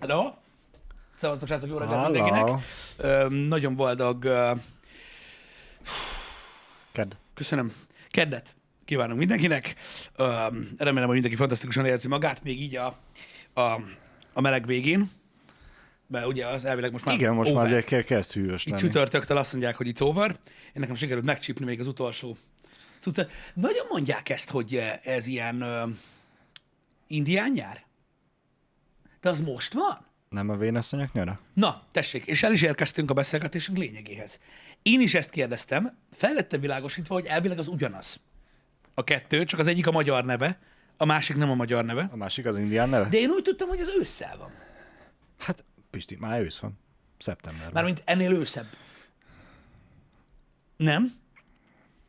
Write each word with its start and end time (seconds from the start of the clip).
Hello! 0.00 0.32
Szevasztok, 1.18 1.48
srácok, 1.48 1.68
jó 1.68 1.78
reggelt 1.78 2.00
Hello. 2.00 2.12
mindenkinek! 2.12 2.60
Ö, 2.96 3.28
nagyon 3.28 3.76
boldog, 3.76 4.24
ö, 4.24 4.50
Kedd. 6.92 7.12
köszönöm, 7.34 7.72
keddet 8.08 8.56
kívánunk 8.84 9.18
mindenkinek. 9.18 9.74
Ö, 10.16 10.24
remélem, 10.76 11.04
hogy 11.04 11.12
mindenki 11.12 11.36
fantasztikusan 11.36 11.86
érzi 11.86 12.08
magát, 12.08 12.42
még 12.44 12.60
így 12.60 12.76
a, 12.76 12.96
a, 13.54 13.80
a 14.32 14.40
meleg 14.40 14.66
végén. 14.66 15.10
Mert 16.06 16.26
ugye 16.26 16.46
az 16.46 16.64
elvileg 16.64 16.92
most 16.92 17.04
már 17.04 17.14
Igen, 17.14 17.34
most 17.34 17.50
over. 17.50 17.62
már 17.62 17.72
azért 17.72 17.86
kell, 17.86 18.02
kezd 18.02 18.32
hűvös 18.32 18.64
lenni. 18.66 18.80
csütörtöktől 18.80 19.36
azt 19.36 19.52
mondják, 19.52 19.76
hogy 19.76 19.90
it's 19.92 20.02
over. 20.02 20.30
Én 20.64 20.72
nekem 20.72 20.94
sikerült 20.94 21.24
megcsípni 21.24 21.64
még 21.64 21.80
az 21.80 21.86
utolsó 21.86 22.36
cuccot. 23.00 23.30
Nagyon 23.54 23.86
mondják 23.90 24.28
ezt, 24.28 24.50
hogy 24.50 24.82
ez 25.02 25.26
ilyen 25.26 25.60
ö, 25.60 25.84
indián 27.06 27.50
nyár? 27.54 27.83
De 29.24 29.30
az 29.30 29.40
most 29.40 29.72
van? 29.72 30.06
Nem 30.28 30.48
a 30.48 30.56
vénasszonyok 30.56 31.12
nyara? 31.12 31.40
Na, 31.54 31.82
tessék, 31.92 32.26
és 32.26 32.42
el 32.42 32.52
is 32.52 32.62
érkeztünk 32.62 33.10
a 33.10 33.14
beszélgetésünk 33.14 33.78
lényegéhez. 33.78 34.38
Én 34.82 35.00
is 35.00 35.14
ezt 35.14 35.30
kérdeztem, 35.30 35.96
fel 36.10 36.32
lettem 36.32 36.60
világosítva, 36.60 37.14
hogy 37.14 37.24
elvileg 37.24 37.58
az 37.58 37.68
ugyanaz. 37.68 38.20
A 38.94 39.04
kettő, 39.04 39.44
csak 39.44 39.60
az 39.60 39.66
egyik 39.66 39.86
a 39.86 39.90
magyar 39.90 40.24
neve, 40.24 40.58
a 40.96 41.04
másik 41.04 41.36
nem 41.36 41.50
a 41.50 41.54
magyar 41.54 41.84
neve. 41.84 42.08
A 42.12 42.16
másik 42.16 42.46
az 42.46 42.58
indián 42.58 42.88
neve? 42.88 43.08
De 43.08 43.18
én 43.18 43.30
úgy 43.30 43.42
tudtam, 43.42 43.68
hogy 43.68 43.80
az 43.80 43.88
ősszel 44.00 44.36
van. 44.36 44.50
Hát, 45.38 45.64
Pisti, 45.90 46.16
már 46.20 46.40
ősz 46.40 46.58
van. 46.58 46.78
Szeptemberben. 47.18 47.72
Mármint 47.72 48.02
ennél 48.04 48.32
őszebb. 48.32 48.66
Nem? 50.76 51.12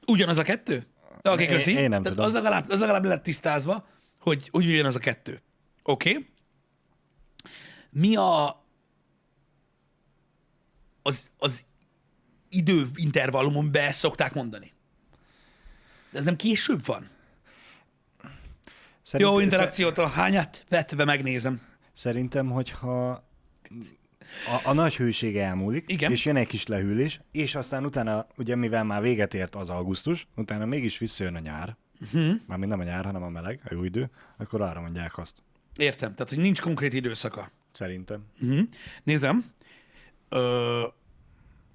Ugyanaz 0.05 0.37
a 0.37 0.43
kettő? 0.43 0.87
Oké, 1.17 1.29
okay, 1.29 1.45
Én- 1.45 1.51
köszi. 1.51 1.71
én 1.71 1.89
nem 1.89 2.01
Tehát 2.01 2.17
tudom. 2.17 2.25
Az 2.25 2.33
legalább, 2.33 2.69
az 2.69 2.79
legalább 2.79 3.03
le 3.03 3.09
lett 3.09 3.23
tisztázva, 3.23 3.87
hogy, 4.19 4.49
hogy 4.51 4.65
ugyanaz 4.67 4.95
a 4.95 4.99
kettő. 4.99 5.41
Oké. 5.83 6.09
Okay. 6.09 6.33
Mi 7.97 8.15
a 8.15 8.63
az, 11.01 11.31
az 11.37 11.65
időintervallumon 12.49 13.71
be 13.71 13.81
ezt 13.81 13.99
szokták 13.99 14.33
mondani? 14.33 14.73
De 16.11 16.17
ez 16.17 16.23
nem 16.23 16.35
később 16.35 16.85
van? 16.85 17.07
Szerint- 19.01 19.29
Jó 19.29 19.39
interakciót, 19.39 19.97
a 19.97 20.07
hányat 20.07 20.65
vetve 20.69 21.05
megnézem. 21.05 21.61
Szerintem, 21.93 22.49
hogyha 22.49 23.11
a, 24.47 24.61
a 24.63 24.73
nagy 24.73 24.95
hőség 24.95 25.37
elmúlik, 25.37 25.89
Igen. 25.89 26.11
és 26.11 26.25
jön 26.25 26.35
egy 26.35 26.47
kis 26.47 26.65
lehűlés, 26.65 27.19
és 27.31 27.55
aztán 27.55 27.85
utána, 27.85 28.27
ugye 28.37 28.55
mivel 28.55 28.83
már 28.83 29.01
véget 29.01 29.33
ért 29.33 29.55
az 29.55 29.69
augusztus, 29.69 30.27
utána 30.35 30.65
mégis 30.65 30.97
visszajön 30.97 31.35
a 31.35 31.39
nyár, 31.39 31.77
uh-huh. 32.01 32.35
mármint 32.47 32.71
nem 32.71 32.79
a 32.79 32.83
nyár, 32.83 33.05
hanem 33.05 33.23
a 33.23 33.29
meleg, 33.29 33.61
a 33.63 33.73
jó 33.73 33.83
idő, 33.83 34.09
akkor 34.37 34.61
arra 34.61 34.81
mondják 34.81 35.17
azt. 35.17 35.43
Értem, 35.75 36.13
tehát 36.15 36.33
hogy 36.33 36.41
nincs 36.41 36.61
konkrét 36.61 36.93
időszaka. 36.93 37.51
Szerintem. 37.75 38.25
Uh-huh. 38.41 38.59
Nézem. 39.03 39.45
Ö, 40.29 40.83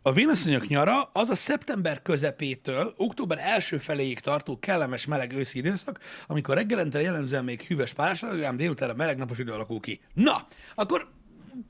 a 0.02 0.12
vénasszonyok 0.12 0.68
nyara 0.68 1.02
az 1.12 1.30
a 1.30 1.34
szeptember 1.34 2.02
közepétől 2.02 2.94
október 2.96 3.38
első 3.38 3.78
feléig 3.78 4.18
tartó 4.18 4.58
kellemes 4.58 5.06
meleg 5.06 5.32
őszi 5.32 5.58
időszak, 5.58 5.98
amikor 6.26 6.54
reggelente 6.54 7.00
jellemzően 7.00 7.44
még 7.44 7.60
hűvös 7.60 7.92
párság, 7.92 8.42
ám 8.42 8.56
délután 8.56 8.90
a 8.90 8.94
meleg 8.94 9.18
napos 9.18 9.38
idő 9.38 9.52
alakul 9.52 9.80
ki. 9.80 10.00
Na, 10.14 10.46
akkor 10.74 11.10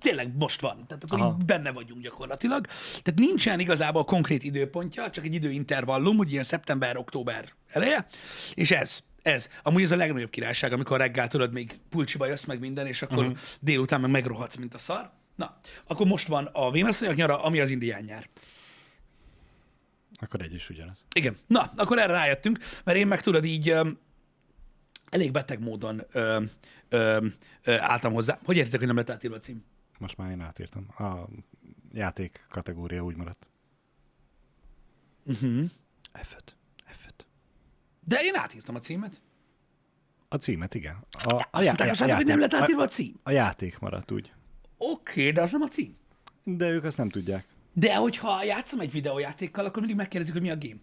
tényleg 0.00 0.36
most 0.36 0.60
van. 0.60 0.86
Tehát 0.86 1.04
akkor 1.04 1.20
Aha. 1.20 1.36
így 1.38 1.44
benne 1.44 1.72
vagyunk 1.72 2.02
gyakorlatilag. 2.02 2.66
Tehát 3.02 3.18
nincsen 3.18 3.60
igazából 3.60 4.04
konkrét 4.04 4.42
időpontja, 4.42 5.10
csak 5.10 5.24
egy 5.24 5.34
időintervallum, 5.34 6.16
hogy 6.16 6.32
ilyen 6.32 6.44
szeptember-október 6.44 7.44
eleje, 7.66 8.06
és 8.54 8.70
ez. 8.70 9.02
Ez. 9.22 9.48
Amúgy 9.62 9.82
ez 9.82 9.90
a 9.90 9.96
legnagyobb 9.96 10.30
királyság, 10.30 10.72
amikor 10.72 10.98
reggel 10.98 11.28
tudod, 11.28 11.52
még 11.52 11.78
pulcsiba 11.88 12.26
jössz 12.26 12.44
meg 12.44 12.60
minden, 12.60 12.86
és 12.86 13.02
akkor 13.02 13.24
uh-huh. 13.24 13.38
délután 13.60 14.00
meg 14.00 14.10
megrohadsz, 14.10 14.56
mint 14.56 14.74
a 14.74 14.78
szar. 14.78 15.10
Na, 15.36 15.56
akkor 15.86 16.06
most 16.06 16.26
van 16.26 16.48
a 16.52 16.70
vénasszonyok 16.70 17.14
nyara, 17.14 17.42
ami 17.42 17.60
az 17.60 17.70
indián 17.70 18.02
nyár. 18.02 18.28
Akkor 20.14 20.40
egy 20.42 20.54
is 20.54 20.70
ugyanaz. 20.70 21.04
Igen. 21.14 21.36
Na, 21.46 21.72
akkor 21.76 21.98
erre 21.98 22.12
rájöttünk, 22.12 22.58
mert 22.84 22.98
én 22.98 23.06
meg 23.06 23.22
tudod 23.22 23.44
így 23.44 23.68
öm, 23.68 23.98
elég 25.10 25.30
beteg 25.30 25.60
módon 25.60 26.02
öm, 26.10 26.50
ö, 26.88 27.28
álltam 27.64 28.12
hozzá. 28.12 28.38
Hogy 28.44 28.56
értitek, 28.56 28.78
hogy 28.78 28.88
nem 28.88 28.96
lett 28.96 29.10
átírva 29.10 29.36
a 29.36 29.38
cím? 29.38 29.64
Most 29.98 30.16
már 30.16 30.30
én 30.30 30.40
átírtam. 30.40 30.88
A 30.98 31.28
játék 31.92 32.46
kategória 32.48 33.04
úgy 33.04 33.16
maradt. 33.16 33.46
Uh-huh. 35.24 35.64
F5. 36.14 36.20
F5. 36.22 36.59
De 38.10 38.20
én 38.22 38.36
átírtam 38.36 38.74
a 38.74 38.78
címet. 38.78 39.20
A 40.28 40.36
címet, 40.36 40.74
igen. 40.74 40.96
A, 41.10 41.34
a, 41.34 41.48
Azt 41.50 41.64
mondták, 41.64 41.90
a 41.90 41.94
srácok, 41.94 42.16
hogy 42.16 42.26
nem 42.26 42.38
lett 42.38 42.54
átírva 42.54 42.82
a 42.82 42.84
a, 42.84 42.88
cím. 42.88 43.14
a 43.22 43.30
játék 43.30 43.78
maradt 43.78 44.10
úgy. 44.10 44.32
Oké, 44.78 45.20
okay, 45.20 45.30
de 45.32 45.40
az 45.40 45.52
nem 45.52 45.60
a 45.60 45.68
cím. 45.68 45.96
De 46.44 46.68
ők 46.68 46.84
azt 46.84 46.96
nem 46.96 47.08
tudják. 47.08 47.46
De 47.72 47.94
hogyha 47.96 48.44
játszom 48.44 48.80
egy 48.80 48.92
videójátékkal, 48.92 49.64
akkor 49.64 49.78
mindig 49.78 49.96
megkérdezik, 49.96 50.34
hogy 50.34 50.42
mi 50.42 50.50
a 50.50 50.56
game. 50.58 50.80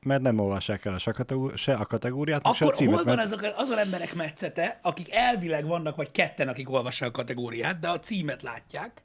Mert 0.00 0.22
nem 0.22 0.38
olvassák 0.38 0.84
el 0.84 0.94
a 0.94 0.98
se, 0.98 1.12
kategó- 1.12 1.56
se 1.56 1.74
a 1.74 1.86
kategóriát, 1.86 2.44
meg 2.44 2.54
se 2.54 2.64
a 2.64 2.66
Akkor 2.66 2.78
címet, 2.78 2.94
hol 2.94 3.04
van 3.04 3.16
mert 3.16 3.32
azok, 3.32 3.52
azon 3.56 3.78
emberek 3.78 4.14
metszete, 4.14 4.78
akik 4.82 5.12
elvileg 5.14 5.66
vannak, 5.66 5.96
vagy 5.96 6.10
ketten, 6.10 6.48
akik 6.48 6.70
olvassák 6.70 7.08
a 7.08 7.12
kategóriát, 7.12 7.78
de 7.78 7.88
a 7.88 7.98
címet 7.98 8.42
látják. 8.42 9.02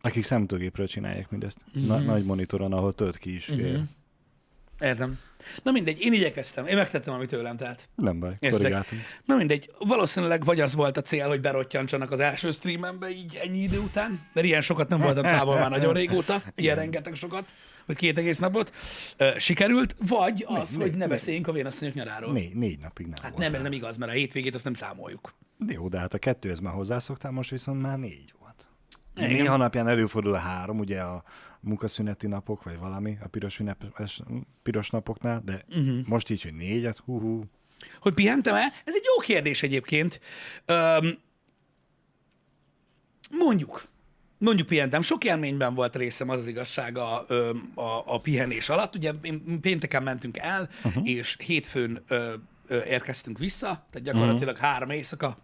akik 0.00 0.24
számítógépről 0.24 0.86
csinálják 0.86 1.30
mindezt. 1.30 1.58
Mhm. 1.72 1.86
Na, 1.86 1.98
nagy 1.98 2.24
monitoron, 2.24 2.72
ahol 2.72 2.94
tölt 2.94 3.18
ki 3.18 3.34
is 3.34 3.44
fél. 3.44 3.84
Értem. 4.80 5.18
Na 5.62 5.70
mindegy, 5.70 6.00
én 6.00 6.12
igyekeztem, 6.12 6.66
én 6.66 6.76
megtettem, 6.76 7.14
amit 7.14 7.28
tőlem 7.28 7.56
telt. 7.56 7.88
Nem 7.94 8.20
baj, 8.20 8.30
Értek? 8.30 8.50
korrigáltunk. 8.50 9.00
Na 9.24 9.36
mindegy, 9.36 9.70
valószínűleg 9.78 10.44
vagy 10.44 10.60
az 10.60 10.74
volt 10.74 10.96
a 10.96 11.00
cél, 11.00 11.28
hogy 11.28 11.40
berottyantsanak 11.40 12.10
az 12.10 12.20
első 12.20 12.50
streamembe 12.50 13.10
így 13.10 13.40
ennyi 13.42 13.58
idő 13.58 13.78
után, 13.78 14.26
mert 14.32 14.46
ilyen 14.46 14.60
sokat 14.60 14.88
nem 14.88 15.00
voltam 15.00 15.22
távol 15.22 15.54
már 15.54 15.70
nagyon 15.70 15.92
régóta, 15.92 16.42
ilyen 16.54 16.76
rengeteg 16.76 17.14
sokat, 17.14 17.52
vagy 17.86 17.96
két 17.96 18.18
egész 18.18 18.38
napot. 18.38 18.72
Sikerült, 19.36 19.96
vagy 20.08 20.44
az, 20.48 20.70
Né- 20.70 20.80
hogy 20.80 20.90
ne 20.90 20.96
né- 20.96 21.08
beszéljünk 21.08 21.48
a 21.48 21.52
vénasszonyok 21.52 21.94
nyaráról. 21.94 22.32
Négy, 22.32 22.54
négy 22.54 22.78
napig 22.78 23.06
nem 23.06 23.16
Hát 23.22 23.36
nem, 23.38 23.54
ez 23.54 23.62
nem 23.62 23.72
igaz, 23.72 23.96
mert 23.96 24.10
a 24.12 24.14
hétvégét 24.14 24.54
azt 24.54 24.64
nem 24.64 24.74
számoljuk. 24.74 25.34
Jó, 25.68 25.88
de 25.88 25.98
hát 25.98 26.14
a 26.14 26.18
kettőhez 26.18 26.60
már 26.60 26.72
hozzászoktál, 26.72 27.30
most 27.30 27.50
viszont 27.50 27.82
már 27.82 27.98
négy 27.98 28.32
volt. 28.38 28.66
Igen. 29.16 29.30
Néha 29.30 29.56
napján 29.56 29.88
előfordul 29.88 30.34
a 30.34 30.38
három, 30.38 30.78
ugye 30.78 31.00
a 31.00 31.24
munkaszüneti 31.64 32.26
napok, 32.26 32.62
vagy 32.62 32.78
valami, 32.78 33.18
a 33.22 33.28
piros, 33.28 33.58
ünnepes, 33.58 34.20
piros 34.62 34.90
napoknál, 34.90 35.42
de 35.44 35.64
Mhm. 35.68 35.80
uh-huh. 35.80 36.06
most 36.06 36.30
így, 36.30 36.42
hogy 36.42 36.54
négyet, 36.54 36.96
hú, 36.98 37.20
hú. 37.20 37.44
Hogy 38.00 38.14
pihentem-e? 38.14 38.72
Ez 38.84 38.94
egy 38.94 39.02
jó 39.04 39.20
kérdés 39.22 39.62
egyébként. 39.62 40.20
Öm, 40.64 41.18
mondjuk. 43.30 43.84
Mondjuk 44.38 44.66
pihentem. 44.68 45.00
Sok 45.02 45.24
élményben 45.24 45.74
volt 45.74 45.96
részem, 45.96 46.28
az 46.28 46.38
az 46.38 46.46
igazság 46.46 46.98
a, 46.98 47.26
a, 47.74 48.02
a 48.06 48.20
pihenés 48.20 48.68
alatt. 48.68 48.94
Ugye 48.94 49.12
én- 49.22 49.60
pénteken 49.60 50.02
mentünk 50.02 50.38
el, 50.38 50.68
uh-huh. 50.84 51.08
és 51.08 51.36
hétfőn 51.44 52.02
ö, 52.08 52.34
ö, 52.66 52.84
érkeztünk 52.84 53.38
vissza, 53.38 53.66
tehát 53.90 54.06
gyakorlatilag 54.06 54.54
uh-huh. 54.54 54.70
három 54.70 54.90
éjszaka, 54.90 55.36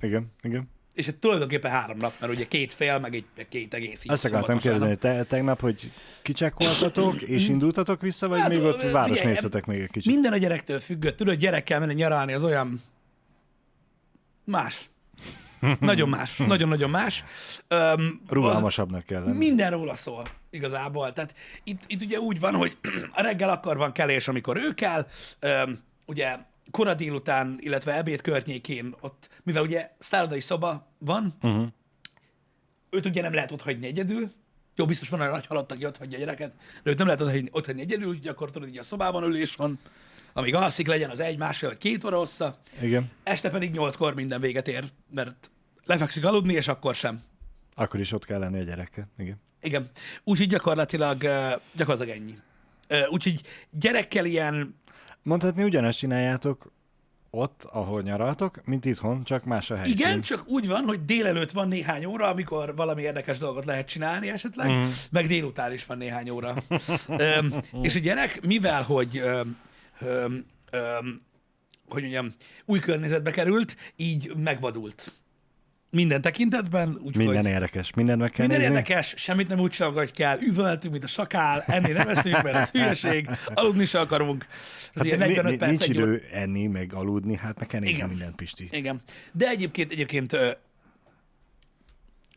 Igen, 0.00 0.32
igen. 0.42 0.68
És 0.94 1.06
hát 1.06 1.16
tulajdonképpen 1.16 1.70
három 1.70 1.98
nap, 1.98 2.12
mert 2.20 2.32
ugye 2.32 2.46
két 2.48 2.72
fél, 2.72 2.98
meg 2.98 3.14
egy 3.14 3.24
meg 3.36 3.48
két 3.48 3.74
egész 3.74 4.04
így 4.04 4.10
Azt 4.10 4.24
akartam 4.24 4.58
kérdezni, 4.58 4.96
te, 4.96 5.24
tegnap, 5.24 5.60
hogy 5.60 5.92
kicsekkoltatok, 6.22 7.22
és 7.22 7.48
indultatok 7.48 8.00
vissza, 8.00 8.28
vagy 8.28 8.40
Hát, 8.40 8.48
még 8.48 8.62
ott 8.62 8.90
város 8.90 9.20
néztetek 9.20 9.66
még 9.66 9.80
egy 9.80 9.90
kicsit? 9.90 10.12
Minden 10.12 10.32
a 10.32 10.36
gyerektől 10.36 10.80
függött. 10.80 11.16
Tudod, 11.16 11.34
gyerekkel 11.34 11.80
menni 11.80 11.94
nyaralni, 11.94 12.32
az 12.32 12.44
olyan 12.44 12.82
más. 14.44 14.90
Nagyon 15.80 16.08
más. 16.08 16.36
Nagyon-nagyon 16.46 16.90
más. 16.90 17.24
Öm, 17.68 18.20
Rugalmasabbnak 18.28 19.04
kell 19.04 19.22
lenni. 19.22 19.36
minden 19.36 19.70
róla 19.70 19.96
szól, 19.96 20.26
igazából. 20.50 21.12
Tehát 21.12 21.34
itt, 21.64 21.82
itt 21.86 22.02
ugye 22.02 22.18
úgy 22.18 22.40
van, 22.40 22.54
hogy 22.54 22.76
a 23.12 23.22
reggel 23.22 23.50
akkor 23.50 23.76
van 23.76 23.92
kelés, 23.92 24.28
amikor 24.28 24.56
ő 24.56 24.74
kell, 24.74 25.06
öm, 25.40 25.78
ugye 26.06 26.36
kora 26.70 26.94
délután, 26.94 27.56
illetve 27.60 27.96
ebéd 27.96 28.20
környékén 28.20 28.94
ott, 29.00 29.28
mivel 29.42 29.62
ugye 29.62 29.90
szállodai 29.98 30.40
szoba 30.40 30.92
van, 30.98 31.34
Uh-huh. 31.42 31.66
őt 32.90 33.06
ugye 33.06 33.22
nem 33.22 33.34
lehet 33.34 33.50
ott 33.52 33.62
hagyni 33.62 33.86
egyedül, 33.86 34.30
jó, 34.76 34.86
biztos 34.86 35.08
van 35.08 35.20
olyan 35.20 35.32
nagy 35.32 35.46
halott, 35.46 35.72
aki 35.72 35.84
ott 35.86 35.96
hagyja 35.96 36.16
a 36.16 36.20
gyereket, 36.20 36.52
de 36.82 36.90
őt 36.90 36.98
nem 36.98 37.06
lehet 37.06 37.22
ott 37.22 37.30
hagyni, 37.30 37.48
ott 37.52 37.66
hagyni 37.66 37.80
egyedül, 37.80 38.08
úgyhogy 38.08 38.28
akkor 38.28 38.50
tudod, 38.50 38.68
így 38.68 38.78
a 38.78 38.82
szobában 38.82 39.22
ülés 39.22 39.54
van, 39.54 39.78
amíg 40.32 40.54
alszik, 40.54 40.86
legyen 40.86 41.10
az 41.10 41.20
egy, 41.20 41.38
másfél 41.38 41.68
vagy 41.68 41.78
két 41.78 42.04
óra 42.04 42.16
hossza, 42.16 42.58
Igen. 42.82 43.10
este 43.22 43.50
pedig 43.50 43.72
nyolckor 43.72 44.14
minden 44.14 44.40
véget 44.40 44.68
ér, 44.68 44.84
mert 45.10 45.50
lefekszik 45.84 46.24
aludni, 46.24 46.52
és 46.52 46.68
akkor 46.68 46.94
sem. 46.94 47.22
Akkor 47.74 48.00
is 48.00 48.12
ott 48.12 48.24
kell 48.24 48.38
lenni 48.38 48.60
a 48.60 48.62
gyerekkel. 48.62 49.08
Igen. 49.18 49.40
Igen. 49.62 49.90
Úgyhogy 50.24 50.48
gyakorlatilag, 50.48 51.18
gyakorlatilag 51.72 52.16
ennyi. 52.16 52.34
Úgyhogy 53.10 53.40
gyerekkel 53.70 54.24
ilyen, 54.24 54.74
Mondhatni, 55.28 55.62
ugyanezt 55.62 55.98
csináljátok 55.98 56.72
ott, 57.30 57.64
ahol 57.64 58.02
nyaraltok, 58.02 58.60
mint 58.64 58.84
itthon, 58.84 59.24
csak 59.24 59.44
más 59.44 59.70
a 59.70 59.76
helyszín. 59.76 59.94
igen, 59.96 60.20
csak 60.20 60.46
úgy 60.46 60.66
van, 60.66 60.84
hogy 60.84 61.04
délelőtt 61.04 61.50
van 61.50 61.68
néhány 61.68 62.04
óra, 62.04 62.28
amikor 62.28 62.76
valami 62.76 63.02
érdekes 63.02 63.38
dolgot 63.38 63.64
lehet 63.64 63.88
csinálni 63.88 64.30
esetleg, 64.30 64.70
mm. 64.70 64.86
meg 65.10 65.26
délután 65.26 65.72
is 65.72 65.86
van 65.86 65.98
néhány 65.98 66.30
óra. 66.30 66.56
Öm, 67.08 67.54
és 67.86 67.96
a 67.96 67.98
gyerek, 67.98 68.46
mivel 68.46 68.82
hogy 68.82 69.18
öm, 69.18 69.56
öm, 70.00 70.44
öm, 70.70 71.22
hogy 71.88 72.02
mondjam, 72.02 72.34
új 72.64 72.78
környezetbe 72.78 73.30
került, 73.30 73.76
így 73.96 74.32
megvadult. 74.36 75.12
Minden 75.90 76.20
tekintetben. 76.20 76.88
Úgyhogy 77.02 77.24
Minden 77.24 77.46
érdekes, 77.46 77.90
minden 77.94 78.18
meg 78.18 78.30
kell 78.30 78.46
minden 78.46 78.62
nézni. 78.70 78.74
érdekes, 78.76 79.14
semmit 79.16 79.48
nem 79.48 79.58
úgy 79.58 79.70
csinálunk, 79.70 79.98
hogy 79.98 80.12
kell. 80.12 80.38
Üvöltünk, 80.40 80.92
mint 80.92 81.04
a 81.04 81.08
sakál, 81.08 81.64
ennél 81.66 81.94
nem 81.94 82.08
eszünk, 82.08 82.42
mert 82.42 82.56
ez 82.56 82.70
hülyeség, 82.70 83.28
aludni 83.54 83.84
se 83.84 84.00
akarunk. 84.00 84.46
Hát 84.94 85.04
ilyen 85.04 85.18
Ni- 85.18 85.24
45 85.26 85.50
ni- 85.52 85.58
perc, 85.58 85.70
nincs 85.70 85.86
idő 85.88 86.22
enni, 86.32 86.66
meg 86.66 86.92
aludni, 86.94 87.36
hát 87.36 87.58
meg 87.58 87.66
kell 87.68 87.80
nézni 87.80 87.94
Igen. 87.96 88.08
mindent, 88.08 88.34
Pisti. 88.34 88.68
Igen. 88.72 89.00
De 89.32 89.48
egyébként, 89.48 89.92
egyébként 89.92 90.36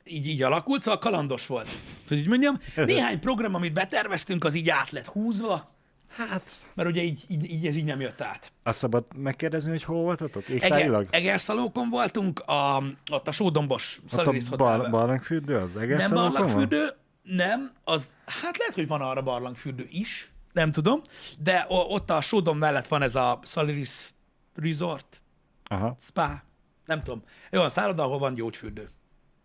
így, 0.06 0.27
így 0.27 0.42
alakult, 0.42 0.81
szóval 0.81 1.00
kalandos 1.00 1.45
volt. 1.47 1.68
Hogy 2.07 2.18
így 2.18 2.27
mondjam, 2.27 2.59
néhány 2.75 3.19
program, 3.19 3.56
amit 3.56 3.74
beterveztünk, 3.74 4.44
az 4.44 4.56
így 4.56 4.69
át 4.69 4.89
lett 4.92 5.06
húzva, 5.06 5.69
Hát, 6.15 6.51
mert 6.73 6.89
ugye 6.89 7.01
így, 7.01 7.23
így, 7.27 7.51
így 7.51 7.67
ez 7.67 7.75
így 7.75 7.83
nem 7.83 7.99
jött 8.01 8.21
át. 8.21 8.51
azt 8.63 8.77
szabad 8.77 9.05
megkérdezni, 9.15 9.69
hogy 9.69 9.83
hol 9.83 10.01
voltatok? 10.01 10.43
Eger, 10.43 10.55
Égtájilag? 10.63 11.07
Egerszalókon 11.11 11.89
voltunk, 11.89 12.39
a, 12.39 12.83
ott 13.11 13.27
a 13.27 13.31
Sódombos 13.31 13.99
Ott 14.03 14.09
Szalirész 14.09 14.47
bar, 14.47 14.89
barlangfürdő 14.89 15.57
az 15.57 15.73
nem 15.73 15.83
Egerszalókon 15.83 16.23
van? 16.23 16.31
barlangfürdő, 16.31 16.89
nem, 17.23 17.71
az, 17.83 18.17
hát 18.25 18.57
lehet, 18.57 18.73
hogy 18.75 18.87
van 18.87 19.01
arra 19.01 19.21
barlangfürdő 19.21 19.87
is, 19.89 20.31
nem 20.53 20.71
tudom, 20.71 21.01
de 21.39 21.65
ott 21.67 22.09
a 22.09 22.21
Sódom 22.21 22.57
mellett 22.57 22.87
van 22.87 23.01
ez 23.01 23.15
a 23.15 23.39
Szaliris 23.43 24.09
Resort, 24.55 25.21
Aha, 25.65 25.95
spa, 25.99 26.43
nem 26.85 27.03
tudom. 27.03 27.23
Olyan 27.51 27.69
szálloda, 27.69 28.03
ahol 28.03 28.19
van 28.19 28.33
gyógyfürdő. 28.33 28.89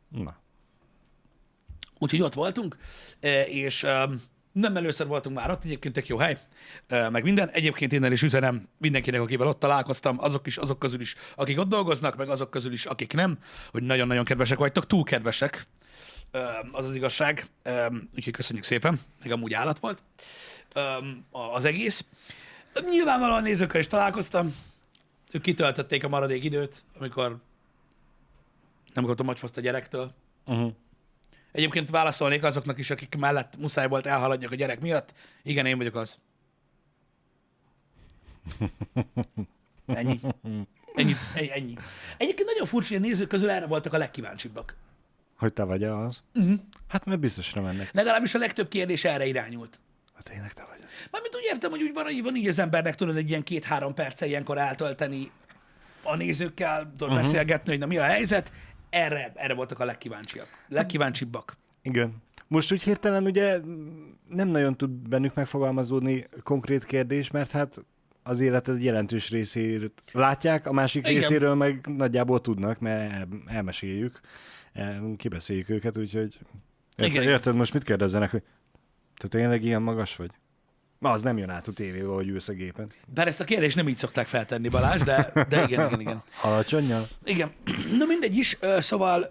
na. 0.09 0.37
Úgyhogy 1.99 2.23
ott 2.23 2.35
voltunk, 2.35 2.77
eh, 3.21 3.55
és 3.55 3.87
nem 4.57 4.77
először 4.77 5.07
voltunk 5.07 5.37
már 5.37 5.51
ott, 5.51 5.65
egyébként 5.65 5.95
tök 5.95 6.07
jó 6.07 6.17
hely, 6.17 6.39
meg 6.89 7.23
minden. 7.23 7.49
Egyébként 7.49 7.93
innen 7.93 8.13
is 8.13 8.23
üzenem 8.23 8.69
mindenkinek, 8.79 9.21
akivel 9.21 9.47
ott 9.47 9.59
találkoztam, 9.59 10.17
azok 10.21 10.47
is, 10.47 10.57
azok 10.57 10.79
közül 10.79 11.01
is, 11.01 11.15
akik 11.35 11.59
ott 11.59 11.69
dolgoznak, 11.69 12.17
meg 12.17 12.29
azok 12.29 12.51
közül 12.51 12.73
is, 12.73 12.85
akik 12.87 13.13
nem, 13.13 13.39
hogy 13.71 13.83
nagyon-nagyon 13.83 14.25
kedvesek 14.25 14.59
vagytok, 14.59 14.87
túl 14.87 15.05
kedvesek, 15.05 15.67
az 16.73 16.87
az 16.87 16.95
igazság. 16.95 17.47
Úgyhogy 18.15 18.33
köszönjük 18.33 18.65
szépen, 18.65 19.01
meg 19.23 19.33
amúgy 19.33 19.55
állat 19.55 19.79
volt 19.79 20.03
az 21.31 21.65
egész. 21.65 22.05
Nyilvánvalóan 22.91 23.43
nézőkkel 23.43 23.81
is 23.81 23.87
találkoztam, 23.87 24.55
ők 25.33 25.43
kitöltötték 25.43 26.05
a 26.05 26.09
maradék 26.09 26.45
időt, 26.45 26.85
amikor 26.99 27.37
nem 28.95 29.05
kaptam 29.05 29.29
agyfaszt 29.29 29.57
a 29.57 29.61
gyerektől. 29.61 30.15
Uh-huh. 30.47 30.73
Egyébként 31.57 31.91
válaszolnék 31.91 32.43
azoknak 32.45 32.79
is, 32.79 32.91
akik 32.91 33.17
mellett 33.19 33.57
muszáj 33.59 33.89
volt 33.89 34.07
elhaladjak 34.07 34.51
a 34.51 34.55
gyerek 34.55 34.81
miatt. 34.81 35.15
Igen, 35.43 35.67
én 35.67 35.77
vagyok 35.77 35.95
az. 35.95 36.19
Ennyi. 39.87 40.21
Ennyi. 40.95 41.17
Ennyi. 41.35 41.75
Egyébként 42.17 42.49
nagyon 42.49 42.67
furcsa, 42.67 42.95
hogy 42.95 43.03
a 43.05 43.07
nézők 43.07 43.29
közül 43.29 43.51
erre 43.51 43.67
voltak 43.67 43.93
a 43.93 43.99
legkíváncsibbak. 43.99 44.77
Hogy 45.37 45.53
te 45.53 45.63
vagy 45.63 45.85
az? 45.85 46.23
Uh-huh. 46.35 46.61
Hát 46.89 47.05
mert 47.05 47.21
biztosra 47.21 47.63
mennek. 47.63 47.93
Legalábbis 47.93 48.35
a 48.35 48.39
legtöbb 48.39 48.69
kérdés 48.69 49.05
erre 49.05 49.27
irányult. 49.27 49.81
Hát 50.15 50.25
tényleg 50.25 50.53
te 50.53 50.67
vagy 50.71 50.79
az. 50.83 50.91
Mármint 51.11 51.37
úgy 51.37 51.45
értem, 51.45 51.71
hogy 51.71 51.83
úgy 51.83 51.93
van, 51.93 52.05
hogy 52.05 52.23
van 52.23 52.37
így 52.37 52.49
az 52.49 52.59
embernek 52.59 52.95
tudod 52.95 53.17
egy 53.17 53.29
ilyen 53.29 53.43
két-három 53.43 53.95
perce 53.95 54.27
ilyenkor 54.27 54.59
eltölteni 54.59 55.31
a 56.03 56.17
nézőkkel, 56.17 56.81
tudod 56.81 57.09
uh-huh. 57.09 57.17
beszélgetni, 57.17 57.71
hogy 57.71 57.79
na 57.79 57.87
mi 57.87 57.99
a 57.99 58.03
helyzet. 58.03 58.53
Erre, 58.97 59.33
erre 59.35 59.55
voltak 59.55 59.81
a 59.81 59.85
legkíváncsiak. 59.85 60.47
Legkíváncsibbak. 60.69 61.57
Igen. 61.83 62.23
Most 62.49 62.73
úgy 62.73 62.83
hirtelen 62.83 63.25
ugye 63.25 63.61
nem 64.29 64.49
nagyon 64.49 64.77
tud 64.77 64.91
bennük 64.91 65.35
megfogalmazódni 65.35 66.25
konkrét 66.43 66.85
kérdés, 66.85 67.31
mert 67.31 67.51
hát 67.51 67.85
az 68.23 68.41
életed 68.41 68.83
jelentős 68.83 69.31
részét 69.31 69.93
látják, 70.13 70.67
a 70.67 70.73
másik 70.73 71.09
Igen. 71.09 71.21
Részéről 71.21 71.55
meg 71.55 71.87
nagyjából 71.97 72.41
tudnak, 72.41 72.79
mert 72.79 73.13
el- 73.13 73.29
elmeséljük, 73.47 74.21
el- 74.73 75.15
kibeszéljük 75.17 75.69
őket, 75.69 75.99
úgyhogy 75.99 76.39
érted, 76.97 77.23
érted 77.23 77.55
most 77.55 77.73
mit 77.73 77.83
kérdezzenek, 77.85 78.31
hogy 78.31 78.43
te 79.17 79.29
tényleg 79.29 79.65
ilyen 79.65 79.83
magas 79.83 80.17
vagy? 80.17 80.31
Ma 80.99 81.11
az 81.11 81.23
nem 81.23 81.39
jön 81.39 81.51
át 81.51 81.69
a 81.69 81.73
tévébe, 81.73 82.07
hogy 82.07 82.29
ülsz 82.29 82.49
a 82.49 82.53
gépen. 82.53 82.91
Bár 83.15 83.27
ezt 83.27 83.41
a 83.41 83.45
kérdést 83.45 83.77
nem 83.77 83.89
így 83.89 83.97
szokták 83.99 84.27
feltenni, 84.27 84.69
Balázs, 84.69 85.01
de, 85.03 85.33
de 85.49 85.63
igen, 85.63 85.87
igen, 85.87 86.01
igen. 86.01 86.23
Alacsonyan? 86.43 87.03
Igen. 87.25 87.51
Na 87.99 88.05
mindegy 88.07 88.37
is, 88.37 88.59
szóval... 88.79 89.27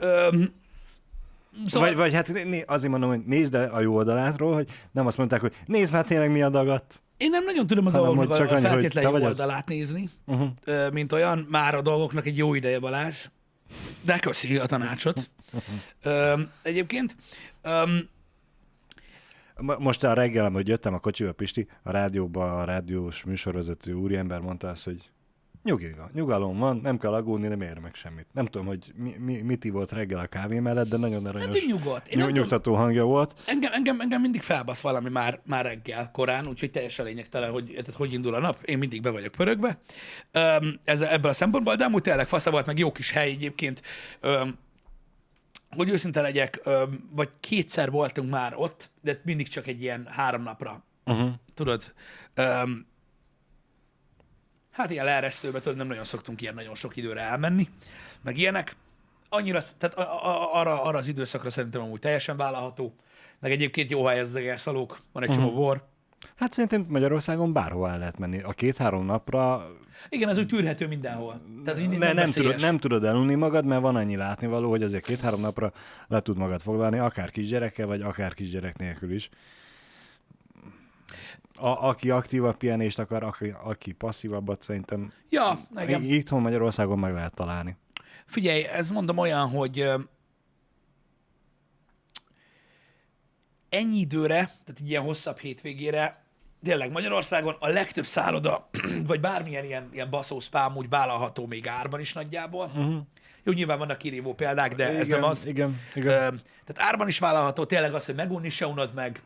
Szóval... 1.67 1.87
Vagy, 1.87 1.95
vagy 1.95 2.13
hát 2.13 2.29
azért 2.65 2.91
mondom, 2.91 3.09
hogy 3.09 3.21
nézd 3.25 3.53
a 3.53 3.79
jó 3.79 3.95
oldalátról, 3.95 4.53
hogy 4.53 4.67
nem 4.91 5.05
azt 5.07 5.17
mondták, 5.17 5.41
hogy 5.41 5.53
nézd 5.65 5.91
már 5.91 6.03
tényleg 6.05 6.31
mi 6.31 6.41
a 6.41 6.49
dagat. 6.49 7.01
Én 7.17 7.29
nem 7.29 7.43
nagyon 7.43 7.67
tudom 7.67 7.85
a 7.85 7.89
Hanem, 7.89 8.05
dolgoknak 8.05 8.37
csak 8.37 8.51
a 8.51 8.55
annyi, 8.55 8.81
hogy 8.83 8.93
jó 9.03 9.11
vagy 9.11 9.21
az. 9.23 9.27
oldalát 9.27 9.67
nézni, 9.67 10.09
Uh-huh. 10.25 10.91
mint 10.91 11.11
olyan. 11.11 11.47
Már 11.49 11.75
a 11.75 11.81
dolgoknak 11.81 12.25
egy 12.25 12.37
jó 12.37 12.53
ideje, 12.53 12.79
Balázs. 12.79 13.25
De 14.01 14.19
köszi 14.19 14.57
a 14.57 14.65
tanácsot. 14.65 15.29
Ö, 16.03 16.39
egyébként, 16.61 17.15
Mo- 17.63 18.07
Most 19.61 20.03
a 20.03 20.13
reggel, 20.13 20.49
hogy 20.49 20.67
jöttem 20.67 20.93
a 20.93 20.99
kocsiba, 20.99 21.31
Pisti, 21.31 21.67
a 21.83 21.91
rádióban 21.91 22.49
a 22.49 22.63
rádiós 22.63 23.23
műsorvezető 23.23 23.93
úriember 23.93 24.39
mondta 24.39 24.69
azt, 24.69 24.83
hogy 24.83 25.09
nyugi 25.65 25.93
van, 25.97 26.09
nyugalom 26.13 26.57
van, 26.57 26.79
nem 26.83 26.97
kell 26.97 27.13
aggódni, 27.13 27.47
nem 27.47 27.61
ér 27.61 27.77
meg 27.77 27.95
semmit. 27.95 28.25
Nem 28.33 28.45
tudom, 28.45 28.67
hogy 28.67 28.93
mi, 28.95 29.15
mi, 29.19 29.41
mit 29.41 29.63
ivott 29.63 29.91
reggel 29.91 30.19
a 30.19 30.25
kávé 30.25 30.59
mellett, 30.59 30.89
de 30.89 30.97
nagyon 30.97 31.25
aranyos, 31.25 31.55
hát 31.55 31.65
nyugodt. 31.67 32.07
Én 32.07 32.17
nyug, 32.17 32.17
nem 32.17 32.27
tudom, 32.27 32.41
nyugtató 32.41 32.75
hangja 32.75 33.03
volt. 33.03 33.35
engem, 33.45 33.71
engem, 33.73 33.99
engem 33.99 34.21
mindig 34.21 34.41
felbasz 34.41 34.81
valami 34.81 35.09
már, 35.09 35.39
már 35.45 35.65
reggel 35.65 36.11
korán, 36.11 36.47
úgyhogy 36.47 36.71
teljesen 36.71 37.05
lényegtelen, 37.05 37.51
hogy 37.51 37.65
tehát 37.65 37.93
hogy 37.93 38.13
indul 38.13 38.33
a 38.33 38.39
nap. 38.39 38.63
Én 38.63 38.77
mindig 38.77 39.01
be 39.01 39.09
vagyok 39.09 39.31
pörögve. 39.31 39.79
Öm, 40.31 40.79
ez, 40.83 41.01
ebből 41.01 41.31
a 41.31 41.33
szempontból, 41.33 41.75
de 41.75 41.83
amúgy 41.83 42.01
tényleg 42.01 42.27
fasza 42.27 42.51
volt, 42.51 42.65
meg 42.65 42.77
jó 42.77 42.91
kis 42.91 43.11
hely 43.11 43.29
egyébként. 43.29 43.81
Öm, 44.19 44.57
hogy 45.75 45.89
őszinte 45.89 46.21
legyek, 46.21 46.69
vagy 47.11 47.29
kétszer 47.39 47.91
voltunk 47.91 48.29
már 48.29 48.53
ott, 48.55 48.89
de 49.01 49.21
mindig 49.23 49.47
csak 49.47 49.67
egy 49.67 49.81
ilyen 49.81 50.07
három 50.11 50.43
napra. 50.43 50.83
Uh-huh. 51.05 51.31
Tudod, 51.53 51.93
öm, 52.33 52.87
hát 54.71 54.89
ilyen 54.89 55.05
leeresztőbe, 55.05 55.59
tudod, 55.59 55.77
nem 55.77 55.87
nagyon 55.87 56.03
szoktunk 56.03 56.41
ilyen 56.41 56.53
nagyon 56.53 56.75
sok 56.75 56.95
időre 56.95 57.21
elmenni, 57.21 57.69
meg 58.21 58.37
ilyenek. 58.37 58.75
Annyira, 59.29 59.61
tehát 59.77 59.97
a, 59.97 60.25
a, 60.25 60.59
arra, 60.59 60.83
arra 60.83 60.97
az 60.97 61.07
időszakra 61.07 61.49
szerintem 61.49 61.81
amúgy 61.81 61.99
teljesen 61.99 62.37
vállalható. 62.37 62.95
Meg 63.39 63.51
egyébként 63.51 63.89
jó 63.89 64.05
hely 64.05 64.19
ez 64.19 64.27
az 64.27 64.35
egerszalók, 64.35 65.01
van 65.11 65.23
egy 65.23 65.29
csomó 65.29 65.53
bor. 65.53 65.87
Hát 66.35 66.51
szerintem 66.51 66.85
Magyarországon 66.89 67.53
bárhová 67.53 67.91
el 67.91 67.99
lehet 67.99 68.19
menni. 68.19 68.41
A 68.41 68.51
két-három 68.51 69.05
napra 69.05 69.67
Igen, 70.09 70.29
ez 70.29 70.37
úgy 70.37 70.47
tűrhető 70.47 70.87
mindenhol. 70.87 71.41
Tehát, 71.65 71.79
hogy 71.79 71.97
ne, 71.97 72.13
nem, 72.13 72.31
tudod, 72.31 72.59
nem 72.59 72.77
tudod 72.77 73.03
elunni 73.03 73.35
magad, 73.35 73.65
mert 73.65 73.81
van 73.81 73.95
annyi 73.95 74.15
látnivaló, 74.15 74.69
hogy 74.69 74.83
azért 74.83 75.05
két-három 75.05 75.41
napra 75.41 75.73
le 76.07 76.19
tud 76.19 76.37
magad 76.37 76.61
foglalni, 76.61 76.97
akár 76.97 77.31
kisgyerekkel, 77.31 77.87
vagy 77.87 78.01
akár 78.01 78.33
kisgyerek 78.33 78.77
nélkül 78.77 79.11
is. 79.11 79.29
A, 81.55 81.67
aki 81.67 82.09
aktívabb 82.09 82.57
pihenést 82.57 82.99
akar, 82.99 83.23
aki, 83.23 83.53
aki 83.63 83.91
passzívabbat, 83.91 84.61
szerintem 84.61 85.11
Ja, 85.29 85.59
igen. 85.77 86.01
Itthon 86.01 86.41
Magyarországon 86.41 86.99
meg 86.99 87.13
lehet 87.13 87.33
találni. 87.33 87.77
Figyelj, 88.25 88.63
ez 88.63 88.89
mondom 88.89 89.17
olyan, 89.17 89.49
hogy 89.49 89.91
ennyi 93.69 93.99
időre, 93.99 94.35
tehát 94.35 94.79
egy 94.79 94.89
ilyen 94.89 95.03
hosszabb 95.03 95.37
hétvégére, 95.37 96.24
tényleg 96.65 96.91
Magyarországon 96.91 97.55
a 97.59 97.67
legtöbb 97.67 98.05
szálloda, 98.05 98.69
vagy 99.07 99.19
bármilyen 99.19 99.65
ilyen, 99.65 99.89
ilyen 99.93 100.09
baszó 100.09 100.39
spám 100.39 100.75
úgy 100.75 100.89
vállalható 100.89 101.45
még 101.45 101.67
árban 101.67 101.99
is 101.99 102.13
nagyjából. 102.13 102.65
Uh-huh. 102.65 102.97
Jó, 103.43 103.53
nyilván 103.53 103.77
vannak 103.77 103.97
kirívó 103.97 104.33
példák, 104.33 104.75
de 104.75 104.89
ez 104.89 105.07
igen, 105.07 105.19
nem 105.19 105.29
az. 105.29 105.45
Igen, 105.45 105.79
igen. 105.93 106.07
Ö, 106.07 106.37
tehát 106.65 106.91
árban 106.91 107.07
is 107.07 107.19
vállalható, 107.19 107.65
tényleg 107.65 107.93
az, 107.93 108.05
hogy 108.05 108.15
megunni 108.15 108.49
se 108.49 108.67
unod 108.67 108.93
meg, 108.93 109.21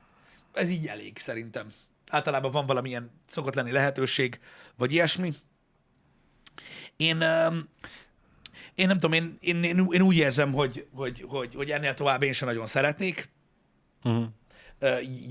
ez 0.53 0.69
így 0.69 0.87
elég 0.87 1.17
szerintem. 1.17 1.67
Általában 2.09 2.51
van 2.51 2.65
valamilyen 2.65 3.11
szokott 3.27 3.55
lenni 3.55 3.71
lehetőség, 3.71 4.39
vagy 4.77 4.91
ilyesmi. 4.91 5.31
Én, 6.97 7.21
én 8.75 8.87
nem 8.87 8.97
tudom, 8.99 9.13
én, 9.13 9.37
én, 9.39 9.63
én, 9.63 9.87
én 9.91 10.01
úgy 10.01 10.15
érzem, 10.15 10.53
hogy, 10.53 10.87
hogy, 10.93 11.25
hogy, 11.27 11.55
hogy 11.55 11.71
ennél 11.71 11.93
tovább 11.93 12.23
én 12.23 12.33
sem 12.33 12.47
nagyon 12.47 12.67
szeretnék 12.67 13.29
Uh-huh. 14.03 14.25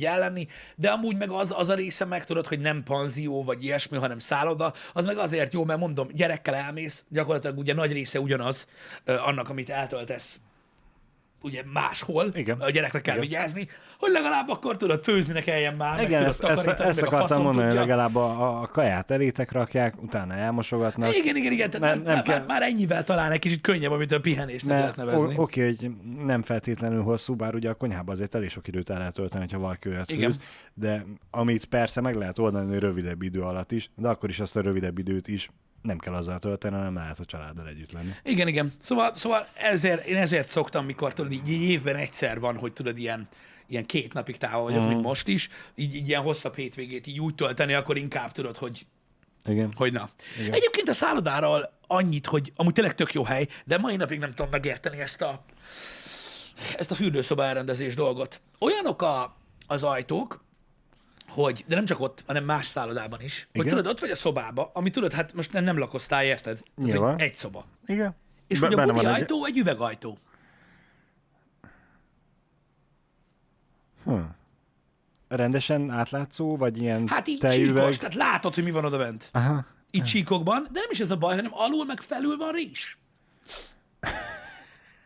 Ellenni, 0.00 0.46
de 0.76 0.90
amúgy 0.90 1.16
meg 1.16 1.30
az, 1.30 1.54
az 1.56 1.68
a 1.68 1.74
része 1.74 2.04
meg 2.04 2.24
tudod, 2.24 2.46
hogy 2.46 2.60
nem 2.60 2.82
panzió 2.82 3.44
vagy 3.44 3.64
ilyesmi, 3.64 3.96
hanem 3.96 4.18
szálloda, 4.18 4.72
az 4.92 5.04
meg 5.04 5.16
azért 5.16 5.52
jó, 5.52 5.64
mert 5.64 5.80
mondom, 5.80 6.08
gyerekkel 6.12 6.54
elmész, 6.54 7.04
gyakorlatilag 7.08 7.58
ugye 7.58 7.74
nagy 7.74 7.92
része 7.92 8.20
ugyanaz 8.20 8.66
annak, 9.04 9.48
amit 9.48 9.70
eltöltesz 9.70 10.40
ugye 11.42 11.62
máshol, 11.72 12.28
Igen. 12.32 12.60
a 12.60 12.70
gyerekre 12.70 13.00
kell 13.00 13.16
Igen. 13.16 13.28
vigyázni, 13.28 13.68
hogy 13.98 14.10
legalább 14.12 14.48
akkor 14.48 14.76
tudod, 14.76 15.02
főzni 15.02 15.32
ne 15.32 15.40
kelljen 15.40 15.74
már, 15.76 16.02
Igen, 16.02 16.18
meg 16.20 16.28
ezt, 16.28 16.40
tudod 16.40 16.50
ezt, 16.56 16.60
takarítani, 16.64 16.88
ezt 16.88 17.00
meg 17.00 17.12
a 17.12 17.14
akartam 17.14 17.28
faszom 17.28 17.44
mondani, 17.44 17.66
hogy 17.66 17.76
tudja. 17.76 17.94
legalább 17.96 18.16
a, 18.16 18.60
a 18.62 18.66
kaját 18.66 19.10
elétek 19.10 19.52
rakják, 19.52 20.02
utána 20.02 20.34
elmosogatnak. 20.34 21.16
Igen, 21.16 21.36
igen, 21.36 21.52
igen, 21.52 21.70
tehát 21.70 21.94
Nem- 21.94 21.96
nem, 21.96 22.04
nem 22.04 22.14
már, 22.14 22.22
kell- 22.22 22.38
már, 22.38 22.46
már, 22.46 22.62
ennyivel 22.62 23.04
talán 23.04 23.30
egy 23.32 23.38
kicsit 23.38 23.60
könnyebb, 23.60 23.90
amit 23.90 24.12
a 24.12 24.20
pihenésnek 24.20 24.78
lehet 24.78 24.96
Mert 24.96 25.08
nevezni. 25.10 25.34
o- 25.36 25.38
oké, 25.42 25.64
hogy 25.64 25.90
nem 26.24 26.42
feltétlenül 26.42 27.02
hosszú, 27.02 27.34
bár 27.34 27.54
ugye 27.54 27.70
a 27.70 27.74
konyhában 27.74 28.14
azért 28.14 28.34
elég 28.34 28.50
sok 28.50 28.68
időt 28.68 28.90
el 28.90 28.98
lehet 28.98 29.14
tölteni, 29.14 29.46
ha 29.52 29.58
valaki 29.58 29.88
olyat 29.88 30.10
Igen. 30.10 30.30
főz, 30.30 30.40
de 30.74 31.04
amit 31.30 31.64
persze 31.64 32.00
meg 32.00 32.14
lehet 32.14 32.38
oldani 32.38 32.78
rövidebb 32.78 33.22
idő 33.22 33.40
alatt 33.40 33.72
is, 33.72 33.90
de 33.96 34.08
akkor 34.08 34.28
is 34.28 34.40
azt 34.40 34.56
a 34.56 34.60
rövidebb 34.60 34.98
időt 34.98 35.28
is 35.28 35.50
nem 35.82 35.98
kell 35.98 36.14
azzal 36.14 36.38
tölteni, 36.38 36.74
hanem 36.74 36.94
lehet 36.94 37.18
a 37.18 37.24
családdal 37.24 37.68
együtt 37.68 37.92
lenni. 37.92 38.10
Igen, 38.22 38.48
igen. 38.48 38.72
Szóval, 38.80 39.14
szóval 39.14 39.46
ezért, 39.54 40.06
én 40.06 40.16
ezért 40.16 40.48
szoktam, 40.48 40.84
mikor 40.84 41.12
tudod, 41.12 41.32
így, 41.32 41.48
így 41.48 41.70
évben 41.70 41.96
egyszer 41.96 42.40
van, 42.40 42.56
hogy 42.56 42.72
tudod, 42.72 42.98
ilyen, 42.98 43.28
ilyen 43.66 43.86
két 43.86 44.12
napig 44.12 44.36
távol 44.36 44.62
vagyok, 44.62 44.84
mm. 44.84 44.88
mint 44.88 45.02
most 45.02 45.28
is, 45.28 45.48
így, 45.74 45.94
így 45.94 46.08
ilyen 46.08 46.22
hosszabb 46.22 46.54
hétvégét 46.54 47.06
így 47.06 47.20
úgy 47.20 47.34
tölteni, 47.34 47.72
akkor 47.72 47.96
inkább 47.96 48.32
tudod, 48.32 48.56
hogy, 48.56 48.86
Igen. 49.44 49.72
hogy 49.76 49.92
na. 49.92 50.10
Igen. 50.40 50.52
Egyébként 50.52 50.88
a 50.88 50.92
szállodáról 50.92 51.72
annyit, 51.86 52.26
hogy 52.26 52.52
amúgy 52.56 52.72
tényleg 52.72 52.94
tök 52.94 53.12
jó 53.12 53.24
hely, 53.24 53.46
de 53.64 53.78
mai 53.78 53.96
napig 53.96 54.18
nem 54.18 54.28
tudom 54.28 54.48
megérteni 54.50 55.00
ezt 55.00 55.22
a, 55.22 55.44
ezt 56.76 56.90
a 56.90 56.94
fürdőszoba 56.94 57.44
elrendezés 57.44 57.94
dolgot. 57.94 58.40
Olyanok 58.58 59.02
a, 59.02 59.36
az 59.66 59.82
ajtók, 59.82 60.44
hogy, 61.28 61.64
de 61.68 61.74
nem 61.74 61.84
csak 61.84 62.00
ott, 62.00 62.22
hanem 62.26 62.44
más 62.44 62.66
szállodában 62.66 63.20
is, 63.20 63.48
hogy 63.52 63.64
Igen. 63.64 63.76
tudod, 63.76 63.92
ott 63.92 64.00
vagy 64.00 64.10
a 64.10 64.16
szobába, 64.16 64.70
ami 64.74 64.90
tudod, 64.90 65.12
hát 65.12 65.32
most 65.34 65.52
nem, 65.52 65.64
nem 65.64 65.78
lakoztál, 65.78 66.24
érted? 66.24 66.60
Tehát, 66.86 66.98
hogy 66.98 67.20
egy 67.20 67.34
szoba. 67.34 67.64
Igen. 67.86 68.14
És 68.46 68.58
Be- 68.60 68.66
hogy 68.66 68.78
a 68.78 68.84
budi 68.92 68.98
egy- 68.98 69.12
ajtó 69.12 69.44
egy 69.44 69.58
üvegajtó. 69.58 70.18
Hm. 74.04 74.14
Rendesen 75.28 75.90
átlátszó, 75.90 76.56
vagy 76.56 76.78
ilyen 76.78 77.08
Hát 77.08 77.26
így 77.28 77.38
tejüveg? 77.38 77.82
csíkos, 77.82 77.96
tehát 77.98 78.14
látod, 78.14 78.54
hogy 78.54 78.64
mi 78.64 78.70
van 78.70 78.84
oda 78.84 78.98
bent. 78.98 79.28
Aha. 79.32 79.66
Így 79.90 80.04
csíkokban, 80.04 80.62
de 80.72 80.80
nem 80.80 80.88
is 80.90 81.00
ez 81.00 81.10
a 81.10 81.16
baj, 81.16 81.34
hanem 81.36 81.50
alul 81.54 81.84
meg 81.84 82.00
felül 82.00 82.36
van 82.36 82.52
rizs. 82.52 82.96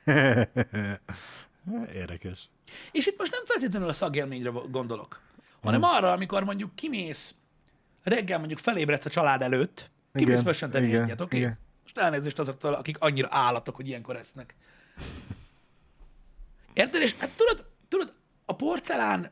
Érdekes. 1.95 2.49
És 2.93 3.07
itt 3.07 3.19
most 3.19 3.31
nem 3.33 3.45
feltétlenül 3.45 3.88
a 3.88 3.93
szagélményre 3.93 4.50
gondolok, 4.71 5.21
hanem 5.62 5.83
arra, 5.83 6.12
amikor 6.12 6.45
mondjuk 6.45 6.75
kimész, 6.75 7.35
reggel 8.02 8.38
mondjuk 8.38 8.59
felébredsz 8.59 9.04
a 9.04 9.11
család 9.11 9.42
előtt, 9.42 9.90
kimész 10.12 10.40
igen, 10.40 11.02
egyet, 11.02 11.21
oké? 11.21 11.37
igen. 11.37 11.59
Most 11.83 11.99
elnézést 11.99 12.38
azoktól, 12.38 12.73
akik 12.73 12.97
annyira 12.99 13.28
állatok, 13.31 13.76
hogy 13.76 13.88
ilyenkor 13.88 14.16
esznek. 14.16 14.54
Érted? 16.73 17.02
És 17.02 17.16
hát 17.19 17.31
tudod, 17.37 17.66
tudod, 17.88 18.12
a 18.45 18.57
porcelán 18.57 19.31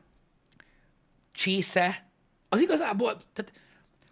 csésze, 1.31 2.11
az 2.49 2.61
igazából, 2.61 3.17
tehát, 3.33 3.53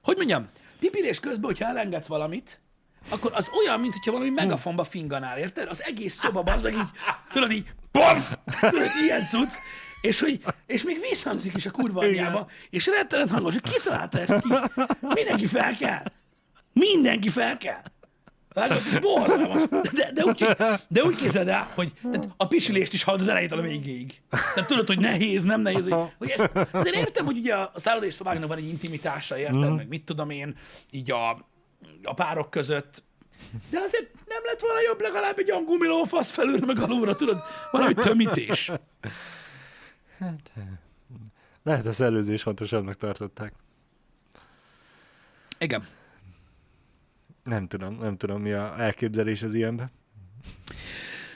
hogy 0.04 0.18
mondjam, 0.18 0.50
pipirés 0.80 1.20
közben, 1.20 1.46
hogyha 1.46 1.66
elengedsz 1.66 2.08
valamit, 2.08 2.62
akkor 3.10 3.32
az 3.34 3.50
olyan, 3.60 3.80
mintha 3.80 4.12
valami 4.12 4.30
megafonba 4.30 4.84
finganál, 4.84 5.38
érted? 5.38 5.68
Az 5.68 5.84
egész 5.84 6.16
szoba, 6.16 6.42
az 6.54 6.62
meg 6.62 6.74
így, 6.74 6.90
tudod 7.32 7.52
így, 7.52 7.74
BOM! 7.92 8.26
Tudod, 8.60 8.92
ilyen 9.04 9.28
cucc, 9.28 9.54
és, 10.02 10.20
hogy, 10.20 10.42
és 10.66 10.84
még 10.84 11.00
visszhangzik 11.10 11.56
is 11.56 11.66
a 11.66 11.72
kurva 11.72 12.02
anyjába, 12.02 12.48
és 12.70 12.86
rettenet 12.86 13.30
hangos, 13.30 13.54
hogy 13.54 13.72
ki 13.72 13.80
találta 13.84 14.20
ezt 14.20 14.40
ki? 14.42 14.54
Mindenki 15.02 15.46
fel 15.46 15.76
kell. 15.76 16.04
Mindenki 16.74 17.30
fel 17.30 17.58
kell. 17.58 17.82
Vágod, 18.54 18.82
borzalmas. 19.02 19.64
De, 19.94 20.12
de, 20.14 20.24
úgy, 20.24 20.46
de 20.88 21.04
úgy 21.04 21.16
képzeld 21.16 21.48
el, 21.48 21.72
hogy 21.76 21.94
a 22.38 22.48
pisilést 22.48 22.94
is 22.94 23.04
hallod 23.04 23.22
az 23.22 23.28
elejétől 23.28 23.60
a 23.60 23.62
végéig. 23.62 24.22
Tehát 24.30 24.68
tudod, 24.68 24.88
hogy 24.88 25.00
nehéz, 25.00 25.44
nem 25.44 25.62
nehéz. 25.62 25.88
Hogy, 25.88 26.12
hogy 26.18 26.30
ezt, 26.30 26.52
de 26.72 26.90
értem, 26.94 27.26
hogy 27.26 27.38
ugye 27.38 27.56
a 27.56 27.72
szállodai 27.76 28.12
szobáknak 28.12 28.48
van 28.48 28.58
egy 28.58 28.68
intimitása, 28.68 29.38
érted? 29.38 29.76
Meg 29.76 29.88
mit 29.88 30.04
tudom 30.04 30.30
én, 30.30 30.56
így 30.92 31.12
a, 31.12 31.30
a 32.04 32.14
párok 32.14 32.50
között. 32.50 33.04
De 33.70 33.80
azért 33.80 34.10
nem 34.28 34.42
lett 34.44 34.60
volna 34.60 34.82
jobb 34.88 35.02
legalább 35.02 35.38
egy 35.38 35.52
olyan 35.52 35.64
gumilófasz 35.66 36.30
felülre, 36.30 36.66
meg 36.66 36.80
alulra, 36.80 37.16
tudod? 37.16 37.44
Valami 37.72 37.94
tömítés. 37.94 38.72
Lehet 41.64 41.86
a 41.86 41.94
szellőzés 41.94 42.42
fontosabbnak 42.42 42.96
tartották. 42.96 43.54
Igen. 45.60 45.88
Nem 47.44 47.68
tudom, 47.68 47.98
nem 47.98 48.18
tudom, 48.18 48.42
mi 48.42 48.52
a 48.52 48.80
elképzelés 48.80 49.42
az 49.42 49.54
ilyenben. 49.54 49.92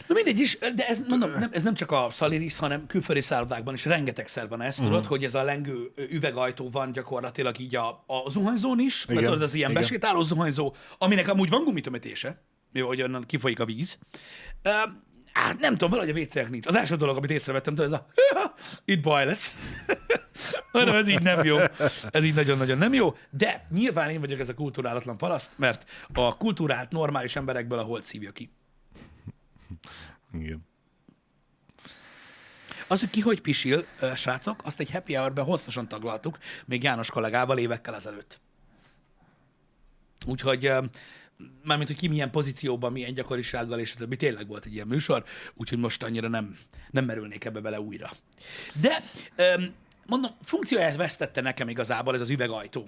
Na 0.07 0.13
mindegy 0.13 0.39
is, 0.39 0.57
de 0.75 0.87
ez, 0.87 0.99
mondom, 1.07 1.31
nem, 1.31 1.49
ez 1.51 1.63
nem 1.63 1.73
csak 1.73 1.91
a 1.91 2.07
Szaliris, 2.11 2.57
hanem 2.57 2.87
külföldi 2.87 3.21
szállodákban 3.21 3.73
is 3.73 3.85
rengetegszer 3.85 4.47
van 4.47 4.61
ez, 4.61 4.75
tudod, 4.75 5.05
hogy 5.05 5.23
ez 5.23 5.35
a 5.35 5.43
lengő 5.43 5.91
üvegajtó 6.09 6.69
van 6.69 6.91
gyakorlatilag 6.91 7.59
így 7.59 7.75
a, 7.75 8.03
a 8.07 8.29
zuhanyzón 8.29 8.79
is, 8.79 9.05
mert 9.05 9.19
Igen, 9.19 9.31
tudod, 9.31 9.47
az 9.47 9.53
ilyen 9.53 9.69
igen. 9.69 9.81
besétáló 9.81 10.23
zuhanyzó, 10.23 10.75
aminek 10.97 11.27
amúgy 11.27 11.49
van 11.49 11.63
gumitömetése, 11.63 12.41
jó, 12.71 12.87
hogy 12.87 13.01
onnan 13.01 13.25
kifolyik 13.25 13.59
a 13.59 13.65
víz. 13.65 13.97
Hát 15.33 15.59
nem 15.59 15.71
tudom, 15.71 15.89
valahogy 15.89 16.17
a 16.17 16.19
wc 16.19 16.49
nincs. 16.49 16.67
Az 16.67 16.75
első 16.75 16.95
dolog, 16.95 17.17
amit 17.17 17.31
észrevettem, 17.31 17.75
tudod, 17.75 17.93
ez 17.93 17.99
a 17.99 18.07
itt 18.85 19.01
baj 19.01 19.25
lesz. 19.25 19.57
Hanem 20.71 20.95
ez 20.95 21.07
így 21.07 21.21
nem 21.21 21.43
jó. 21.43 21.57
Ez 22.11 22.23
így 22.23 22.33
nagyon-nagyon 22.33 22.77
nem 22.77 22.93
jó. 22.93 23.15
De 23.29 23.67
nyilván 23.69 24.09
én 24.09 24.19
vagyok 24.19 24.39
ez 24.39 24.49
a 24.49 24.53
kulturálatlan 24.53 25.17
paraszt, 25.17 25.51
mert 25.55 25.85
a 26.13 26.37
kultúrált 26.37 26.91
normális 26.91 27.35
emberekből 27.35 27.79
a 27.79 27.83
holt 27.83 28.03
szívja 28.03 28.31
ki. 28.31 28.51
Igen. 30.33 30.65
Az, 32.87 32.99
hogy 32.99 33.09
ki 33.09 33.21
hogy 33.21 33.41
pisil, 33.41 33.85
srácok, 34.15 34.61
azt 34.63 34.79
egy 34.79 34.91
happy 34.91 35.13
hour-ben 35.13 35.45
hosszasan 35.45 35.87
taglaltuk, 35.87 36.37
még 36.65 36.83
János 36.83 37.11
kollégával 37.11 37.57
évekkel 37.57 37.95
ezelőtt. 37.95 38.39
Úgyhogy, 40.25 40.71
mármint, 41.63 41.89
hogy 41.89 41.97
ki 41.99 42.07
milyen 42.07 42.31
pozícióban, 42.31 42.91
milyen 42.91 43.13
gyakorisággal, 43.13 43.79
és 43.79 43.93
többi, 43.93 44.15
tényleg 44.15 44.47
volt 44.47 44.65
egy 44.65 44.73
ilyen 44.73 44.87
műsor, 44.87 45.23
úgyhogy 45.53 45.77
most 45.77 46.03
annyira 46.03 46.27
nem, 46.27 46.57
nem 46.91 47.05
merülnék 47.05 47.45
ebbe 47.45 47.59
bele 47.59 47.79
újra. 47.79 48.09
De, 48.81 49.03
ö, 49.35 49.63
mondom, 50.07 50.31
funkcióját 50.41 50.95
vesztette 50.95 51.41
nekem 51.41 51.69
igazából 51.69 52.15
ez 52.15 52.21
az 52.21 52.29
üvegajtó 52.29 52.87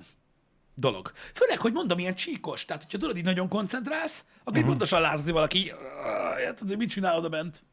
dolog. 0.76 1.12
Főleg, 1.34 1.60
hogy 1.60 1.74
mondom, 1.74 2.00
ilyen 2.00 2.16
csíkos. 2.16 2.66
Tehát, 2.66 2.84
hogyha 2.84 2.98
tudod, 2.98 3.18
így 3.18 3.24
nagyon 3.24 3.48
koncentrálsz, 3.48 4.26
akkor 4.40 4.54
uh-huh. 4.54 4.68
pontosan 4.68 5.02
látod, 5.02 5.24
hogy 5.24 5.34
valaki, 5.34 5.58
így, 5.58 5.74
"Ah, 6.04 6.40
érted, 6.42 6.68
hogy 6.68 6.78
mit 6.78 6.90
csinál 6.90 7.18
oda 7.18 7.30
bent. 7.30 7.64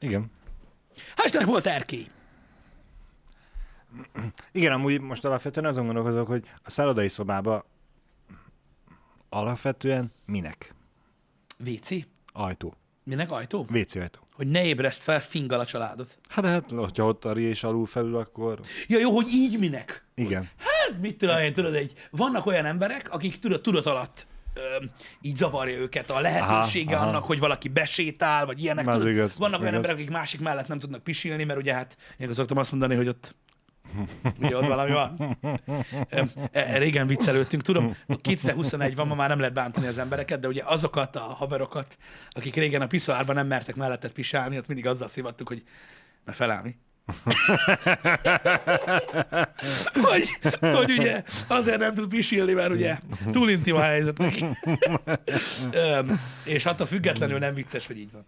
Igen. 0.00 0.30
Hál' 1.16 1.24
Istennek 1.24 1.46
volt 1.46 1.66
erkély. 1.66 2.06
Igen, 4.52 4.72
amúgy 4.72 5.00
most 5.00 5.24
alapvetően 5.24 5.66
azon 5.66 5.84
gondolkozok, 5.84 6.26
hogy 6.26 6.44
a 6.62 6.70
szállodai 6.70 7.08
szobába 7.08 7.66
alapvetően 9.28 10.12
minek? 10.26 10.74
WC? 11.66 11.88
Ajtó. 12.32 12.74
Minek 13.04 13.30
ajtó? 13.30 13.66
WC 13.72 13.94
ajtó. 13.94 14.20
Hogy 14.32 14.46
ne 14.46 14.64
ébreszt 14.64 15.02
fel 15.02 15.20
fingal 15.20 15.60
a 15.60 15.66
családot. 15.66 16.18
Hát, 16.28 16.44
hát, 16.44 16.70
hogyha 16.70 17.06
ott 17.06 17.24
a 17.24 17.30
és 17.30 17.64
alul 17.64 17.86
felül, 17.86 18.16
akkor 18.16 18.60
Ja, 18.86 18.98
jó, 18.98 19.10
hogy 19.10 19.28
így 19.28 19.58
minek? 19.58 20.04
igen. 20.14 20.48
Hát, 20.56 21.00
mit 21.00 21.16
tudom 21.18 21.38
én, 21.38 21.52
tudod, 21.52 21.74
egy, 21.74 21.92
vannak 22.10 22.46
olyan 22.46 22.64
emberek, 22.64 23.10
akik 23.12 23.38
tudod, 23.38 23.60
tudat 23.60 23.86
alatt 23.86 24.26
ö, 24.54 24.84
így 25.20 25.36
zavarja 25.36 25.78
őket 25.78 26.10
a 26.10 26.20
lehetősége 26.20 26.94
Aha, 26.94 27.02
aha. 27.02 27.10
annak, 27.10 27.24
hogy 27.24 27.38
valaki 27.38 27.68
besétál, 27.68 28.46
vagy 28.46 28.62
ilyenek. 28.62 28.84
Tudod, 28.84 29.08
igaz, 29.08 29.38
vannak 29.38 29.60
olyan 29.60 29.72
igaz. 29.72 29.84
emberek, 29.84 29.96
akik 29.96 30.10
másik 30.10 30.40
mellett 30.40 30.68
nem 30.68 30.78
tudnak 30.78 31.02
pisilni, 31.02 31.44
mert 31.44 31.58
ugye 31.58 31.74
hát, 31.74 31.96
én 32.18 32.32
szoktam 32.32 32.56
azt 32.56 32.70
mondani, 32.70 32.94
hogy 32.94 33.08
ott 33.08 33.34
Ugye 34.42 34.56
ott 34.56 34.66
valami 34.66 34.92
van. 34.92 35.38
Ö, 36.10 36.22
e- 36.52 36.78
Régen 36.78 37.06
viccelődtünk, 37.06 37.62
tudom, 37.62 37.96
2021 38.20 38.94
van, 38.94 39.06
ma 39.06 39.14
már 39.14 39.28
nem 39.28 39.38
lehet 39.38 39.54
bántani 39.54 39.86
az 39.86 39.98
embereket, 39.98 40.40
de 40.40 40.48
ugye 40.48 40.62
azokat 40.64 41.16
a 41.16 41.20
haverokat, 41.20 41.96
akik 42.30 42.54
régen 42.54 42.82
a 42.82 42.86
piszoárban 42.86 43.34
nem 43.34 43.46
mertek 43.46 43.76
mellettet 43.76 44.12
pisálni, 44.12 44.56
azt 44.56 44.68
mindig 44.68 44.86
azzal 44.86 45.08
szivattuk, 45.08 45.48
hogy 45.48 45.62
mert 46.24 46.36
feláll 46.36 46.62
mi. 46.62 46.76
hogy, 50.08 50.28
hogy 50.60 50.90
ugye 50.90 51.22
azért 51.46 51.78
nem 51.78 51.94
tud 51.94 52.08
pisilni, 52.08 52.52
mert 52.52 52.70
ugye 52.70 52.98
túl 53.30 53.50
intim 53.50 53.76
a 53.76 53.82
helyzet 53.82 54.18
neki. 54.18 54.46
És 56.54 56.66
attól 56.66 56.86
függetlenül 56.86 57.38
nem 57.38 57.54
vicces, 57.54 57.86
hogy 57.86 57.98
így 57.98 58.12
van. 58.12 58.26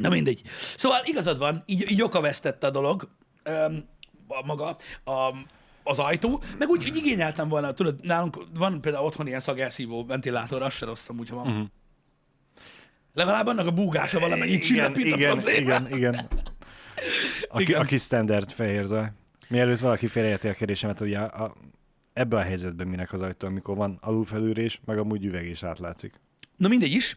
Na 0.00 0.08
mindegy. 0.08 0.42
Szóval 0.76 1.00
igazad 1.04 1.38
van, 1.38 1.62
így, 1.66 1.90
így 1.90 2.02
okavesztette 2.02 2.66
a 2.66 2.70
dolog, 2.70 3.08
öm, 3.42 3.84
a 4.28 4.46
maga, 4.46 4.76
a, 5.04 5.34
az 5.82 5.98
ajtó, 5.98 6.42
meg 6.58 6.68
úgy, 6.68 6.84
úgy 6.84 6.96
igényeltem 6.96 7.48
volna, 7.48 7.72
tudod, 7.72 8.04
nálunk 8.04 8.38
van 8.54 8.80
például 8.80 9.04
otthon 9.04 9.26
ilyen 9.26 9.40
szagelszívó 9.40 10.04
ventilátor, 10.04 10.62
az 10.62 10.74
se 10.74 10.86
rossz 10.86 11.08
amúgy, 11.08 11.28
ha 11.28 11.36
van. 11.36 11.46
Uh-huh. 11.46 11.66
Legalább 13.14 13.46
annak 13.46 13.66
a 13.66 13.70
búgása 13.70 14.18
valamennyit 14.18 14.54
igen, 14.54 14.66
csillapít 14.66 15.12
a 15.12 15.16
igen, 15.16 15.48
igen, 15.48 15.88
igen. 15.92 16.28
Aki, 17.48 17.62
Igen. 17.62 17.80
aki 17.80 17.96
standard 17.96 18.50
fehér 18.50 18.84
zaj. 18.84 19.12
Mielőtt 19.48 19.78
valaki 19.78 20.06
félreérti 20.06 20.48
a 20.48 20.52
kérdésemet, 20.52 21.00
ugye 21.00 21.18
a, 21.18 21.44
a, 21.44 21.54
ebben 22.12 22.38
a 22.38 22.42
helyzetben 22.42 22.86
minek 22.86 23.12
az 23.12 23.20
ajtó, 23.20 23.46
amikor 23.46 23.76
van 23.76 23.98
alulfelülrés, 24.00 24.80
meg 24.84 24.98
amúgy 24.98 25.24
üveg 25.24 25.46
is 25.46 25.62
átlátszik. 25.62 26.14
Na 26.56 26.68
mindegy 26.68 26.92
is. 26.92 27.16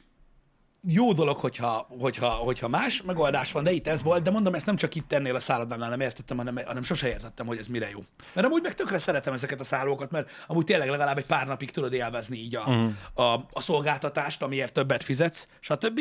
Jó 0.88 1.14
dolog, 1.14 1.38
hogyha, 1.38 1.88
hogyha, 2.00 2.30
hogyha 2.30 2.68
más 2.68 3.02
megoldás 3.02 3.52
van, 3.52 3.64
de 3.64 3.72
itt 3.72 3.88
ez 3.88 4.04
volt, 4.04 4.24
de 4.24 4.32
mondom, 4.32 4.54
ezt 4.54 4.66
nem 4.66 4.76
csak 4.76 4.96
itt 4.96 5.14
ennél 5.14 5.36
a 5.36 5.40
szállodánál 5.40 5.90
nem 5.90 6.00
értettem, 6.00 6.38
hanem, 6.38 6.56
hanem 6.66 6.84
sose 6.84 7.08
értettem, 7.08 7.46
hogy 7.46 7.58
ez 7.58 7.68
mire 7.68 7.90
jó. 7.90 8.00
Mert 8.34 8.48
amúgy 8.48 8.62
meg 8.62 8.74
tökre 8.74 8.98
szeretem 8.98 9.34
ezeket 9.34 9.60
a 9.60 9.64
szállókat, 9.64 10.12
mert 10.12 10.30
amúgy 10.48 10.66
tényleg 10.66 10.90
legalább 10.90 11.18
egy 11.18 11.26
pár 11.26 11.48
napig 11.48 11.72
tudod 11.72 11.94
élvezni 11.94 12.38
így 12.38 12.56
a, 12.56 12.60
uh-huh. 12.60 12.92
a, 13.14 13.46
a 13.52 13.62
szolgáltatást, 13.62 14.42
amiért 14.42 14.74
többet 14.74 15.04
fizetsz, 15.04 15.48
stb. 15.60 16.00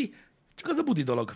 Csak 0.55 0.69
az 0.69 0.79
a 0.79 0.83
budi 0.83 1.03
dolog. 1.03 1.35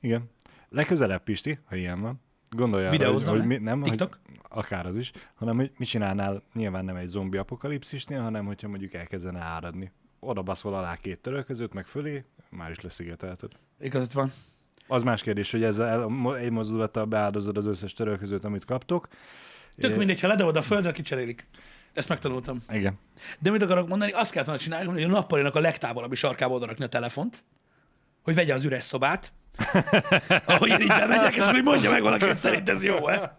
Igen. 0.00 0.30
Legközelebb, 0.68 1.22
Pisti, 1.22 1.58
ha 1.64 1.76
ilyen 1.76 2.00
van, 2.00 2.22
Gondoljál, 2.50 2.88
hogy, 2.90 2.98
Videózzam 2.98 3.36
hogy 3.36 3.46
mi, 3.46 3.56
nem, 3.56 3.82
TikTok? 3.82 4.20
hogy 4.22 4.40
akár 4.48 4.86
az 4.86 4.96
is, 4.96 5.12
hanem 5.34 5.56
hogy 5.56 5.72
mit 5.76 5.88
csinálnál 5.88 6.42
nyilván 6.54 6.84
nem 6.84 6.96
egy 6.96 7.08
zombi 7.08 7.36
apokalipszisnél, 7.36 8.20
hanem 8.20 8.46
hogyha 8.46 8.68
mondjuk 8.68 8.94
elkezdene 8.94 9.40
áradni. 9.40 9.92
Oda 10.20 10.42
baszol 10.42 10.74
alá 10.74 10.96
két 10.96 11.18
törölközőt, 11.18 11.72
meg 11.72 11.86
fölé, 11.86 12.24
már 12.54 12.70
is 12.70 12.80
leszigetelted. 12.80 13.50
Igazad 13.80 14.12
van. 14.12 14.32
Az 14.86 15.02
más 15.02 15.22
kérdés, 15.22 15.50
hogy 15.50 15.62
ezzel 15.62 16.10
egy 16.36 16.50
mozdulattal 16.50 17.04
beáldozod 17.04 17.56
az 17.56 17.66
összes 17.66 17.92
törölközőt, 17.92 18.44
amit 18.44 18.64
kaptok. 18.64 19.08
Tök 19.76 19.90
É, 19.90 19.96
mindegy, 19.96 20.20
ha 20.20 20.28
ledobod 20.28 20.56
a 20.56 20.62
földre, 20.62 20.92
kicserélik. 20.92 21.46
Ezt 21.92 22.08
megtanultam. 22.08 22.58
Igen. 22.68 22.98
De 23.38 23.50
mit 23.50 23.62
akarok 23.62 23.88
mondani, 23.88 24.12
azt 24.12 24.30
kellett 24.30 24.46
volna 24.46 24.62
csinálni, 24.62 24.86
hogy 24.86 25.02
a 25.02 25.06
nappalinak 25.06 25.54
a 25.54 25.60
legtávolabbi 25.60 26.14
sarkába 26.14 26.54
oda 26.54 26.66
rakni 26.66 26.84
a 26.84 26.88
telefont, 26.88 27.44
hogy 28.22 28.34
vegye 28.34 28.54
az 28.54 28.64
üres 28.64 28.84
szobát, 28.84 29.32
ahogy 30.44 30.68
én 30.68 30.80
így 30.80 30.86
bemegyek, 30.86 31.36
és 31.36 31.44
így 31.54 31.62
mondja 31.62 31.90
meg 31.90 32.02
valaki, 32.02 32.24
hogy 32.24 32.36
szerint 32.36 32.68
ez 32.68 32.84
jó-e. 32.84 33.34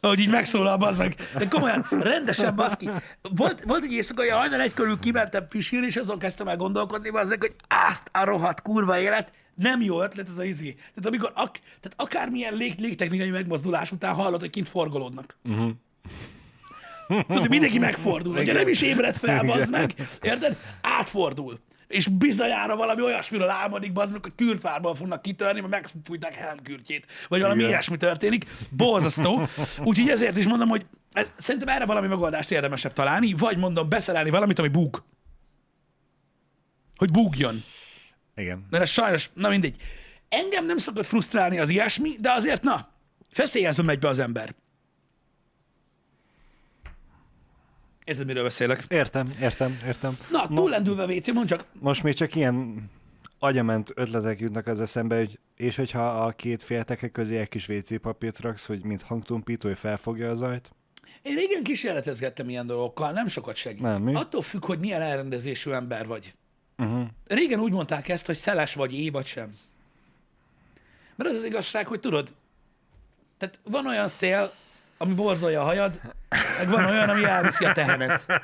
Ahogy 0.00 0.18
így 0.18 0.28
megszólal, 0.28 0.82
az 0.82 0.96
meg. 0.96 1.28
De 1.38 1.48
komolyan, 1.48 1.86
rendesen 1.90 2.56
baszki. 2.56 2.90
Volt, 3.22 3.62
volt 3.64 3.84
egy 3.84 3.92
éjszaka, 3.92 4.22
hogy 4.22 4.30
hajnal 4.30 4.60
egy 4.60 4.74
körül 4.74 4.98
kimentem 4.98 5.46
pisilni, 5.48 5.86
és 5.86 5.96
azon 5.96 6.18
kezdtem 6.18 6.48
el 6.48 6.56
gondolkodni, 6.56 7.10
bazzeg, 7.10 7.40
hogy 7.40 7.54
azt 7.90 8.10
a 8.12 8.24
rohadt 8.24 8.62
kurva 8.62 8.98
élet, 8.98 9.32
nem 9.54 9.80
jó 9.80 10.02
ötlet 10.02 10.28
ez 10.28 10.38
a 10.38 10.44
izé. 10.44 10.72
Tehát, 10.72 11.06
amikor 11.06 11.32
ak, 11.34 11.52
tehát 11.52 11.94
akármilyen 11.96 12.54
lég, 12.54 12.78
légtechnikai 12.78 13.30
megmozdulás 13.30 13.92
után 13.92 14.14
hallod, 14.14 14.40
hogy 14.40 14.50
kint 14.50 14.68
forgolódnak. 14.68 15.36
Uh-huh. 15.44 15.70
Tudod, 17.08 17.40
hogy 17.40 17.48
mindenki 17.48 17.78
megfordul. 17.78 18.36
Ugye 18.36 18.52
nem 18.52 18.68
is 18.68 18.80
ébred 18.80 19.16
fel, 19.16 19.42
bazd 19.42 19.70
meg. 19.70 19.94
Érted? 20.20 20.56
Átfordul. 20.80 21.60
És 21.90 22.06
bizonyára 22.06 22.76
valami 22.76 23.02
olyasmiről 23.02 23.48
álmodik, 23.48 23.92
meg, 23.92 24.22
hogy 24.22 24.34
kürtvárban 24.34 24.94
fognak 24.94 25.22
kitörni, 25.22 25.60
mert 25.60 25.72
megfújták 25.72 26.34
Helm 26.34 26.62
kürtjét. 26.62 27.06
Vagy 27.28 27.40
valami 27.40 27.58
Igen. 27.58 27.70
ilyesmi 27.70 27.96
történik. 27.96 28.46
Borzasztó. 28.70 29.48
Úgyhogy 29.84 30.08
ezért 30.08 30.36
is 30.36 30.46
mondom, 30.46 30.68
hogy 30.68 30.86
ez, 31.12 31.32
szerintem 31.38 31.68
erre 31.68 31.84
valami 31.84 32.06
megoldást 32.06 32.50
érdemesebb 32.50 32.92
találni, 32.92 33.32
vagy 33.32 33.58
mondom, 33.58 33.88
beszerelni 33.88 34.30
valamit, 34.30 34.58
ami 34.58 34.68
búg. 34.68 35.02
Hogy 36.96 37.10
búgjon. 37.10 37.62
Igen. 38.34 38.66
Mert 38.70 38.82
ez 38.82 38.90
sajnos, 38.90 39.30
na 39.34 39.48
mindegy. 39.48 39.76
Engem 40.28 40.66
nem 40.66 40.76
szokott 40.76 41.06
frusztrálni 41.06 41.58
az 41.58 41.68
ilyesmi, 41.68 42.16
de 42.20 42.32
azért, 42.32 42.62
na, 42.62 42.88
feszélyezve 43.30 43.82
megy 43.82 43.98
be 43.98 44.08
az 44.08 44.18
ember. 44.18 44.54
Érted, 48.10 48.26
miről 48.26 48.42
beszélek? 48.42 48.84
Értem, 48.88 49.34
értem, 49.40 49.78
értem. 49.86 50.16
Na, 50.30 50.46
túllendülve 50.46 51.04
WC, 51.04 51.32
mondd 51.32 51.46
csak. 51.46 51.64
Most 51.72 52.02
még 52.02 52.14
csak 52.14 52.34
ilyen 52.34 52.90
agyament 53.38 53.92
ötletek 53.94 54.40
jutnak 54.40 54.66
az 54.66 54.80
eszembe, 54.80 55.16
hogy 55.16 55.38
és 55.56 55.76
hogyha 55.76 56.24
a 56.24 56.30
két 56.30 56.62
félteke 56.62 57.08
közé 57.08 57.38
egy 57.38 57.48
kis 57.48 57.68
WC 57.68 58.00
papírt 58.00 58.40
raksz, 58.40 58.66
hogy 58.66 58.84
mint 58.84 59.02
hangtompító, 59.02 59.68
hogy 59.68 59.78
felfogja 59.78 60.30
az 60.30 60.42
ajt. 60.42 60.70
Én 61.22 61.34
régen 61.34 61.62
kísérletezgettem 61.62 62.48
ilyen 62.48 62.66
dolgokkal, 62.66 63.12
nem 63.12 63.28
sokat 63.28 63.54
segít. 63.54 63.80
Nem, 63.80 64.02
mi? 64.02 64.14
Attól 64.14 64.42
függ, 64.42 64.64
hogy 64.64 64.78
milyen 64.78 65.00
elrendezésű 65.00 65.70
ember 65.70 66.06
vagy. 66.06 66.34
Uh-huh. 66.78 67.06
Régen 67.26 67.60
úgy 67.60 67.72
mondták 67.72 68.08
ezt, 68.08 68.26
hogy 68.26 68.36
szeles 68.36 68.74
vagy, 68.74 68.94
éj 68.94 69.08
vagy 69.08 69.26
sem. 69.26 69.54
Mert 71.16 71.30
az 71.30 71.36
az 71.36 71.44
igazság, 71.44 71.86
hogy 71.86 72.00
tudod, 72.00 72.34
tehát 73.38 73.58
van 73.64 73.86
olyan 73.86 74.08
szél, 74.08 74.52
ami 74.98 75.12
borzolja 75.14 75.60
a 75.60 75.64
hajad, 75.64 76.00
meg 76.66 76.74
van 76.74 76.84
olyan, 76.84 77.08
ami 77.08 77.24
elviszi 77.24 77.64
a 77.64 77.72
tehenet. 77.72 78.42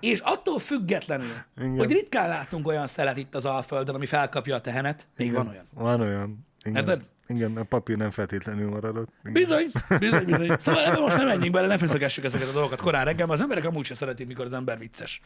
És 0.00 0.18
attól 0.20 0.58
függetlenül, 0.58 1.32
Igen. 1.56 1.76
hogy 1.76 1.92
ritkán 1.92 2.28
látunk 2.28 2.66
olyan 2.66 2.86
szelet 2.86 3.16
itt 3.16 3.34
az 3.34 3.44
Alföldön, 3.44 3.94
ami 3.94 4.06
felkapja 4.06 4.54
a 4.54 4.60
tehenet, 4.60 5.06
még 5.16 5.32
van 5.32 5.48
olyan. 5.48 5.64
Van 5.74 6.00
olyan. 6.00 6.46
Igen. 6.64 6.76
Érted? 6.76 7.02
Igen, 7.28 7.56
a 7.56 7.62
papír 7.62 7.96
nem 7.96 8.10
feltétlenül 8.10 8.68
maradott. 8.70 9.08
Igen. 9.20 9.32
Bizony, 9.32 9.70
bizony, 9.98 10.24
bizony. 10.34 10.56
Szóval 10.58 10.84
ebben 10.84 11.00
most 11.00 11.16
nem 11.16 11.26
menjünk 11.26 11.54
bele, 11.54 11.66
ne 11.66 11.78
feszegessük 11.78 12.24
ezeket 12.24 12.48
a 12.48 12.52
dolgokat 12.52 12.80
korán 12.80 13.04
reggel, 13.04 13.26
mert 13.26 13.38
az 13.38 13.40
emberek 13.44 13.64
amúgy 13.64 13.84
sem 13.84 13.96
szeretik, 13.96 14.26
mikor 14.26 14.44
az 14.44 14.52
ember 14.52 14.78
vicces. 14.78 15.20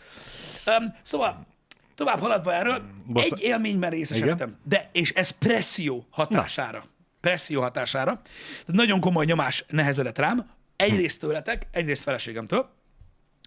Um, 0.66 0.94
szóval, 1.02 1.46
tovább 1.94 2.18
haladva 2.18 2.52
erről, 2.54 2.82
Bossz- 3.06 3.32
egy 3.32 3.40
élményben 3.42 3.90
részesedtem, 3.90 4.56
de, 4.64 4.88
és 4.92 5.10
ez 5.10 5.30
presszió 5.30 6.06
hatására. 6.10 6.84
Presszió 7.20 7.60
hatására. 7.60 8.20
Tehát 8.50 8.66
nagyon 8.66 9.00
komoly 9.00 9.24
nyomás 9.24 9.64
nehezedett 9.68 10.18
rám, 10.18 10.46
egyrészt 10.80 11.20
tőletek, 11.20 11.66
egyrészt 11.70 12.02
feleségemtől, 12.02 12.78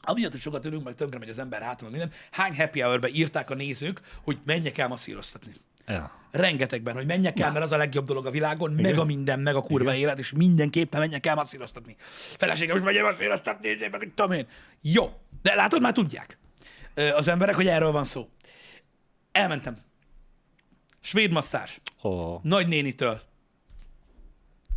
Amiatt, 0.05 0.31
hogy 0.31 0.41
sokat 0.41 0.65
ülünk, 0.65 0.83
meg 0.83 0.95
tönkre 0.95 1.19
megy 1.19 1.29
az 1.29 1.39
ember 1.39 1.61
hátra, 1.61 1.89
minden. 1.89 2.11
Hány 2.31 2.55
happy 2.55 2.79
hour 2.81 3.09
írták 3.13 3.49
a 3.49 3.53
nézők, 3.55 4.01
hogy 4.23 4.37
menjek 4.45 4.77
el 4.77 4.87
masszíroztatni 4.87 5.51
Ja. 5.87 6.11
rengetegben, 6.31 6.93
hogy 6.95 7.05
menjek 7.05 7.39
el, 7.39 7.51
mert 7.51 7.65
az 7.65 7.71
a 7.71 7.77
legjobb 7.77 8.05
dolog 8.05 8.25
a 8.25 8.31
világon, 8.31 8.71
Igen. 8.71 8.91
meg 8.91 8.99
a 8.99 9.03
minden, 9.03 9.39
meg 9.39 9.55
a 9.55 9.61
kurva 9.61 9.89
Igen. 9.89 10.01
élet, 10.03 10.19
és 10.19 10.31
mindenképpen 10.31 10.99
menjek 10.99 11.25
el 11.25 11.35
masszíroztatni. 11.35 11.95
Feleségem 12.37 12.77
is 12.77 12.83
megye 12.83 13.01
masszíroztatni, 13.01 13.67
nézzék 13.67 13.91
meg, 13.91 13.99
hogy 13.99 14.13
tudom 14.13 14.31
én. 14.31 14.47
Jó, 14.81 15.13
de 15.41 15.55
látod, 15.55 15.81
már 15.81 15.91
tudják 15.91 16.37
az 17.15 17.27
emberek, 17.27 17.55
hogy 17.55 17.67
erről 17.67 17.91
van 17.91 18.03
szó. 18.03 18.29
Elmentem. 19.31 19.77
Svéd 20.99 21.31
masszázs. 21.31 21.77
Ó, 22.03 22.39
Nagynénitől. 22.41 23.21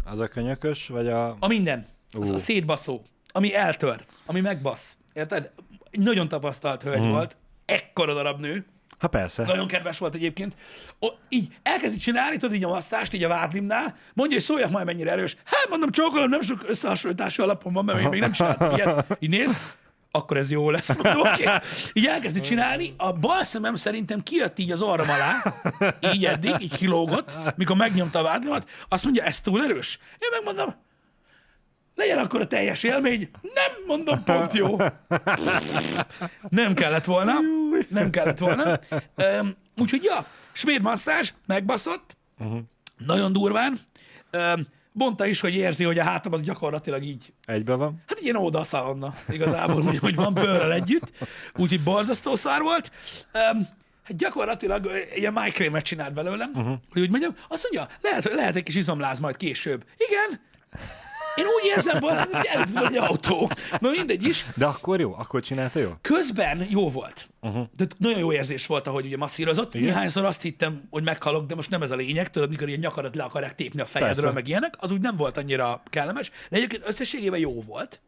az 0.05 0.19
a 0.19 0.29
könyökös, 0.29 0.87
vagy 0.87 1.09
a... 1.09 1.37
A 1.40 1.47
minden. 1.47 1.87
Az 2.21 2.31
Ó. 2.31 2.35
a 2.35 2.38
szétbaszó. 2.38 3.03
Ami 3.33 3.55
eltör. 3.55 4.05
Ami 4.27 4.40
megbasz. 4.40 4.97
Érted? 5.12 5.51
Nagyon 5.90 6.29
tapasztalt 6.29 6.83
hölgy 6.83 7.01
Mhm. 7.01 7.09
volt. 7.11 7.37
Ekkora 7.64 8.14
darab 8.14 8.40
nő. 8.40 8.64
Ha 8.99 9.09
persze. 9.09 9.42
Nagyon 9.42 9.66
kedves 9.66 9.99
volt 9.99 10.14
egyébként. 10.14 10.55
O, 10.99 11.07
így 11.29 11.49
elkezdi 11.62 11.97
csinálni, 11.99 12.37
tudod, 12.37 12.55
így 12.57 12.64
a 12.64 12.69
masszást, 12.69 13.12
így 13.12 13.25
a 13.25 13.29
vádlimnál, 13.29 13.97
mondja, 14.14 14.37
hogy 14.37 14.45
szóljak 14.47 14.71
majd 14.71 14.87
mennyire 14.87 15.11
erős. 15.11 15.37
Hát 15.45 15.66
mondom, 15.69 15.90
csókolom, 15.90 16.29
nem 16.29 16.40
sok 16.40 16.64
összehasonlítási 16.69 17.42
alapom 17.42 17.73
van, 17.73 17.85
mert 17.85 17.99
még, 17.99 18.09
még 18.09 18.21
nem 18.21 18.33
csináltam 18.33 18.75
ilyet. 18.75 19.16
Így 19.19 19.31
néz, 19.31 19.57
akkor 20.11 20.37
ez 20.37 20.51
jó 20.51 20.71
lesz. 20.71 20.97
Mondom. 21.03 21.21
Okay. 21.21 21.47
Így 21.92 22.07
elkezdi 22.07 22.40
csinálni, 22.40 22.95
a 22.97 23.12
bal 23.12 23.45
szemem 23.45 23.75
szerintem 23.77 24.23
kijött 24.23 24.59
így 24.59 24.71
az 24.73 24.83
orrom 24.83 25.09
alá, 25.11 25.42
így 26.14 26.25
eddig, 26.25 26.55
így 26.61 26.77
kilógott, 26.77 27.38
mikor 27.57 27.77
megnyomta 27.77 28.19
a 28.19 28.23
vádlimat, 28.23 28.69
azt 28.88 29.05
mondja, 29.05 29.23
ez 29.25 29.40
túl 29.40 29.64
erős. 29.64 29.99
Én 30.19 30.29
megmondom, 30.31 30.75
legyen 31.96 32.18
akkor 32.18 32.40
a 32.40 32.46
teljes 32.46 32.82
élmény. 32.82 33.30
Nem 33.42 33.72
mondom, 33.87 34.24
pont 34.24 34.52
jó. 34.52 34.76
Nem 36.48 36.74
kellett 36.74 37.04
volna. 37.04 37.32
Nem 37.88 38.11
kellett 38.11 38.38
volna. 38.38 38.78
Úgyhogy 39.76 40.02
ja, 40.02 40.26
svéd 40.52 40.82
masszázs, 40.82 41.32
megbaszott. 41.46 42.16
Uh-huh. 42.38 42.59
Nagyon 43.06 43.32
durván. 43.32 43.78
Um, 44.32 44.66
mondta 44.92 45.26
is, 45.26 45.40
hogy 45.40 45.54
érzi, 45.54 45.85
hogy 45.85 45.98
a 45.98 46.02
hátam 46.04 46.32
az 46.32 46.42
gyakorlatilag 46.42 47.02
így, 47.02 47.32
Egybe 47.44 47.74
van. 47.74 48.02
hát 48.06 48.20
ilyen 48.20 48.37
óda 48.37 48.59
a 48.59 48.64
szalonna 48.64 49.14
igazából, 49.28 49.82
úgy, 49.82 49.98
hogy 49.98 50.14
van 50.14 50.35
bőrrel 50.35 50.72
együtt. 50.72 51.12
Úgyhogy 51.54 51.82
borzasztó 51.82 52.37
szar 52.37 52.62
volt. 52.62 52.90
Hát 54.02 54.16
gyakorlatilag 54.16 54.90
ilyen 55.14 55.32
májkrémet 55.32 55.85
csinált 55.85 56.12
belőlem, 56.14 56.50
uh-huh. 56.54 56.76
hogy 56.92 57.02
úgy 57.02 57.11
mondjam, 57.11 57.37
azt 57.48 57.68
mondja, 57.70 57.96
lehet, 58.00 58.24
lehet 58.32 58.56
egy 58.56 58.62
kis 58.62 58.74
izomláz 58.74 59.18
majd 59.18 59.37
később. 59.37 59.85
Igen, 59.96 60.40
én 61.37 61.44
úgy 61.44 61.64
érzem, 61.77 62.01
bazd, 62.01 62.20
hogy 62.20 62.46
elütött 62.46 62.85
egy 62.85 62.96
autó. 62.96 63.51
Na 63.81 63.90
mindegy 63.90 64.25
is. 64.25 64.44
De 64.55 64.66
akkor 64.66 65.01
jó, 65.01 65.14
akkor 65.18 65.42
csinálta 65.42 65.79
jó? 65.79 65.92
Közben 66.01 66.66
jó 66.70 66.90
volt. 66.90 67.29
Uh-huh. 67.40 67.66
De 67.77 67.87
nagyon 67.99 68.18
jó 68.18 68.33
érzés 68.33 68.66
volt, 68.66 68.87
ahogy 68.87 69.07
ugye 69.07 69.16
masszírozott. 69.16 69.75
Igen? 69.75 69.87
Néhányszor 69.87 70.25
azt 70.25 70.42
hittem, 70.42 70.83
hogy 70.90 71.03
meghalok, 71.03 71.46
de 71.46 71.55
most 71.55 71.70
nem 71.70 71.83
ez 71.83 71.90
a 71.90 71.96
lényeg. 71.96 72.31
Tudod, 72.31 72.51
mikor 72.51 72.68
ilyen 72.68 72.81
nyakadat 72.81 73.14
le 73.14 73.22
akarják 73.22 73.55
tépni 73.55 73.81
a 73.81 73.87
fejedről, 73.87 74.22
Persze. 74.22 74.35
meg 74.35 74.49
ilyenek, 74.49 74.75
az 74.79 74.92
úgy 74.92 75.01
nem 75.01 75.16
volt 75.16 75.37
annyira 75.37 75.83
kellemes. 75.90 76.31
De 76.51 76.57
egyébként 76.57 76.83
összességében 76.87 77.40
jó 77.40 77.62
volt 77.62 78.01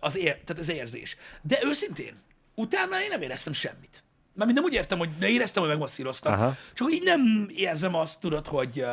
az, 0.00 0.16
ér, 0.16 0.38
tehát 0.44 0.62
az 0.62 0.70
érzés. 0.70 1.16
De 1.42 1.58
őszintén, 1.64 2.14
utána 2.54 3.02
én 3.02 3.08
nem 3.08 3.22
éreztem 3.22 3.52
semmit. 3.52 4.02
Mármint 4.34 4.58
nem 4.58 4.68
úgy 4.68 4.74
értem, 4.74 4.98
hogy 4.98 5.18
de 5.18 5.28
éreztem, 5.28 5.62
hogy 5.62 5.70
megmasszíroztam. 5.72 6.32
Aha. 6.32 6.56
Csak 6.74 6.92
így 6.92 7.02
nem 7.02 7.48
érzem 7.54 7.94
azt, 7.94 8.20
tudod, 8.20 8.46
hogy 8.46 8.84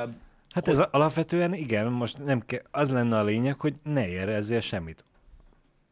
Hát 0.66 0.68
ez 0.80 0.88
alapvetően 0.92 1.54
igen, 1.54 1.88
most 1.88 2.24
nem 2.26 2.46
ke- 2.46 2.66
az 2.72 2.90
lenne 2.90 3.18
a 3.18 3.24
lényeg, 3.24 3.60
hogy 3.60 3.76
ne 3.84 4.08
érezzél 4.08 4.60
semmit. 4.62 5.04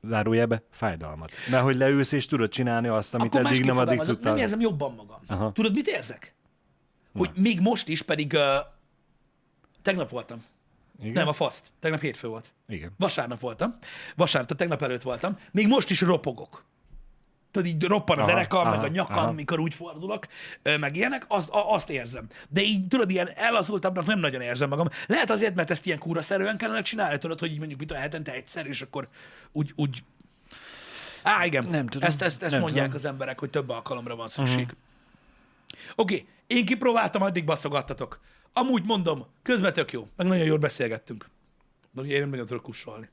Zárójelbe 0.02 0.62
fájdalmat. 0.72 1.32
Mert 1.50 1.64
hogy 1.64 1.76
leülsz 1.78 2.12
és 2.12 2.26
tudod 2.26 2.50
csinálni 2.50 2.88
azt, 2.88 3.14
amit 3.14 3.36
akkor 3.36 3.46
eddig 3.46 3.66
nem 3.66 3.78
addig 3.78 4.00
tudtál. 4.00 4.32
Nem 4.34 4.42
érzem 4.42 4.60
jobban 4.60 4.94
magam. 4.96 5.20
Aha. 5.28 5.52
Tudod, 5.52 5.74
mit 5.74 5.88
érzek? 5.88 6.34
Hogy 7.18 7.30
még 7.36 7.60
most 7.60 7.88
is 7.88 8.02
pedig 8.02 8.34
uh, 8.34 8.42
tegnap 9.82 10.10
voltam. 10.10 10.44
Igen? 11.00 11.12
Nem, 11.14 11.28
a 11.28 11.34
faszt. 11.34 11.72
Tegnap 11.80 12.02
hétfő 12.02 12.28
volt. 12.28 12.54
Igen. 12.68 12.92
Vasárnap 12.98 13.40
voltam. 13.40 13.76
Vasárnap, 14.16 14.50
tehát 14.50 14.70
tegnap 14.70 14.90
előtt 14.90 15.02
voltam. 15.02 15.38
Még 15.52 15.68
most 15.68 15.90
is 15.90 16.02
ropogok. 16.02 16.64
Tudod, 17.58 17.72
így 17.72 17.84
roppan 17.84 18.17
a 18.17 18.22
Aha, 18.22 18.32
derekam, 18.32 18.70
meg 18.70 18.84
a 18.84 18.88
nyakam, 18.88 19.17
aha. 19.17 19.32
mikor 19.32 19.60
úgy 19.60 19.76
fordulok, 19.76 20.28
meg 20.63 20.96
ilyenek, 20.96 21.26
az, 21.28 21.50
a, 21.50 21.74
azt 21.74 21.89
érzem. 21.89 22.28
De 22.50 22.62
így, 22.62 22.88
tudod, 22.88 23.12
ilyen 23.12 23.30
elazultabbnak 23.36 24.06
nem 24.06 24.20
nagyon 24.20 24.41
érzem 24.41 24.70
magam. 24.70 24.88
Lehet 25.08 25.30
azért, 25.30 25.56
mert 25.56 25.72
ezt 25.72 25.86
ilyen 25.86 25.98
kúraszerűen 25.98 26.58
kellene 26.58 26.82
csinálni, 26.82 27.17
tudod, 27.17 27.39
hogy 27.39 27.52
így 27.52 27.58
mondjuk 27.58 27.80
mit 27.80 27.91
a 27.91 27.96
hetente 27.96 28.34
egyszer, 28.34 28.65
és 28.65 28.82
akkor 28.82 29.08
úgy, 29.52 29.72
úgy... 29.76 30.04
Á, 31.24 31.46
igen. 31.46 31.63
Nem 31.63 31.88
tudom. 31.88 32.08
Ezt, 32.08 32.22
ezt, 32.22 32.43
ezt 32.43 32.52
Nem 32.52 32.62
mondják 32.62 32.86
tudom. 32.86 33.00
az 33.00 33.06
emberek, 33.06 33.39
hogy 33.39 33.50
több 33.50 33.70
alkalomra 33.70 34.15
van 34.15 34.28
szükség. 34.28 34.63
Uh-huh. 34.63 34.78
Oké, 35.96 36.13
okay. 36.15 36.28
én 36.48 36.65
kipróbáltam, 36.65 37.22
addig 37.22 37.46
baszogattatok. 37.46 38.20
Amúgy 38.54 38.84
mondom, 38.86 39.26
közben 39.43 39.74
tök 39.74 39.91
jó, 39.91 40.08
meg 40.15 40.28
nagyon 40.28 40.46
jól 40.46 40.58
beszélgettünk. 40.58 41.30
Ugye 41.96 42.13
én 42.13 42.20
nem 42.20 42.30
nagyon 42.30 42.46
tudok 42.46 42.63
kussolni. 42.63 43.10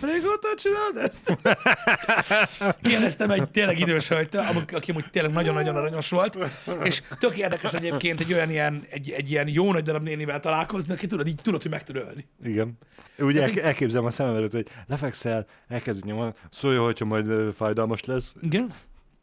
Régóta 0.00 0.48
csinálod 0.56 0.96
ezt? 0.96 1.38
Kérdeztem 2.82 3.30
egy 3.30 3.50
tényleg 3.50 3.78
idős 3.78 4.08
hölgytől, 4.08 4.40
aki- 4.40 4.74
aki 4.74 4.92
úgy 4.92 5.04
tényleg 5.10 5.32
nagyon-nagyon 5.32 5.76
aranyos 5.76 6.10
volt, 6.10 6.38
és 6.82 7.02
tök 7.18 7.36
érdekes 7.36 7.72
egyébként 7.72 8.20
egy 8.20 8.32
olyan 8.32 8.50
ilyen, 8.50 8.84
egy, 8.90 9.10
egy 9.10 9.30
ilyen 9.30 9.48
jó 9.48 9.72
nagy 9.72 9.82
darab 9.82 10.02
nénivel 10.02 10.40
találkozni, 10.40 10.92
aki 10.92 11.06
tudod, 11.06 11.26
így 11.26 11.40
tudod, 11.42 11.62
hogy 11.62 11.70
meg 11.70 11.84
tud 11.84 11.96
ölni. 11.96 12.26
Igen. 12.44 12.78
Úgy 13.18 13.38
el, 13.38 13.50
elképzelem 13.60 14.06
a 14.06 14.10
szemem 14.10 14.34
előtt, 14.34 14.52
hogy 14.52 14.66
lefekszel, 14.86 15.46
elkezd 15.68 16.04
nyomni, 16.04 16.32
szólja, 16.50 16.84
hogyha 16.84 17.04
majd 17.04 17.54
fájdalmas 17.56 18.04
lesz. 18.04 18.34
Igen? 18.40 18.72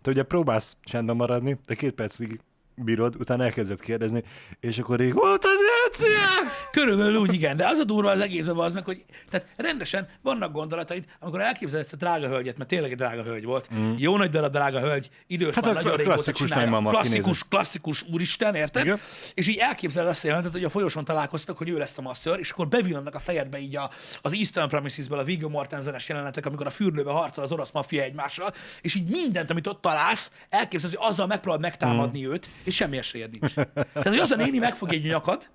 Te 0.02 0.10
ugye 0.10 0.24
próbálsz 0.24 0.78
csendben 0.84 1.16
maradni, 1.16 1.60
de 1.66 1.74
két 1.74 1.92
percig 1.92 2.40
bírod, 2.76 3.16
utána 3.20 3.44
elkezded 3.44 3.80
kérdezni, 3.80 4.24
és 4.60 4.80
akkor 4.80 5.00
rég 5.00 5.14
volt 5.14 5.44
az 5.44 5.58
ECA! 6.00 6.52
Körülbelül 6.72 7.16
úgy 7.16 7.34
igen, 7.34 7.58
de 7.58 7.68
az 7.68 7.78
a 7.78 7.84
durva 7.84 8.10
az 8.10 8.20
egészben 8.20 8.58
az 8.58 8.74
meg, 8.74 8.86
hogy 8.86 9.04
tehát 9.30 9.48
rendesen 9.58 10.08
vannak 10.22 10.52
gondolataid, 10.52 11.06
amikor 11.20 11.42
elképzeled 11.42 11.86
ezt 11.86 11.94
a 11.94 11.98
drága 11.98 12.28
hölgyet, 12.28 12.58
mert 12.58 12.70
tényleg 12.70 12.92
egy 12.92 12.98
drága 12.98 13.24
hölgy 13.24 13.44
volt, 13.44 13.74
mm. 13.76 13.94
jó 13.98 14.18
nagy 14.18 14.30
darab 14.30 14.52
drága 14.52 14.80
hölgy, 14.80 15.10
idős 15.28 15.56
Hát 15.56 15.64
a 15.64 15.74
van, 15.74 15.74
nagyon 15.74 15.98
régóta 15.98 16.14
klasszikus 16.14 16.50
csinálja, 16.50 16.90
klasszikus, 16.90 17.22
kinéző. 17.24 17.40
klasszikus 17.50 18.06
úristen, 18.12 18.56
érted? 18.56 18.86
Igen. 18.86 19.00
És 19.34 19.48
így 19.48 19.58
elképzeled 19.58 20.10
azt 20.10 20.24
a 20.24 20.28
jelentet, 20.28 20.52
hogy 20.52 20.64
a 20.64 20.70
folyosón 20.70 21.06
találkoztak, 21.06 21.58
hogy 21.58 21.70
ő 21.70 21.78
lesz 21.78 21.98
a 21.98 22.02
masször, 22.02 22.40
és 22.40 22.50
akkor 22.52 22.68
bevillannak 22.68 23.16
a 23.16 23.20
fejedbe 23.20 23.60
így 23.60 23.76
a, 23.76 23.90
az 24.22 24.34
Eastern 24.34 24.68
Promises-ből 24.70 25.20
a 25.20 25.24
Viggo 25.24 25.50
Mortensenes 25.50 26.10
jelenetek, 26.10 26.46
amikor 26.46 26.66
a 26.66 26.70
fürdőbe 26.70 27.12
harcol 27.12 27.44
az 27.44 27.52
orosz 27.52 27.72
maffia 27.72 28.04
egymással, 28.04 28.54
és 28.82 28.96
így 28.96 29.10
mindent, 29.10 29.50
amit 29.50 29.68
ott 29.68 29.82
találsz, 29.82 30.32
elképzeled, 30.50 30.98
hogy 30.98 31.08
azzal 31.10 31.28
megpróbálod 31.28 31.62
megtámadni 31.62 32.26
Mm. 32.26 32.32
őt, 32.32 32.50
és 32.64 32.76
semmi 32.76 32.98
esélyed 32.98 33.32
nincs. 33.32 33.54
Tehát, 33.54 34.08
hogy 34.08 34.18
az 34.20 34.32
a 34.32 34.36
néni 34.36 34.58
megfogja 34.58 34.98
egy 34.98 35.06
nyakad, 35.06 35.50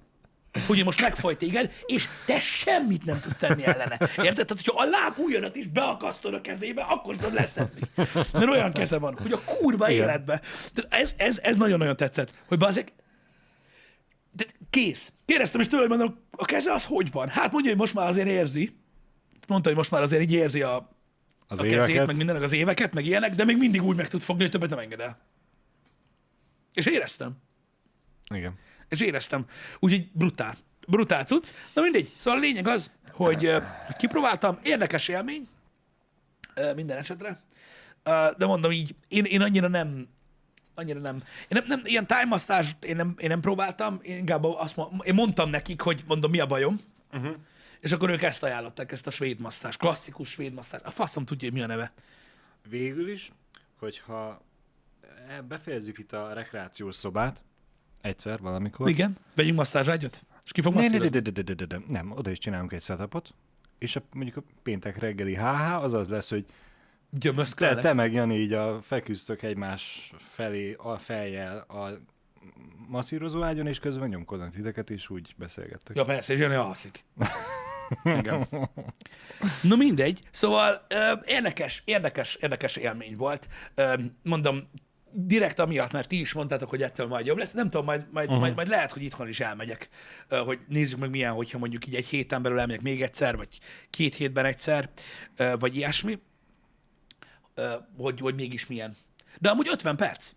hogy 0.67 0.85
most 0.85 1.01
megfoj 1.01 1.37
téged, 1.37 1.73
és 1.87 2.09
te 2.27 2.41
semmit 2.41 3.05
nem 3.05 3.21
tudsz 3.21 3.37
tenni 3.37 3.65
ellene. 3.65 3.99
Érted? 4.01 4.17
Tehát, 4.17 4.49
hogyha 4.49 4.83
a 4.83 4.85
láb 4.85 5.19
ujjadat 5.19 5.57
is 5.57 5.67
beakasztod 5.67 6.35
a 6.35 6.41
kezébe, 6.41 6.83
akkor 6.83 7.17
tudod 7.17 7.33
leszedni. 7.35 7.81
Mert 8.33 8.49
olyan 8.49 8.73
keze 8.73 8.99
van, 8.99 9.19
hogy 9.23 9.33
a 9.33 9.41
kurva 9.45 9.91
Igen. 9.91 10.03
életbe. 10.03 10.41
Tehát 10.75 10.93
ez, 11.03 11.15
ez, 11.17 11.39
ez 11.43 11.57
nagyon-nagyon 11.57 11.97
tetszett, 11.97 12.35
hogy 12.47 12.59
bazeg, 12.59 12.93
de 14.33 14.45
kész. 14.71 15.13
Kérdeztem 15.25 15.61
is 15.61 15.67
tőle, 15.69 15.87
hogy 15.87 15.99
mondom, 15.99 16.19
a 16.31 16.45
keze 16.45 16.73
az 16.73 16.85
hogy 16.85 17.11
van? 17.11 17.29
Hát 17.29 17.53
mondja, 17.53 17.71
hogy 17.71 17.81
most 17.81 17.95
már 17.95 18.09
azért 18.09 18.29
érzi. 18.29 18.77
Mondta, 19.47 19.69
hogy 19.69 19.79
most 19.79 19.91
már 19.91 20.03
azért 20.03 20.23
így 20.23 20.33
érzi 20.33 20.63
a, 20.63 20.91
Az 21.49 21.59
a 21.59 21.63
kezét, 21.63 21.79
éveket. 21.79 22.07
meg 22.07 22.17
mindenek 22.17 22.43
az 22.43 22.53
éveket, 22.53 22.95
meg 22.95 23.05
ilyenek, 23.07 23.35
de 23.35 23.45
még 23.45 23.59
mindig 23.59 23.83
úgy 23.83 23.97
meg 23.97 24.09
tud 24.09 24.23
fogni, 24.23 24.43
hogy 24.43 24.51
többet 24.51 24.71
nem 24.71 24.79
enged 24.79 25.01
el. 25.01 25.19
És 26.75 26.87
éreztem. 26.87 27.37
Igen. 28.35 28.55
És 28.89 29.01
éreztem. 29.01 29.47
Úgyhogy 29.79 30.09
brutál. 30.13 30.57
Brutál 30.87 31.25
cucc. 31.25 31.51
Na 31.75 31.83
mindegy. 31.83 32.13
Szóval 32.17 32.39
a 32.39 32.43
lényeg 32.43 32.69
az, 32.69 32.91
hogy 33.13 33.57
kipróbáltam. 33.97 34.59
Érdekes 34.63 35.09
élmény. 35.09 35.49
Minden 36.75 36.99
esetre. 36.99 37.41
De 38.37 38.47
mondom 38.47 38.71
így, 38.71 38.95
én, 39.09 39.25
én 39.25 39.43
annyira 39.43 39.69
nem 39.69 40.09
annyira 40.77 41.01
nem. 41.01 41.23
Én 41.49 41.49
nem, 41.49 41.65
nem 41.67 41.81
ilyen 41.85 42.07
time 42.07 42.25
massage 42.25 42.69
én 42.81 42.97
nem, 42.97 43.15
én 43.19 43.29
nem 43.29 43.41
próbáltam, 43.41 43.99
én 44.03 44.17
inkább 44.17 44.45
azt 44.45 44.81
én 45.03 45.15
mondtam 45.15 45.51
nekik, 45.51 45.81
hogy 45.81 46.05
mondom, 46.07 46.31
mi 46.31 46.41
a 46.41 46.47
bajom, 46.47 46.81
uh-huh. 47.13 47.35
és 47.81 47.93
akkor 47.93 48.11
ők 48.11 48.23
ezt 48.23 48.43
ajánlották, 48.43 48.93
ezt 48.93 49.07
a 49.07 49.11
svéd 49.11 49.41
masszás, 49.41 49.77
klasszikus 49.77 50.29
svéd 50.29 50.53
masszás. 50.53 50.81
A 50.85 50.91
faszom 50.91 51.25
tudja, 51.25 51.49
hogy 51.49 51.59
mi 51.59 51.65
a 51.65 51.67
neve. 51.67 51.93
Végül 52.69 53.09
is, 53.09 53.33
hogyha 53.79 54.43
e- 55.29 55.41
befejezzük 55.41 55.99
itt 55.99 56.13
a 56.13 56.33
rekreációs 56.33 56.95
szobát, 56.95 57.43
egyszer, 58.07 58.41
valamikor. 58.41 58.89
Igen? 58.89 59.17
Vegyünk 59.35 59.57
masszázságyat? 59.57 60.23
És 60.45 60.53
ki 60.53 60.61
fog 60.61 60.75
masszírozni? 60.75 61.85
nem, 61.89 62.11
oda 62.11 62.31
is 62.31 62.39
csinálunk 62.39 62.73
egy 62.73 62.83
setupot, 62.83 63.35
és 63.79 63.97
a, 63.97 64.03
mondjuk 64.13 64.37
a 64.37 64.43
péntek 64.63 64.99
reggeli 64.99 65.35
HH 65.35 65.83
az 65.83 65.93
az 65.93 66.09
lesz, 66.09 66.31
hogy 66.31 66.47
te, 67.57 67.75
te 67.75 67.93
meg 67.93 68.13
Jani 68.13 68.37
így 68.37 68.53
a 68.53 68.83
feküztök 68.83 69.43
egymás 69.43 70.13
felé 70.19 70.75
a 70.79 70.99
fejjel 70.99 71.59
a 71.59 71.89
masszírozó 72.89 73.43
ágyon, 73.43 73.67
és 73.67 73.79
közben 73.79 74.09
nyomkodnak 74.09 74.53
titeket, 74.53 74.91
és 74.91 75.11
úgy 75.11 75.35
beszélgettek. 75.37 75.97
Ja 75.97 76.05
persze, 76.05 76.33
és 76.33 76.39
Jani 76.39 76.55
alszik. 76.55 77.05
Igen. 78.05 78.49
No 79.63 79.77
mindegy. 79.77 80.21
Szóval 80.31 80.85
ö, 80.89 81.13
érdekes, 81.25 81.83
érdekes, 81.85 82.35
érdekes 82.35 82.77
élmény 82.77 83.15
volt. 83.17 83.49
Ö, 83.75 83.95
mondom, 84.23 84.69
direkt 85.19 85.59
amiatt, 85.59 85.93
mert 85.93 86.09
ti 86.09 86.21
is 86.21 86.33
mondtátok, 86.33 86.71
hogy 86.71 86.83
ettől 86.83 87.07
majd 87.07 87.27
jobb 87.27 87.39
lesz. 87.39 87.53
Nem 87.53 87.71
tudom, 87.71 87.87
majd, 87.87 88.07
majd, 88.11 88.27
uh-huh. 88.27 88.41
majd, 88.41 88.55
majd 88.55 88.69
lehet, 88.69 88.93
hogy 88.93 89.03
itthon 89.03 89.29
is 89.29 89.41
elmegyek, 89.41 89.89
hogy 90.29 90.59
nézzük 90.69 90.99
meg 90.99 91.11
milyen, 91.11 91.33
hogyha 91.33 91.59
mondjuk 91.59 91.87
így 91.87 91.95
egy 91.95 92.07
héten 92.07 92.43
belül 92.43 92.59
elmegyek 92.59 92.83
még 92.83 93.03
egyszer, 93.03 93.37
vagy 93.37 93.49
két 93.91 94.15
hétben 94.15 94.45
egyszer, 94.45 94.91
vagy 95.59 95.77
ilyesmi, 95.77 96.19
hogy, 97.97 98.21
hogy 98.21 98.35
mégis 98.35 98.67
milyen. 98.67 98.95
De 99.39 99.49
amúgy 99.49 99.69
50 99.69 99.97
perc. 99.97 100.33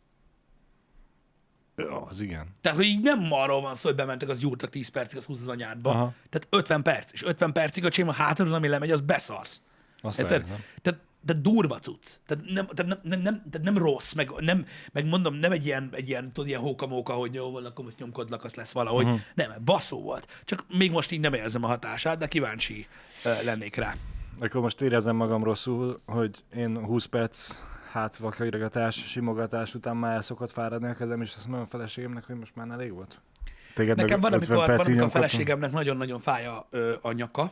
Ja, 1.75 2.01
az 2.01 2.19
igen. 2.19 2.47
Tehát, 2.61 2.77
hogy 2.77 2.87
így 2.87 3.01
nem 3.01 3.31
arról 3.31 3.61
van 3.61 3.75
szó, 3.75 3.87
hogy 3.87 3.97
bementek, 3.97 4.29
az 4.29 4.39
gyúrtak 4.39 4.69
10 4.69 4.87
percig, 4.87 5.17
az 5.17 5.25
20 5.25 5.41
az 5.41 5.47
anyádba. 5.47 5.89
Aha. 5.89 6.13
Tehát 6.29 6.47
50 6.49 6.83
perc. 6.83 7.11
És 7.11 7.23
50 7.23 7.53
percig 7.53 7.85
a 7.85 7.89
cséma 7.89 8.11
hátadon, 8.11 8.53
ami 8.53 8.67
lemegy, 8.67 8.91
az 8.91 9.01
beszarsz. 9.01 9.61
Azt 10.01 10.21
lehet, 10.21 10.47
nem? 10.83 10.99
Tehát, 11.25 11.41
de 11.41 11.49
durva 11.49 11.79
cucc. 11.79 12.07
Tehát 12.25 12.43
nem, 12.45 12.67
tehát 12.67 12.85
nem, 12.85 12.99
nem, 13.03 13.21
nem, 13.21 13.43
tehát 13.51 13.67
nem 13.67 13.77
rossz, 13.77 14.13
meg, 14.13 14.31
nem, 14.39 14.65
meg 14.91 15.05
mondom, 15.05 15.35
nem 15.35 15.51
egy 15.51 15.65
ilyen, 15.65 15.89
egy 15.91 16.09
ilyen, 16.09 16.31
tudod, 16.31 16.47
ilyen 16.47 16.61
hókamóka, 16.61 17.13
hogy 17.13 17.33
jó, 17.33 17.51
van, 17.51 17.65
akkor 17.65 17.85
most 17.85 17.99
nyomkodlak, 17.99 18.43
az 18.43 18.55
lesz 18.55 18.71
valahogy. 18.71 19.05
Uh-huh. 19.05 19.19
Nem, 19.33 19.51
baszó 19.65 20.01
volt. 20.01 20.41
Csak 20.45 20.65
még 20.77 20.91
most 20.91 21.11
így 21.11 21.19
nem 21.19 21.33
érzem 21.33 21.63
a 21.63 21.67
hatását, 21.67 22.17
de 22.17 22.27
kíváncsi 22.27 22.87
uh, 23.25 23.43
lennék 23.43 23.75
rá. 23.75 23.95
Akkor 24.39 24.61
most 24.61 24.81
érezem 24.81 25.15
magam 25.15 25.43
rosszul, 25.43 25.99
hogy 26.05 26.43
én 26.55 26.85
20 26.85 27.05
perc 27.05 27.57
hátvakairatás, 27.91 28.95
simogatás 28.95 29.75
után 29.75 29.97
már 29.97 30.15
el 30.15 30.21
szokott 30.21 30.51
fáradni 30.51 30.87
a 30.87 30.93
kezem, 30.93 31.21
és 31.21 31.33
azt 31.35 31.47
mondom 31.47 31.65
a 31.65 31.69
feleségemnek, 31.69 32.25
hogy 32.25 32.35
most 32.35 32.55
már 32.55 32.67
elég 32.69 32.93
volt. 32.93 33.21
Téged 33.73 33.97
Nekem 33.97 34.19
van, 34.19 34.33
50 34.33 34.57
amikor, 34.57 34.75
van, 34.75 34.85
amikor 34.85 35.05
a 35.05 35.09
feleségemnek 35.09 35.71
nagyon-nagyon 35.71 36.19
fáj 36.19 36.45
a, 36.45 36.67
ö, 36.69 36.95
a 37.01 37.11
nyaka, 37.11 37.51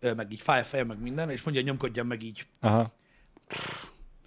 meg 0.00 0.32
így 0.32 0.40
fáj 0.40 0.60
a 0.60 0.64
feje, 0.64 0.84
meg 0.84 1.00
minden, 1.00 1.30
és 1.30 1.42
mondja, 1.42 1.62
hogy 1.62 1.70
nyomkodjam 1.70 2.06
meg 2.06 2.22
így 2.22 2.46
Aha. 2.60 2.92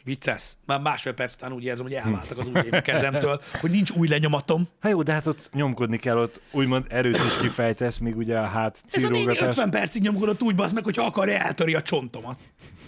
Vicces. 0.03 0.53
Már 0.65 0.79
másfél 0.79 1.13
perc 1.13 1.33
után 1.33 1.51
úgy 1.51 1.63
érzem, 1.63 1.86
hogy 1.86 1.93
elváltak 1.93 2.38
az 2.38 2.47
ujjaim 2.47 2.73
a 2.73 2.81
kezemtől, 2.81 3.41
hogy 3.62 3.71
nincs 3.71 3.91
új 3.91 4.07
lenyomatom. 4.07 4.67
Hát 4.79 4.91
jó, 4.91 5.03
de 5.03 5.13
hát 5.13 5.27
ott 5.27 5.49
nyomkodni 5.53 5.97
kell, 5.97 6.17
ott 6.17 6.41
úgymond 6.51 6.86
erőt 6.89 7.15
is 7.15 7.38
kifejtesz, 7.41 7.97
míg 7.97 8.17
ugye 8.17 8.39
a 8.39 8.47
hát 8.47 8.83
Ez 8.89 9.03
a 9.03 9.07
néni 9.07 9.19
círógatás. 9.19 9.47
50 9.47 9.69
percig 9.69 10.01
nyomkodott 10.01 10.41
úgy, 10.41 10.55
bazd 10.55 10.73
meg, 10.73 10.83
hogyha 10.83 11.05
akarja, 11.05 11.38
eltöri 11.38 11.75
a 11.75 11.81
csontomat. 11.81 12.39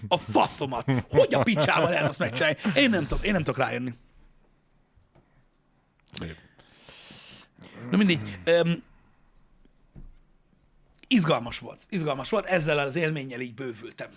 A 0.08 0.17
faszomat. 0.17 0.86
Hogy 1.10 1.34
a 1.34 1.43
picsával 1.43 1.89
lehet 1.89 2.08
azt 2.10 2.19
megcsinálni? 2.19 2.58
Én 2.76 2.89
nem 2.89 3.08
tudok, 3.08 3.26
én 3.26 3.32
nem 3.32 3.43
tudok 3.43 3.58
rájönni. 3.58 3.93
Na 7.91 7.98
mindegy. 7.98 8.39
Um, 8.45 8.84
izgalmas 11.08 11.60
volt. 11.60 11.86
Izgalmas 11.89 12.30
volt. 12.30 12.46
Ezzel 12.46 12.80
az 12.80 12.96
élménnyel 12.96 13.39
így 13.39 13.54
bővültem. 13.54 14.10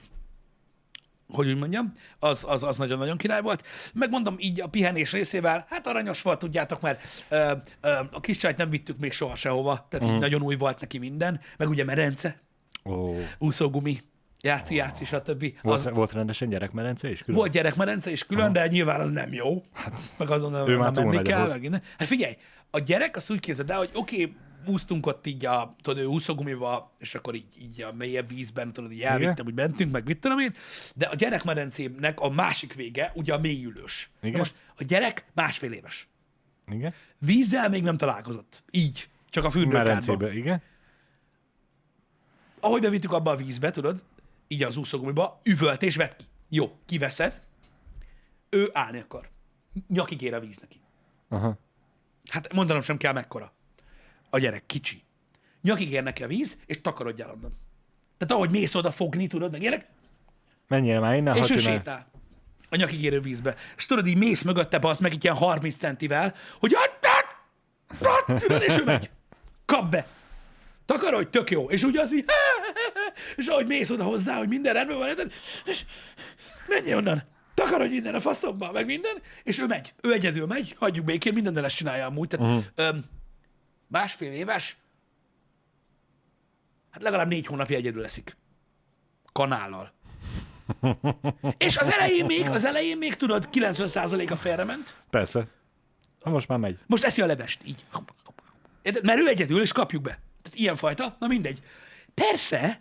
Hogy 1.33 1.49
úgy 1.49 1.59
mondjam, 1.59 1.93
az, 2.19 2.45
az, 2.49 2.63
az 2.63 2.77
nagyon-nagyon 2.77 3.17
király 3.17 3.41
volt. 3.41 3.67
Megmondom 3.95 4.37
így 4.39 4.61
a 4.61 4.67
pihenés 4.67 5.13
részével, 5.13 5.67
hát 5.69 5.87
aranyos 5.87 6.23
volt, 6.23 6.39
tudjátok, 6.39 6.81
mert 6.81 7.03
ö, 7.29 7.53
ö, 7.81 7.91
a 8.13 8.21
kis 8.21 8.37
csajt 8.37 8.57
nem 8.57 8.71
vittük 8.71 8.99
még 8.99 9.13
soha 9.13 9.37
sehova, 9.37 9.87
tehát 9.89 10.07
így 10.07 10.19
nagyon 10.19 10.43
új 10.43 10.57
volt 10.57 10.81
neki 10.81 10.99
minden, 10.99 11.41
meg 11.57 11.69
ugye 11.69 11.85
merence, 11.85 12.41
Ó, 12.85 13.15
úszógumi, 13.39 14.01
játszi, 14.41 14.75
játszi, 14.75 15.05
stb. 15.05 15.53
volt, 15.63 15.87
Az, 15.87 15.93
volt 15.93 16.13
rendesen 16.13 16.49
gyerekmerence 16.49 17.11
is? 17.11 17.23
Külön? 17.23 17.41
volt 17.41 17.53
gyerekmerence 17.53 18.11
is 18.11 18.27
külön, 18.27 18.53
de 18.53 18.67
nyilván 18.67 19.01
az 19.01 19.11
nem 19.11 19.33
jó. 19.33 19.65
Hát, 19.73 20.01
meg 20.17 20.31
azon 20.31 20.69
ő 20.69 20.77
már 20.77 20.93
menni 20.93 21.23
kell. 21.23 21.59
Meg. 21.59 21.83
Hát 21.99 22.09
figyelj, 22.09 22.37
a 22.71 22.79
gyerek 22.79 23.17
azt 23.17 23.31
úgy 23.31 23.41
képzeld 23.41 23.71
el, 23.71 23.79
hogy 23.79 23.91
oké, 23.93 24.23
okay, 24.23 24.37
úsztunk 24.67 25.07
ott 25.07 25.27
így 25.27 25.47
a, 25.47 25.77
tudod, 25.83 26.03
ő 26.03 26.05
úszógumiba, 26.05 26.95
és 26.99 27.15
akkor 27.15 27.35
így, 27.35 27.61
így 27.61 27.83
a 27.83 27.93
mélyebb 27.93 28.29
vízben, 28.29 28.73
tudod, 28.73 28.93
így 28.93 29.03
elvittem, 29.03 29.47
úgy 29.47 29.55
mentünk, 29.55 29.93
meg 29.93 30.05
mit 30.07 30.21
tudom 30.21 30.39
én, 30.39 30.55
de 30.95 31.07
a 31.07 31.15
gyerekmedencének 31.15 32.21
a 32.21 32.31
másik 32.31 32.75
vége 32.75 33.13
ugye 33.15 33.35
a 33.35 33.39
mélyülős. 33.39 34.11
Na 34.21 34.29
Igen. 34.29 34.39
most 34.39 34.55
a 34.77 34.85
gyerek 34.85 35.25
másfél 35.35 35.73
éves. 35.73 36.09
Igen? 36.71 36.95
Vízzel 37.19 37.69
még 37.69 37.83
nem 37.83 37.97
találkozott. 37.97 38.63
Így. 38.71 39.09
Csak 39.31 39.45
a 39.45 39.51
fürdőkádban. 39.51 40.37
Igen? 40.37 40.63
ahogy 42.61 42.81
bevittük 42.81 43.13
abba 43.13 43.31
a 43.31 43.37
vízbe, 43.37 43.71
tudod, 43.71 44.05
így 44.49 44.63
az 44.63 44.77
úszógumiba, 44.77 45.41
üvölt 45.45 45.83
és 45.83 45.97
vett 45.97 46.17
ki. 46.17 46.25
Jó, 46.49 46.79
kiveszed, 46.87 47.43
ő 48.49 48.71
állni 48.73 48.99
akar. 48.99 49.29
Nyakig 49.89 50.23
ér 50.23 50.35
a 50.35 50.41
víz 50.41 50.59
neki. 50.59 50.81
Aha. 51.29 51.59
Hát 52.31 52.53
mondanom 52.53 52.83
sem 52.83 52.97
kell 52.97 53.13
mekkora. 53.13 53.53
A 54.31 54.39
gyerek 54.39 54.67
kicsi. 54.67 55.03
Nyakig 55.63 55.93
ér 55.93 56.03
neki 56.03 56.23
a 56.23 56.27
víz, 56.27 56.59
és 56.67 56.81
takarodjál 56.81 57.31
onnan. 57.31 57.53
Tehát 58.19 58.35
ahogy 58.35 58.51
mész 58.51 58.75
oda 58.75 58.91
fogni, 58.91 59.27
tudod, 59.27 59.51
meg 59.51 59.61
ilyenek, 59.61 59.87
Menjél 60.69 61.01
már 61.01 61.17
innen, 61.17 61.37
és 61.37 61.51
ő 61.51 61.57
sétál. 61.57 62.07
A 62.69 62.77
nyakig 62.77 63.03
érő 63.03 63.21
vízbe. 63.21 63.55
És 63.77 63.87
tudod, 63.87 64.07
így 64.07 64.19
mész 64.19 64.43
mögötte, 64.43 64.79
az 64.81 64.99
meg 64.99 65.13
így 65.13 65.25
ilyen 65.25 65.37
30 65.37 65.77
centivel, 65.77 66.35
hogy 66.59 66.75
hát, 66.75 66.99
tudod, 68.39 68.63
és 68.63 68.79
ő 68.79 68.85
megy. 68.85 69.11
Kap 69.65 69.91
be. 69.91 70.07
takarodj, 70.85 71.31
tök 71.31 71.51
jó. 71.51 71.71
És 71.71 71.83
ugye 71.83 72.01
az 72.01 72.15
így, 72.15 72.25
és 73.37 73.47
ahogy 73.47 73.67
mész 73.67 73.91
oda 73.91 74.05
hozzá, 74.05 74.37
hogy 74.37 74.49
minden 74.49 74.73
rendben 74.73 74.99
van, 74.99 75.09
érted? 75.09 75.33
menj 76.69 76.95
onnan, 76.95 77.23
takarodj 77.55 77.95
innen 77.95 78.15
a 78.15 78.21
faszomba, 78.21 78.73
meg 78.73 78.87
minden, 78.87 79.17
és 79.43 79.59
ő 79.59 79.67
megy. 79.67 79.95
Ő 80.03 80.13
egyedül 80.13 80.47
megy, 80.47 80.75
hagyjuk 80.79 81.05
békén, 81.05 81.33
mindennel 81.33 81.65
ezt 81.65 81.77
csinálja 81.77 82.07
amúgy. 82.07 82.29
Tehát, 82.29 82.47
uh-huh. 82.47 82.65
öm, 82.75 83.05
másfél 83.89 84.33
éves, 84.33 84.77
hát 86.91 87.03
legalább 87.03 87.29
négy 87.29 87.47
hónapja 87.47 87.77
egyedül 87.77 88.01
leszik. 88.03 88.37
Kanállal. 89.33 89.93
És 91.59 91.77
az 91.77 91.89
elején 91.89 92.25
még, 92.25 92.49
az 92.49 92.65
elején 92.65 92.99
még 92.99 93.15
tudod, 93.15 93.49
90%-a 93.53 94.37
félrement. 94.37 94.95
Persze. 95.11 95.47
Ha 96.21 96.31
most 96.31 96.49
már 96.49 96.59
megy. 96.59 96.79
Most 96.87 97.05
eszi 97.05 97.23
a 97.23 97.27
levest, 97.27 97.61
így. 97.65 97.85
Mert 99.03 99.21
ő 99.21 99.29
egyedül, 99.29 99.61
és 99.61 99.73
kapjuk 99.73 100.03
be. 100.03 100.21
Tehát 100.43 100.59
ilyenfajta, 100.59 101.17
na 101.19 101.27
mindegy. 101.27 101.63
Persze, 102.15 102.81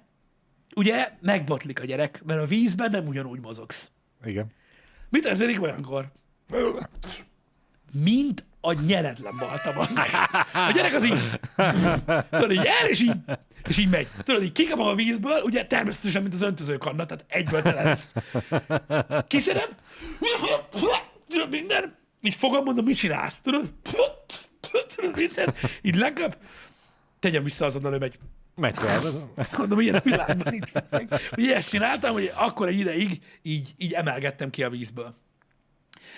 ugye 0.75 1.11
megbotlik 1.21 1.81
a 1.81 1.85
gyerek, 1.85 2.23
mert 2.23 2.41
a 2.41 2.45
vízben 2.45 2.91
nem 2.91 3.07
ugyanúgy 3.07 3.39
mozogsz. 3.39 3.91
Igen. 4.25 4.47
Mi 5.09 5.19
történik 5.19 5.61
olyankor? 5.61 6.11
Mint 7.91 8.45
a 8.67 8.73
nyeretlen 8.73 9.37
baltam, 9.37 9.79
az 9.79 9.93
meg. 9.93 10.09
A 10.53 10.71
gyerek 10.71 10.93
az 10.93 11.05
így, 11.05 11.39
tudod, 12.29 12.51
így 12.51 12.65
el, 12.81 12.87
és 12.87 13.01
így, 13.01 13.15
és 13.67 13.77
így 13.77 13.89
megy. 13.89 14.07
Tudod, 14.23 14.43
így 14.43 14.51
kikapom 14.51 14.87
a 14.87 14.95
vízből, 14.95 15.41
ugye 15.41 15.65
természetesen, 15.65 16.21
mint 16.21 16.33
az 16.33 16.41
öntözőkanna, 16.41 17.05
tehát 17.05 17.25
egyből 17.27 17.61
tele 17.61 17.83
lesz. 17.83 18.13
Kiszedem, 19.27 19.69
tudod, 21.27 21.49
minden, 21.49 21.97
így 22.21 22.35
fogom, 22.35 22.63
mondom, 22.63 22.85
mit 22.85 22.97
csinálsz, 22.97 23.41
tudod? 23.41 23.73
Tudod, 24.59 25.15
minden, 25.15 25.53
így 25.81 25.95
legkap, 25.95 26.37
tegyem 27.19 27.43
vissza 27.43 27.65
azonnal, 27.65 27.93
ő 27.93 27.97
megy. 27.97 28.19
Megy 28.55 28.73
tovább. 28.73 29.03
Mondom, 29.57 29.79
ilyen 29.79 29.95
a 29.95 30.01
világban 30.03 30.53
nincs. 30.53 30.71
Ugye 31.37 31.55
ezt 31.55 31.69
csináltam, 31.69 32.13
hogy 32.13 32.31
akkor 32.35 32.67
egy 32.67 32.79
ideig 32.79 33.21
így, 33.41 33.73
így 33.77 33.93
emelgettem 33.93 34.49
ki 34.49 34.63
a 34.63 34.69
vízből. 34.69 35.15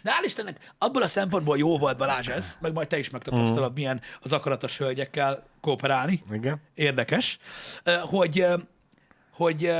De 0.03 0.11
hál' 0.11 0.25
Istennek, 0.25 0.73
abból 0.77 1.01
a 1.01 1.07
szempontból 1.07 1.57
jó 1.57 1.77
volt 1.77 1.97
Balázs 1.97 2.27
ez, 2.27 2.57
meg 2.61 2.73
majd 2.73 2.87
te 2.87 2.97
is 2.97 3.09
megtapasztalod, 3.09 3.73
milyen 3.73 4.01
az 4.21 4.31
akaratos 4.31 4.77
hölgyekkel 4.77 5.43
kooperálni. 5.61 6.19
Igen. 6.31 6.61
Érdekes, 6.73 7.37
hogy, 8.01 8.45
hogy 9.33 9.71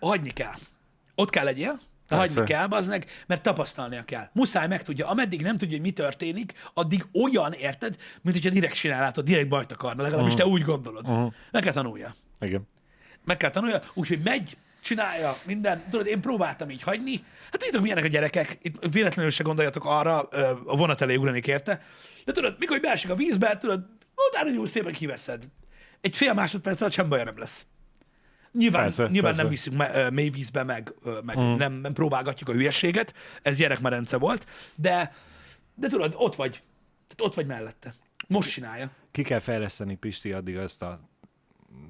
hagyni 0.00 0.30
kell. 0.30 0.54
Ott 1.14 1.30
kell 1.30 1.44
legyél, 1.44 1.80
de 2.08 2.16
hagyni 2.16 2.44
kell, 2.44 2.66
bazd 2.66 3.06
mert 3.26 3.42
tapasztalnia 3.42 4.04
kell. 4.04 4.28
Muszáj 4.32 4.68
megtudja. 4.68 5.08
Ameddig 5.08 5.42
nem 5.42 5.56
tudja, 5.56 5.76
hogy 5.76 5.86
mi 5.86 5.92
történik, 5.92 6.52
addig 6.74 7.06
olyan, 7.22 7.52
érted, 7.52 7.96
mint 8.22 8.36
hogyha 8.36 8.50
direkt 8.50 8.74
csinálátod, 8.74 9.24
direkt 9.24 9.48
bajt 9.48 9.72
akarna, 9.72 10.02
legalábbis 10.02 10.34
te 10.34 10.46
úgy 10.46 10.62
gondolod. 10.62 11.08
Mhm. 11.08 11.26
Meg 11.50 11.62
kell 11.62 11.72
tanulja 11.72 12.14
Igen. 12.40 12.68
meg 13.24 13.36
kell 13.36 13.50
tanulja, 13.50 13.80
úgyhogy 13.94 14.20
megy, 14.24 14.56
csinálja 14.80 15.38
minden. 15.44 15.84
Tudod, 15.90 16.06
én 16.06 16.20
próbáltam 16.20 16.70
így 16.70 16.82
hagyni. 16.82 17.24
Hát 17.42 17.50
tudjátok, 17.50 17.82
milyenek 17.82 18.04
a 18.04 18.08
gyerekek, 18.08 18.58
itt 18.62 18.92
véletlenül 18.92 19.30
se 19.30 19.42
gondoljatok 19.42 19.84
arra, 19.84 20.20
a 20.66 20.76
vonat 20.76 21.00
elé 21.00 21.16
ugranék 21.16 21.46
érte. 21.46 21.82
De 22.24 22.32
tudod, 22.32 22.56
mikor 22.58 22.76
hogy 22.76 22.86
beesik 22.86 23.10
a 23.10 23.14
vízbe, 23.14 23.56
tudod, 23.56 23.84
utána 24.28 24.50
nyúl 24.50 24.66
szépen 24.66 24.92
kiveszed. 24.92 25.44
Egy 26.00 26.16
fél 26.16 26.32
másodperc 26.32 26.80
alatt 26.80 26.92
sem 26.92 27.08
baja 27.08 27.24
nem 27.24 27.38
lesz. 27.38 27.66
Nyilván, 28.52 28.82
Persze, 28.82 29.02
nyilván 29.02 29.22
persze. 29.22 29.40
nem 29.40 29.50
viszünk 29.50 29.76
me, 29.76 30.10
mély 30.10 30.28
vízbe, 30.28 30.62
meg, 30.62 30.94
meg 31.22 31.38
mm. 31.38 31.54
nem, 31.54 31.72
nem 31.72 31.92
próbálgatjuk 31.92 32.48
a 32.48 32.52
hülyességet, 32.52 33.14
ez 33.42 33.56
gyerekmerence 33.56 34.16
volt, 34.16 34.46
de, 34.74 35.14
de 35.74 35.88
tudod, 35.88 36.14
ott 36.16 36.34
vagy, 36.34 36.50
tehát 37.06 37.20
ott 37.20 37.34
vagy 37.34 37.46
mellette. 37.46 37.94
Most 38.26 38.50
csinálja. 38.50 38.90
Ki 39.10 39.22
kell 39.22 39.38
fejleszteni 39.38 39.96
Pisti 39.96 40.32
addig 40.32 40.56
azt 40.56 40.82
a 40.82 41.00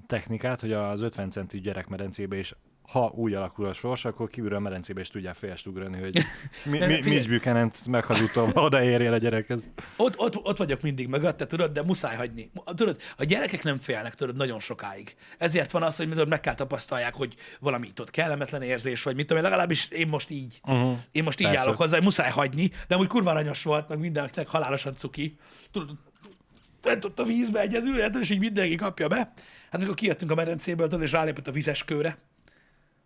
technikát, 0.07 0.61
hogy 0.61 0.73
az 0.73 1.01
50 1.01 1.31
centi 1.31 1.61
gyerekmedencébe 1.61 2.39
is 2.39 2.55
ha 2.89 3.13
úgy 3.15 3.35
alakul 3.35 3.67
a 3.67 3.73
sors, 3.73 4.05
akkor 4.05 4.29
kívülről 4.29 4.59
a 4.59 4.61
medencébe 4.61 5.01
is 5.01 5.09
tudják 5.09 5.35
fejest 5.35 5.67
ugrani, 5.67 6.01
hogy 6.01 6.17
mi, 6.71 6.79
mi. 6.79 7.01
Mitch 7.05 7.29
Buchanan-t 7.29 7.87
meghazudtam, 7.87 8.51
odaérjél 8.55 9.13
a 9.13 9.17
gyerekhez. 9.17 9.59
Ott, 9.97 10.19
ott, 10.19 10.37
ott 10.37 10.57
vagyok 10.57 10.81
mindig 10.81 11.09
mögötte, 11.09 11.47
tudod, 11.47 11.73
de 11.73 11.83
muszáj 11.83 12.17
hagyni. 12.17 12.51
Tudod, 12.65 13.01
a 13.17 13.25
gyerekek 13.25 13.63
nem 13.63 13.79
félnek, 13.79 14.15
tudod, 14.15 14.37
nagyon 14.37 14.59
sokáig. 14.59 15.17
Ezért 15.39 15.71
van 15.71 15.83
az, 15.83 15.97
hogy 15.97 16.09
tudod, 16.09 16.29
meg 16.29 16.41
kell 16.41 16.55
tapasztalják, 16.55 17.15
hogy 17.15 17.35
valami 17.61 17.87
itt 17.87 18.01
ott 18.01 18.11
kellemetlen 18.11 18.63
érzés, 18.63 19.03
vagy 19.03 19.15
mit 19.15 19.27
tudom 19.27 19.43
én, 19.43 19.49
legalábbis 19.51 19.89
én 19.89 20.09
most 20.09 20.31
így, 20.31 20.61
uh-huh. 20.65 20.99
én 21.13 21.25
most 21.25 21.41
így 21.41 21.47
Persze. 21.47 21.63
állok 21.63 21.77
hozzá, 21.77 21.95
hogy 21.95 22.05
muszáj 22.05 22.31
hagyni, 22.31 22.71
de 22.87 22.97
úgy 22.97 23.07
kurva 23.07 23.31
aranyos 23.31 23.63
volt, 23.63 23.89
meg 23.89 23.99
mindenkinek 23.99 24.49
halálosan 24.49 24.95
cuki. 24.95 25.39
Tudod, 25.73 25.91
bent 26.83 27.05
ott 27.05 27.19
a 27.19 27.25
vízbe 27.25 27.61
egyedül, 27.61 27.99
és 28.21 28.31
így 28.31 28.39
mindenki 28.39 28.75
kapja 28.75 29.09
be. 29.09 29.17
Hát 29.17 29.35
amikor 29.75 29.95
kijöttünk 29.95 30.31
a 30.31 30.35
medencéből, 30.35 31.03
és 31.03 31.13
rálépett 31.13 31.47
a 31.47 31.53
vizes 31.53 31.85
kőre, 31.85 32.19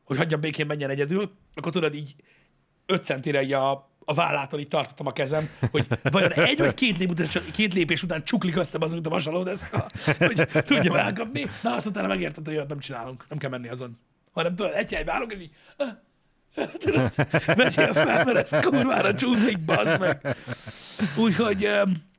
hogy 0.04 0.16
hagyjam 0.16 0.40
békén 0.40 0.66
menjen 0.66 0.90
egyedül, 0.90 1.32
akkor 1.54 1.72
tudod 1.72 1.94
így 1.94 2.14
5 2.86 3.04
centire 3.04 3.42
így 3.42 3.52
a, 3.52 3.70
a 4.04 4.14
vállától 4.14 4.60
így 4.60 4.68
tartottam 4.68 5.06
a 5.06 5.12
kezem, 5.12 5.50
hogy 5.70 5.86
vajon 6.02 6.32
egy 6.32 6.58
vagy 6.58 6.74
két, 6.74 6.98
lép 6.98 7.10
után, 7.10 7.26
két 7.52 7.74
lépés 7.74 8.02
után 8.02 8.24
csuklik 8.24 8.56
össze 8.56 8.78
az, 8.80 8.92
mint 8.92 9.06
a 9.06 9.10
vasalódeszka, 9.10 9.86
hogy 10.18 10.48
tudjam 10.52 10.96
elkapni. 10.96 11.46
Na, 11.62 11.74
azt 11.74 11.86
utána 11.86 12.06
megérted, 12.06 12.46
hogy 12.46 12.66
nem 12.68 12.78
csinálunk, 12.78 13.24
nem 13.28 13.38
kell 13.38 13.50
menni 13.50 13.68
azon. 13.68 13.98
Hanem 14.32 14.54
tudod, 14.54 14.72
egy 14.74 14.92
helybe 14.92 15.12
állunk, 15.12 15.34
így, 15.40 15.50
tudod, 16.78 17.12
fel, 17.92 18.24
mert 18.24 18.52
ez 18.52 18.64
kurvára 18.64 19.14
csúszik, 19.14 19.58
bazd 19.58 19.98
meg. 20.00 20.36
Úgyhogy, 21.16 21.66
um, 21.66 22.10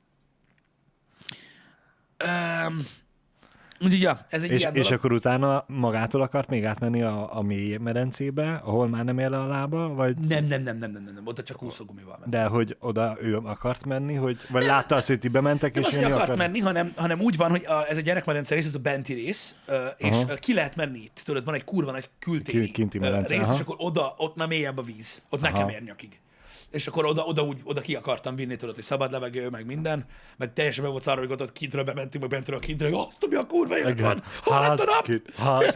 um, 2.26 2.86
úgyhogy, 3.84 4.02
ja, 4.02 4.26
ez 4.30 4.44
egy 4.44 4.52
És, 4.52 4.60
ilyen 4.60 4.74
és 4.76 4.82
dolog. 4.82 5.00
akkor 5.00 5.12
utána 5.12 5.64
magától 5.68 6.22
akart 6.22 6.50
még 6.50 6.66
átmenni 6.66 7.02
a, 7.02 7.38
a 7.38 7.42
mély 7.42 7.78
medencébe, 7.78 8.62
ahol 8.66 8.88
már 8.88 9.04
nem 9.06 9.20
ér 9.20 9.30
le 9.30 9.40
a 9.40 9.48
lába, 9.48 9.88
vagy 9.94 10.18
Nem, 10.18 10.46
nem, 10.46 10.62
nem, 10.62 10.78
nem, 10.78 10.92
nem, 10.92 11.04
nem, 11.04 11.14
nem, 11.14 11.28
oda 11.28 11.44
csak 11.44 11.64
úszógumival 11.64 12.18
ment. 12.20 12.32
de 12.32 12.46
hogy 12.46 12.76
oda 12.80 13.18
ő 13.22 13.38
akart 13.38 13.86
menni, 13.86 14.14
hogy, 14.14 14.38
vagy 14.50 14.66
látta 14.66 14.96
azt, 14.96 15.08
hogy 15.08 15.20
ti 15.20 15.28
bementek, 15.28 15.74
Nem 15.74 15.84
és 15.88 15.94
jönni 15.94 16.06
akart 16.06 16.24
akar? 16.24 16.38
menni, 16.38 16.60
hanem, 16.60 16.92
hanem 16.96 17.20
úgy 17.22 17.38
van, 17.38 17.50
hogy 17.50 17.66
a, 17.66 17.86
ez 17.90 17.98
a 17.98 18.02
gyerekmedence 18.02 18.56
rész, 18.56 18.66
ez 18.66 18.76
a 18.76 18.80
benti 18.80 19.14
rész, 19.14 19.56
és 19.98 20.10
Aha. 20.10 20.36
ki 20.36 20.54
lehet 20.54 20.76
menni 20.76 21.00
itt. 21.00 21.22
Tudod, 21.26 21.46
van 21.46 21.54
egy 21.54 21.64
kurva 21.64 21.92
nagy 21.92 22.10
kültéri 22.20 22.66
Ki- 22.66 22.72
kinti 22.72 23.00
medence, 23.00 23.36
rész, 23.36 23.44
aha. 23.46 23.54
és 23.54 23.60
akkor 23.60 23.76
oda, 23.78 24.14
ott 24.18 24.36
már 24.36 24.48
mélyebb 24.48 24.78
a 24.78 24.82
víz. 24.82 25.24
Ott 25.30 25.42
nekem 25.42 25.70
ér 25.70 25.84
nyakig. 25.84 26.20
És 26.74 26.88
akkor 26.88 27.06
oda, 27.06 27.24
oda, 27.24 27.42
úgy, 27.42 27.62
oda 27.64 27.82
ki 27.82 27.96
akartam 27.96 28.36
vinni, 28.36 28.56
tudod, 28.56 28.76
hogy 28.76 28.84
szabad 28.84 29.12
levegő, 29.12 29.50
meg 29.50 29.66
minden, 29.66 30.06
meg 30.38 30.54
teljesen 30.54 30.84
be 30.84 30.90
volt 30.90 31.04
szarva, 31.04 31.28
hogy 31.28 31.42
ott 31.42 31.52
kintről 31.52 31.84
bementünk, 31.84 32.24
meg 32.24 32.30
bentről 32.34 32.60
kintről, 32.60 32.92
hogy 32.92 33.08
azt 33.08 33.28
mi 33.30 33.36
a 33.36 33.46
kurva 33.48 33.78
élet 33.78 34.00
van, 34.00 34.24
a 34.44 34.68
nap? 34.76 35.04
ki- 35.04 35.22
ház 35.36 35.76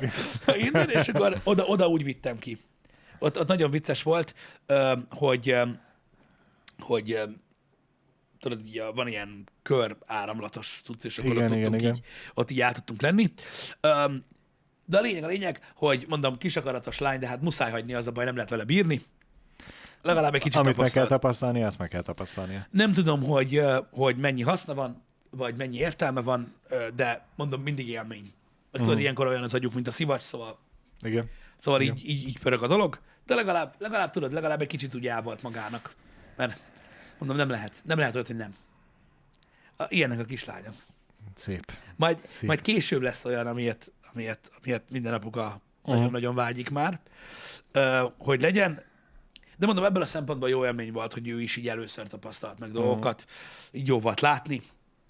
Minden, 0.58 0.90
és 1.00 1.08
akkor 1.08 1.42
oda, 1.44 1.64
oda 1.66 1.88
úgy 1.88 2.04
vittem 2.04 2.40
ki. 2.40 2.62
Ott, 3.20 3.40
ott 3.40 3.48
nagyon 3.48 3.72
vicces 3.72 4.04
volt, 4.04 4.36
hogy, 5.10 5.56
hogy 6.80 7.20
tudod, 8.40 8.66
így 8.68 8.78
a- 8.80 8.94
van 8.94 9.08
ilyen 9.08 9.44
kör 9.62 9.98
áramlatos 10.06 10.82
cucc, 10.84 11.04
és 11.06 11.18
akkor 11.18 11.32
Igen, 11.32 11.44
ott, 11.44 11.50
igen, 11.50 11.62
tudtunk 11.64 11.82
igen. 11.82 11.96
így, 11.96 12.04
ott 12.34 12.52
így 12.52 12.62
át 12.62 12.76
tudtunk 12.76 13.02
lenni. 13.02 13.34
De 14.86 14.98
a 14.98 15.02
lényeg 15.02 15.24
a 15.24 15.28
lényeg, 15.28 15.72
hogy 15.76 16.06
mondom, 16.08 16.38
kisakaratos 16.38 16.98
lány, 17.00 17.20
de 17.20 17.28
hát 17.28 17.42
muszáj 17.42 17.72
hagyni, 17.72 17.94
az 17.94 18.08
a 18.08 18.12
baj, 18.12 18.26
nem 18.26 18.36
lehet 18.36 18.50
vele 18.50 18.64
bírni. 18.64 19.02
Legalább 20.08 20.34
egy 20.36 20.42
kicsit 20.42 20.60
Amit 20.60 20.78
meg 20.78 20.90
kell 20.92 21.06
tapasztalni, 21.06 21.64
azt 21.64 21.78
meg 21.78 21.88
kell 21.88 22.02
tapasztalnia. 22.02 22.68
Nem 22.72 22.94
tudom, 22.94 23.24
hogy, 23.24 23.62
hogy 23.92 24.18
mennyi 24.18 24.42
haszna 24.42 24.74
van, 24.74 25.04
vagy 25.30 25.56
mennyi 25.56 25.78
értelme 25.78 26.22
van, 26.22 26.54
de 26.96 27.26
mondom, 27.36 27.62
mindig 27.62 27.90
élmény. 27.90 28.22
Meg 28.72 28.82
Mhm. 28.82 28.84
tudod, 28.84 29.00
ilyenkor 29.00 29.28
olyan 29.28 29.44
az 29.44 29.54
agyuk, 29.54 29.74
mint 29.74 29.88
a 29.88 29.92
szivacs, 29.92 30.22
szóval 30.22 30.58
Igen. 31.02 31.30
Szóval 31.56 31.82
így, 31.82 32.10
így, 32.10 32.28
így 32.28 32.40
pörög 32.40 32.64
a 32.64 32.68
dolog, 32.68 33.00
de 33.26 33.36
legalább, 33.36 33.74
legalább 33.78 34.10
tudod, 34.10 34.32
legalább 34.34 34.62
egy 34.62 34.68
kicsit 34.68 34.96
úgy 34.96 35.08
el 35.08 35.22
volt 35.22 35.42
magának. 35.42 35.96
Mert 36.36 36.60
mondom, 37.18 37.38
nem 37.38 37.50
lehet, 37.50 37.74
nem 37.86 37.98
lehet 37.98 38.16
olyat, 38.16 38.28
hogy 38.28 38.36
nem. 38.36 38.56
A, 39.78 39.84
ilyenek 39.88 40.20
a 40.20 40.24
kislányok. 40.24 40.74
Szép. 41.36 41.72
Majd, 41.96 42.18
Szép. 42.28 42.48
majd 42.48 42.62
később 42.62 43.02
lesz 43.02 43.26
olyan, 43.26 43.48
amiért, 43.48 43.92
amiért, 44.14 44.50
amiért 44.62 44.90
minden 44.90 45.14
apuka 45.14 45.62
Mhm. 45.84 45.96
nagyon-nagyon 45.96 46.36
vágyik 46.36 46.70
már, 46.70 47.00
hogy 48.18 48.42
legyen. 48.42 48.82
De 49.58 49.66
mondom, 49.66 49.84
ebből 49.84 50.02
a 50.02 50.06
szempontból 50.06 50.50
jó 50.50 50.66
élmény 50.66 50.92
volt, 50.92 51.14
hogy 51.14 51.28
ő 51.28 51.42
is 51.42 51.56
így 51.56 51.68
először 51.68 52.08
tapasztalt 52.08 52.60
meg 52.60 52.72
dolgokat, 52.72 53.26
így 53.72 53.88
jó 53.88 54.00
volt 54.00 54.20
látni. 54.20 54.62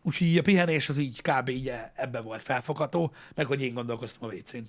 Úgyhogy 0.02 0.38
a 0.38 0.42
pihenés 0.42 0.90
az 0.90 0.98
így 0.98 1.22
kb. 1.22 1.50
így 1.50 1.72
ebbe 1.94 2.20
volt 2.20 2.42
felfogható, 2.42 3.14
meg 3.36 3.46
hogy 3.46 3.62
én 3.62 3.74
gondolkoztam 3.74 4.30
a 4.30 4.34
WC-n. 4.34 4.64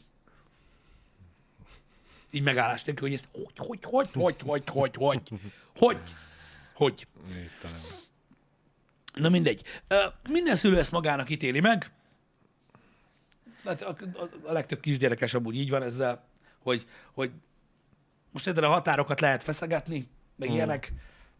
Így 2.30 2.42
megállás 2.42 2.84
nélkül, 2.84 3.08
hogy 3.08 3.16
ezt 3.16 3.28
hogy, 3.56 3.78
hogy, 3.84 4.10
hogy, 4.12 4.36
hogy, 4.42 4.64
hogy, 4.68 4.96
hogy, 4.96 4.96
hogy, 4.96 5.32
hogy, 5.76 5.98
hogy. 6.74 7.06
Na 9.14 9.28
mindegy. 9.28 9.62
Minden 10.28 10.56
szülő 10.56 10.78
ezt 10.78 10.92
magának 10.92 11.30
ítéli 11.30 11.60
meg. 11.60 11.90
Hát 13.64 13.82
a, 13.82 13.96
a, 14.14 14.48
a 14.48 14.52
legtöbb 14.52 14.80
kisgyerekes 14.80 15.34
amúgy 15.34 15.56
így 15.56 15.70
van 15.70 15.82
ezzel, 15.82 16.24
hogy, 16.58 16.86
hogy 17.12 17.30
most 18.30 18.46
érted, 18.46 18.64
a 18.64 18.68
határokat 18.68 19.20
lehet 19.20 19.42
feszegetni, 19.42 20.04
meg 20.36 20.50
mm. 20.50 20.52
ilyenek. 20.52 20.92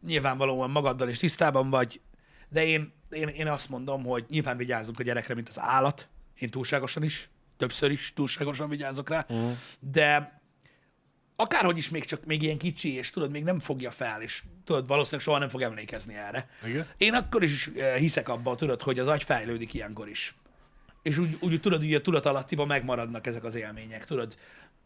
Nyilvánvalóan 0.07 0.71
magaddal 0.71 1.09
is 1.09 1.19
tisztában 1.19 1.71
vagy, 1.71 2.01
de 2.49 2.67
én, 2.67 2.93
én, 3.11 3.29
én 3.29 3.49
azt 3.49 3.69
mondom, 3.69 4.05
hogy 4.05 4.25
nyilván 4.29 4.57
vigyázzunk 4.57 4.99
a 4.99 5.03
gyerekre, 5.03 5.35
mint 5.35 5.49
az 5.49 5.59
állat, 5.61 6.09
Én 6.39 6.49
túlságosan 6.51 7.03
is, 7.03 7.29
többször 7.57 7.91
is 7.91 8.13
túlságosan 8.15 8.69
vigyázok 8.69 9.09
rá, 9.09 9.27
Mhm. 9.29 9.51
de 9.81 10.41
akárhogy 11.37 11.77
is 11.77 11.91
még 11.91 12.05
csak 12.05 12.25
még 12.25 12.43
ilyen 12.43 12.59
kicsi, 12.59 12.95
és 12.95 13.11
tudod, 13.11 13.31
még 13.31 13.45
nem 13.45 13.59
fogja 13.59 13.91
fel, 13.91 14.23
és 14.23 14.43
tudod, 14.65 14.87
valószínűleg 14.87 15.25
soha 15.25 15.39
nem 15.39 15.49
fog 15.49 15.63
emlékezni 15.63 16.15
erre. 16.15 16.49
Igen. 16.65 16.87
Én 16.97 17.15
akkor 17.15 17.43
is 17.43 17.71
eh, 17.77 17.95
hiszek 17.97 18.29
abban, 18.29 18.57
tudod, 18.57 18.83
hogy 18.83 18.99
az 18.99 19.09
agy 19.09 19.23
fejlődik 19.23 19.75
ilyenkor 19.75 20.09
is. 20.09 20.35
És 21.03 21.19
úgy, 21.19 21.37
úgy 21.41 21.61
tudod, 21.61 21.79
hogy 21.79 21.95
a 21.95 22.01
tudatalattiban 22.01 22.67
megmaradnak 22.67 23.27
ezek 23.27 23.45
az 23.45 23.55
élmények, 23.55 24.05
tudod. 24.05 24.37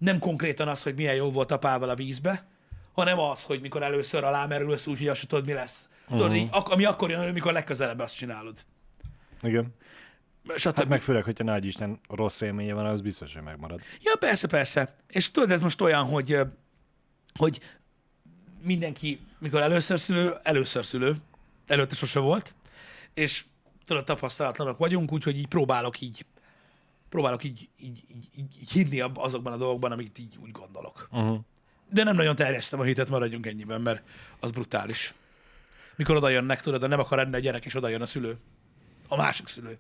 Nem 0.02 0.18
konkrétan 0.18 0.68
az, 0.68 0.82
hogy 0.82 0.94
milyen 0.94 1.14
jó 1.14 1.30
volt 1.30 1.50
a 1.50 1.58
pával 1.58 1.90
a 1.90 1.94
vízbe, 1.94 2.46
hanem 2.92 3.18
az, 3.18 3.42
hogy 3.42 3.60
mikor 3.60 3.82
először 3.82 4.24
alámerülsz, 4.24 4.86
úgy, 4.86 4.98
hogy 4.98 5.08
azt 5.08 5.26
tudod, 5.26 5.44
mi 5.46 5.52
lesz. 5.52 5.88
Tudod, 6.08 6.28
Mhm. 6.28 6.36
így, 6.36 6.48
ak- 6.50 6.68
ami 6.68 6.84
akkor 6.84 7.10
jön 7.10 7.20
elő, 7.20 7.32
mikor 7.32 7.52
legközelebb 7.52 7.98
azt 7.98 8.16
csinálod. 8.16 8.64
Igen. 9.42 9.74
Stb. 10.56 10.76
Hát 10.76 10.88
meg 10.88 11.02
főleg, 11.02 11.24
hogyha 11.24 11.44
nagy 11.44 11.64
Isten 11.64 12.00
rossz 12.08 12.40
élménye 12.40 12.74
van, 12.74 12.86
az 12.86 13.00
biztos, 13.00 13.34
hogy 13.34 13.42
megmarad. 13.42 13.80
Ja, 14.00 14.12
persze, 14.18 14.46
persze. 14.48 14.96
És 15.08 15.30
tudod, 15.30 15.50
ez 15.50 15.60
most 15.60 15.80
olyan, 15.80 16.04
hogy, 16.04 16.38
hogy 17.38 17.60
mindenki, 18.64 19.20
mikor 19.38 19.60
először 19.60 19.98
szülő, 20.00 20.34
először 20.42 20.84
szülő, 20.84 21.16
előtte 21.66 21.94
sose 21.94 22.18
volt, 22.18 22.54
és 23.14 23.44
tudod, 23.86 24.04
tapasztalatlanok 24.04 24.78
vagyunk, 24.78 25.12
úgyhogy 25.12 25.38
így 25.38 25.46
próbálok 25.46 26.00
így, 26.00 26.26
próbálok 27.12 27.44
így, 27.44 27.68
így, 27.76 28.04
így, 28.08 28.28
így, 28.60 28.70
hinni 28.70 29.00
azokban 29.00 29.52
a 29.52 29.56
dolgokban, 29.56 29.92
amit 29.92 30.18
így 30.18 30.38
úgy 30.42 30.50
gondolok. 30.50 31.08
Uh-huh. 31.10 31.38
De 31.90 32.04
nem 32.04 32.16
nagyon 32.16 32.36
terjesztem 32.36 32.80
a 32.80 32.82
hitet, 32.82 33.08
maradjunk 33.08 33.46
ennyiben, 33.46 33.80
mert 33.80 34.02
az 34.40 34.50
brutális. 34.50 35.14
Mikor 35.96 36.16
oda 36.16 36.28
jönnek, 36.28 36.60
tudod, 36.60 36.80
de 36.80 36.86
nem 36.86 36.98
akar 36.98 37.18
enni 37.18 37.34
a 37.34 37.38
gyerek, 37.38 37.64
és 37.64 37.74
oda 37.74 37.88
jön 37.88 38.02
a 38.02 38.06
szülő. 38.06 38.38
A 39.08 39.16
másik 39.16 39.46
szülő. 39.46 39.78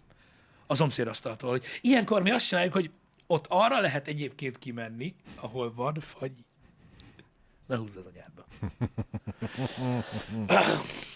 A 0.66 0.74
szomszédasztaltól. 0.74 1.50
Hogy 1.50 1.64
ilyenkor 1.80 2.22
mi 2.22 2.30
azt 2.30 2.46
csináljuk, 2.46 2.72
hogy 2.72 2.90
ott 3.26 3.46
arra 3.48 3.80
lehet 3.80 4.08
egyébként 4.08 4.58
kimenni, 4.58 5.14
ahol 5.34 5.74
van 5.74 5.94
fagy. 6.00 6.32
Ne 7.66 7.76
húzz 7.76 7.96
az 7.96 8.06
anyádba. 8.06 8.44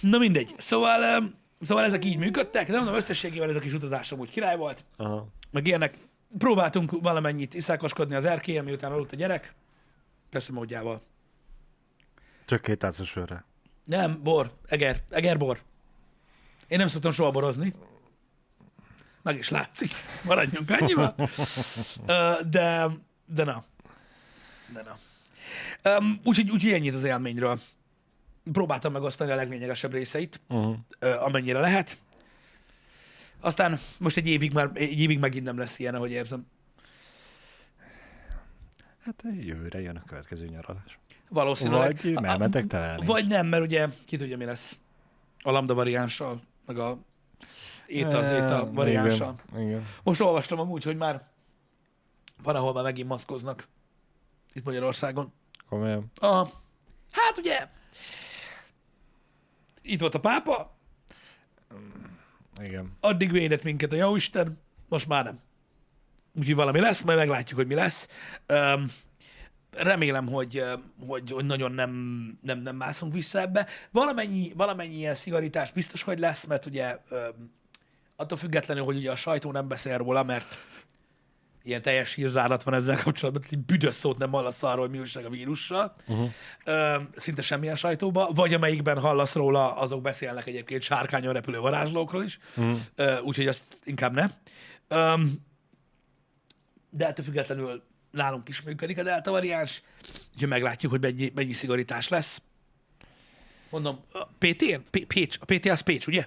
Na 0.11 0.19
mindegy. 0.19 0.55
Szóval, 0.57 1.23
szóval 1.61 1.85
ezek 1.85 2.05
így 2.05 2.17
működtek, 2.17 2.71
de 2.71 2.77
mondom, 2.77 2.95
összességében 2.95 3.49
ez 3.49 3.57
a 3.57 3.61
kis 3.61 3.73
utazás 3.73 4.13
amúgy 4.13 4.31
király 4.31 4.57
volt, 4.57 4.85
Aha. 4.97 5.27
meg 5.51 5.67
ilyenek. 5.67 5.99
Próbáltunk 6.39 6.91
valamennyit 7.03 7.55
iszákoskodni 7.55 8.15
az 8.15 8.25
erkélyen, 8.25 8.65
miután 8.65 8.93
aludt 8.93 9.13
a 9.13 9.17
gyerek. 9.17 9.55
Persze 10.31 10.53
módjával. 10.53 11.03
Csak 12.45 12.63
két 12.63 12.79
tálcos 12.79 13.09
sörre. 13.09 13.45
Nem, 13.85 14.23
bor, 14.23 14.53
eger, 14.67 15.03
egerbor. 15.11 15.63
Én 16.69 16.79
nem 16.79 16.89
szoktam 16.89 17.11
soha 17.11 17.31
borozni. 17.31 17.75
Meg 19.23 19.39
is 19.39 19.49
látszik, 19.49 19.91
maradjunk 20.25 20.71
annyiba. 20.71 21.15
Ö, 22.07 22.33
De, 22.51 22.89
de 23.27 23.45
na. 23.45 23.65
De 24.73 24.83
na. 24.83 24.97
Um, 25.99 26.21
úgyhogy, 26.25 26.51
úgyhogy 26.51 26.73
ennyit 26.73 26.95
az 26.95 27.05
élményről. 27.05 27.61
Próbáltam 28.53 28.93
megosztani 28.93 29.31
a 29.31 29.35
leglényegesebb 29.35 29.93
részeit, 29.93 30.41
Uh-huh. 30.49 30.77
amennyire 31.01 31.61
lehet. 31.61 31.99
Aztán 33.41 33.81
most 33.99 34.17
egy 34.17 34.29
évig, 34.29 34.53
már, 34.53 34.71
egy 34.75 35.01
évig 35.01 35.19
megint 35.19 35.45
nem 35.45 35.59
lesz 35.59 35.79
ilyen, 35.79 35.95
ahogy 35.95 36.11
érzem. 36.11 36.47
Hát 39.05 39.25
jövőre 39.41 39.81
jön 39.81 39.97
a 39.97 40.03
következő 40.07 40.47
nyaralás. 40.47 40.99
Valószínűleg. 41.29 42.01
Vagy 42.03 42.25
elmentek 42.25 42.67
telelni. 42.67 43.05
Vagy 43.07 43.27
nem, 43.27 43.47
mert 43.47 43.63
ugye 43.63 43.87
ki 44.07 44.17
tudja, 44.17 44.37
mi 44.37 44.45
lesz 44.45 44.77
a 45.43 45.51
lambda 45.51 45.75
variánssal, 45.75 46.41
meg 46.67 46.79
a 46.79 46.99
éta 47.87 48.19
az 48.19 48.31
éta 48.31 48.71
variánssal. 48.73 49.35
Igen, 49.53 49.67
igen. 49.67 49.87
Most 50.03 50.21
olvastam 50.21 50.59
amúgy, 50.59 50.83
hogy 50.85 50.97
már 50.97 51.27
van, 52.43 52.57
ahol 52.57 52.73
már 52.73 52.83
megint 52.83 53.09
maszkoznak 53.09 53.69
itt 54.53 54.65
Magyarországon. 54.65 55.33
Komolyan. 55.69 56.11
Aha. 56.15 56.51
Hát 57.11 57.39
ugye, 57.39 57.69
itt 59.87 60.01
volt 60.01 60.15
a 60.15 60.21
pápa, 60.21 60.77
Igen. 62.61 62.97
addig 63.01 63.33
védett 63.33 63.63
minket 63.63 63.93
a 63.93 63.97
jóisten, 63.97 64.59
most 64.89 65.07
már 65.09 65.25
nem. 65.25 65.39
Úgyhogy 66.35 66.55
valami 66.55 66.81
lesz, 66.81 67.03
majd 67.03 67.19
meglátjuk, 67.19 67.59
hogy 67.59 67.67
mi 67.69 67.75
lesz. 67.75 68.09
Um, 68.49 68.87
remélem, 69.71 70.27
hogy, 70.27 70.65
hogy, 71.07 71.31
hogy 71.31 71.45
nagyon 71.45 71.73
nem, 71.73 71.91
nem, 72.43 72.59
nem 72.59 72.77
mászunk 72.77 73.13
vissza 73.13 73.41
ebbe. 73.41 73.67
Valamennyi, 73.91 74.53
valamennyi 74.57 74.95
ilyen 74.95 75.15
szigorítás 75.15 75.73
biztos, 75.73 76.03
hogy 76.03 76.19
lesz, 76.19 76.45
mert 76.45 76.67
ugye 76.67 76.99
attól 78.17 78.39
függetlenül, 78.39 78.85
hogy 78.85 78.97
ugye 78.97 79.11
a 79.11 79.17
sajtó 79.17 79.53
nem 79.53 79.69
beszél 79.69 79.99
róla, 79.99 80.23
mert 80.23 80.57
ilyen 81.67 81.83
teljes 81.83 82.15
hírzárat 82.15 82.63
van 82.63 82.75
ezzel 82.75 83.03
kapcsolatban, 83.03 83.45
hogy 83.49 83.59
büdös 83.59 83.95
szót 83.95 84.19
nem 84.19 84.31
hallasz 84.31 84.63
arról, 84.63 84.81
hogy 84.81 84.91
mi 84.91 84.99
újság 84.99 85.25
a 85.25 85.31
vírussal. 85.31 85.93
Uh-huh. 86.07 86.31
Ö, 86.65 86.97
szinte 87.17 87.43
semmilyen 87.43 87.77
sajtóba, 87.77 88.31
vagy 88.35 88.55
amelyikben 88.55 89.01
hallasz 89.01 89.35
róla, 89.35 89.77
azok 89.77 90.03
beszélnek 90.03 90.47
egyébként 90.47 90.83
sárkányon 90.83 91.33
repülő 91.33 91.59
varázslókról 91.59 92.25
is, 92.25 92.39
uh-huh. 92.57 93.27
Úgyhogy 93.27 93.47
azt 93.47 93.79
inkább 93.85 94.15
ne. 94.15 94.27
De 96.91 97.07
ettől 97.07 97.25
függetlenül 97.25 97.83
nálunk 98.11 98.49
is 98.49 98.63
működik 98.63 98.99
a 98.99 99.03
delta 99.03 99.31
variáns, 99.31 99.83
úgyhogy 100.35 100.49
meglátjuk, 100.49 100.93
hogy 100.93 101.01
mennyi, 101.01 101.33
mennyi 101.35 101.53
szigorítás 101.53 102.09
lesz. 102.09 102.43
Mondom, 103.71 104.01
a 104.13 104.27
PT? 104.39 104.81
P- 104.91 105.07
Pécs, 105.07 105.37
a 105.41 105.45
PT 105.45 105.67
az 105.67 105.81
Pécs, 105.81 106.07
ugye? 106.07 106.27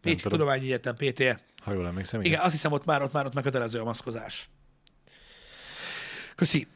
Pécs 0.00 0.22
tudom. 0.22 0.38
Tudományi 0.38 0.64
Egyetem, 0.64 0.94
PTE. 0.94 1.40
Ha 1.68 1.74
jól 1.74 1.86
emlékszem, 1.86 2.20
Igen, 2.20 2.40
azt 2.40 2.52
hiszem, 2.52 2.72
ott 2.72 2.84
már 2.84 3.02
ott 3.02 3.12
már 3.12 3.26
ott 3.26 3.34
megkötelező 3.34 3.80
a 3.80 3.84
maszkozás. 3.84 4.48
Köszi. 6.34 6.66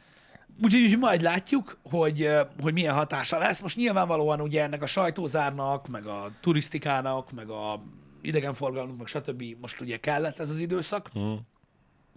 Úgyhogy 0.63 0.83
úgy 0.83 0.99
majd 0.99 1.23
látjuk, 1.23 1.79
hogy, 1.83 2.31
hogy 2.61 2.73
milyen 2.73 2.95
hatása 2.95 3.39
lesz. 3.39 3.61
Most 3.61 3.77
nyilvánvalóan 3.77 4.41
ugye 4.41 4.63
ennek 4.63 4.83
a 4.83 4.87
sajtózárnak, 4.87 5.89
meg 5.89 6.07
a 6.07 6.31
turisztikának, 6.41 7.33
meg 7.33 7.49
a 7.51 7.83
idegenforgalomnak, 8.23 8.97
meg 8.97 9.07
stb. 9.07 9.43
most 9.61 9.81
ugye 9.81 9.97
kellett 9.97 10.39
ez 10.39 10.51
az 10.51 10.59
időszak. 10.59 11.13
Mhm. 11.13 11.33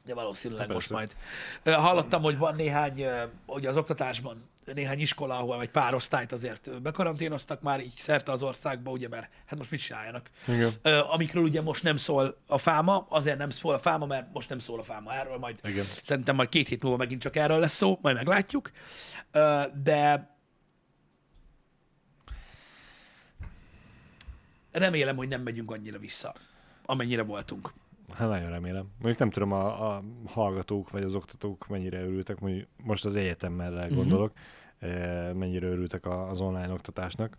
De 0.06 0.14
valószínűleg 0.14 0.66
Hát 0.66 0.74
most 0.74 0.92
persze. 0.92 1.16
majd. 1.64 1.80
Hallottam, 1.80 2.22
hogy 2.22 2.38
van 2.38 2.56
néhány, 2.56 3.06
hogy 3.46 3.66
az 3.66 3.78
oktatásban 3.78 4.38
néhány 4.74 5.00
iskola, 5.00 5.38
ahol 5.38 5.62
egy 5.62 5.70
pár 5.70 5.94
osztályt 5.94 6.32
azért 6.32 6.82
bekaranténoztak 6.82 7.62
már 7.62 7.80
így 7.80 7.94
szerte 7.98 8.32
az 8.32 8.44
országba, 8.44 8.92
ugye, 8.92 9.08
mert 9.08 9.30
hát 9.46 9.58
most 9.58 9.72
mit 9.72 9.80
csináljanak? 9.80 10.30
Igen. 10.48 10.72
Ö, 10.82 11.00
Amikről 11.00 11.44
ugye 11.44 11.62
most 11.62 11.84
nem 11.84 11.98
szól 11.98 12.42
a 12.48 12.58
fáma, 12.58 13.06
azért 13.10 13.38
nem 13.38 13.50
szól 13.50 13.74
a 13.74 13.80
fáma, 13.80 14.06
mert 14.06 14.34
most 14.34 14.50
nem 14.50 14.60
szól 14.60 14.80
a 14.80 14.84
fáma 14.84 15.14
erről, 15.14 15.38
majd 15.38 15.60
Igen. 15.64 15.86
szerintem 16.04 16.36
majd 16.36 16.50
két 16.50 16.68
hét 16.68 16.82
múlva 16.84 16.98
megint 16.98 17.22
csak 17.22 17.36
erről 17.36 17.60
lesz 17.60 17.76
szó, 17.76 18.00
majd 18.02 18.16
meglátjuk. 18.16 18.72
Ö, 19.32 19.62
De 19.84 20.30
remélem, 24.72 25.16
hogy 25.16 25.28
nem 25.28 25.42
megyünk 25.42 25.72
annyira 25.72 26.00
vissza, 26.00 26.34
amennyire 26.86 27.24
voltunk. 27.24 27.74
Hát 28.14 28.30
nagyon 28.30 28.50
remélem. 28.50 28.86
Mondjuk 28.94 29.18
nem 29.18 29.30
tudom, 29.30 29.52
a, 29.52 29.96
a 29.96 30.04
hallgatók 30.26 30.90
vagy 30.90 31.04
az 31.04 31.16
oktatók 31.16 31.68
mennyire 31.68 32.02
örültek, 32.02 32.40
mondjuk 32.40 32.68
most 32.84 33.06
az 33.06 33.16
egyetemmelre 33.16 33.86
Mhm. 33.86 33.96
gondolok, 33.96 34.32
eh, 34.80 35.34
mennyire 35.34 35.68
örültek 35.68 36.06
az 36.06 36.40
online 36.40 36.72
oktatásnak. 36.74 37.38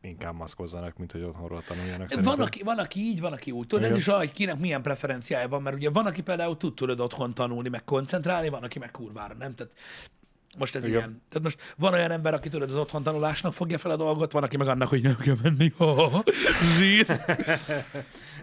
Inkább 0.00 0.34
maszkozzanak, 0.34 0.96
mint 0.96 1.12
hogy 1.12 1.22
otthonról 1.22 1.62
tanuljanak. 1.62 2.22
Van 2.22 2.40
aki, 2.40 2.62
van, 2.62 2.78
aki 2.78 3.00
így, 3.00 3.20
van, 3.20 3.32
aki 3.32 3.50
úgy. 3.50 3.66
Tudod, 3.66 3.84
ez 3.84 3.96
is 3.96 4.06
olyan, 4.06 4.18
hogy 4.20 4.32
kinek 4.32 4.58
milyen 4.58 4.82
preferenciája 4.82 5.48
van, 5.48 5.62
mert 5.62 5.76
ugye 5.76 5.90
van, 5.90 6.06
aki 6.06 6.22
például 6.22 6.56
tud 6.56 6.74
tudod 6.74 7.00
otthon 7.00 7.34
tanulni, 7.34 7.68
meg 7.68 7.84
koncentrálni, 7.84 8.48
van, 8.48 8.62
aki 8.62 8.78
meg 8.78 8.90
kurvára 8.90 9.34
nem. 9.34 9.50
Tehát 9.52 9.72
most 10.58 10.74
ez 10.74 10.84
Igen. 10.86 10.96
ilyen. 10.98 11.22
Tehát 11.28 11.42
most 11.42 11.74
van 11.76 11.92
olyan 11.92 12.10
ember, 12.10 12.34
aki 12.34 12.48
tudod, 12.48 12.70
az 12.70 12.76
otthon 12.76 13.02
tanulásnak 13.02 13.52
fogja 13.52 13.78
fel 13.78 13.90
a 13.90 13.96
dolgot, 13.96 14.32
van, 14.32 14.42
aki 14.42 14.56
meg 14.56 14.68
annak, 14.68 14.88
hogy 14.88 15.02
nem 15.02 15.16
kell 15.16 15.36
menni. 15.42 15.72
Zsír. 16.76 17.20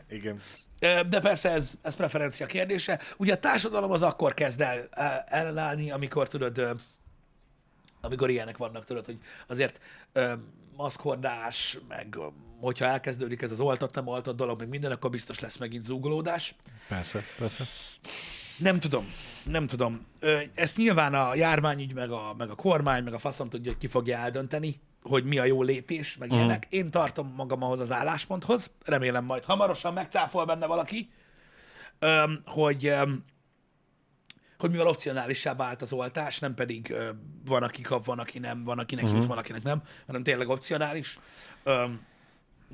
Igen. 0.10 0.40
De 0.80 1.20
persze 1.22 1.50
ez, 1.50 1.74
ez 1.82 1.96
preferencia 1.96 2.46
kérdése. 2.46 3.00
Ugye 3.18 3.34
a 3.34 3.38
társadalom 3.40 3.92
az 3.92 4.02
akkor 4.02 4.34
kezd 4.34 4.62
el 4.62 4.88
el- 4.92 5.24
ellenállni, 5.28 5.92
amikor 5.92 6.28
tudod, 6.28 6.80
amikor 8.02 8.30
ilyenek 8.30 8.58
vannak, 8.58 8.86
tudod, 8.86 9.06
hogy 9.06 9.18
azért 9.48 9.80
ö, 10.14 10.34
maszkhordás, 10.76 11.78
meg 11.88 12.18
hogyha 12.60 12.86
elkezdődik 12.86 13.42
ez 13.42 13.52
az 13.52 13.60
oltott, 13.60 13.96
nem 13.96 14.08
oltott 14.08 14.36
dolog, 14.36 14.60
meg 14.60 14.68
minden, 14.68 14.92
akkor 14.92 15.10
biztos 15.10 15.40
lesz 15.40 15.58
megint 15.58 15.84
zúgolódás. 15.84 16.56
Persze, 16.88 17.24
persze. 17.38 17.64
Nem 18.58 18.80
tudom, 18.80 19.14
nem 19.44 19.68
tudom. 19.68 20.06
Ezt 20.56 20.78
nyilván 20.78 21.14
a 21.14 21.36
járványügy, 21.36 21.94
meg 21.94 22.12
a, 22.12 22.34
meg 22.38 22.50
a 22.50 22.56
kormány, 22.56 23.04
meg 23.04 23.14
a 23.14 23.18
faszom 23.18 23.50
tudja, 23.50 23.72
hogy 23.72 23.80
ki 23.80 23.88
fogja 23.88 24.18
eldönteni, 24.18 24.80
hogy 25.02 25.24
mi 25.26 25.38
a 25.38 25.44
jó 25.46 25.62
lépés, 25.64 26.18
meg 26.18 26.30
Mhm. 26.30 26.38
ilyenek. 26.38 26.68
Én 26.70 26.92
tartom 26.92 27.34
magam 27.36 27.64
ahhoz 27.64 27.80
az 27.80 27.92
állásponthoz, 27.92 28.72
remélem 28.86 29.26
majd 29.26 29.44
hamarosan 29.44 29.94
megcáfol 29.94 30.46
benne 30.46 30.66
valaki, 30.66 31.10
öm, 32.00 32.42
hogy, 32.46 32.86
öm, 32.86 33.24
hogy 34.58 34.72
mivel 34.72 34.88
opcionálissá 34.88 35.54
vált 35.56 35.82
az 35.82 35.94
oltás, 35.94 36.40
nem 36.40 36.54
pedig 36.54 36.92
ö, 36.92 37.10
van, 37.46 37.64
aki 37.64 37.82
kap, 37.82 38.06
van, 38.06 38.20
aki 38.20 38.40
nem, 38.40 38.64
van, 38.64 38.80
akinek 38.80 39.06
Mhm. 39.06 39.16
jut, 39.16 39.26
van, 39.26 39.38
akinek 39.38 39.64
nem, 39.64 39.82
hanem 40.06 40.24
tényleg 40.24 40.48
opcionális. 40.50 41.20
Öm, 41.64 42.06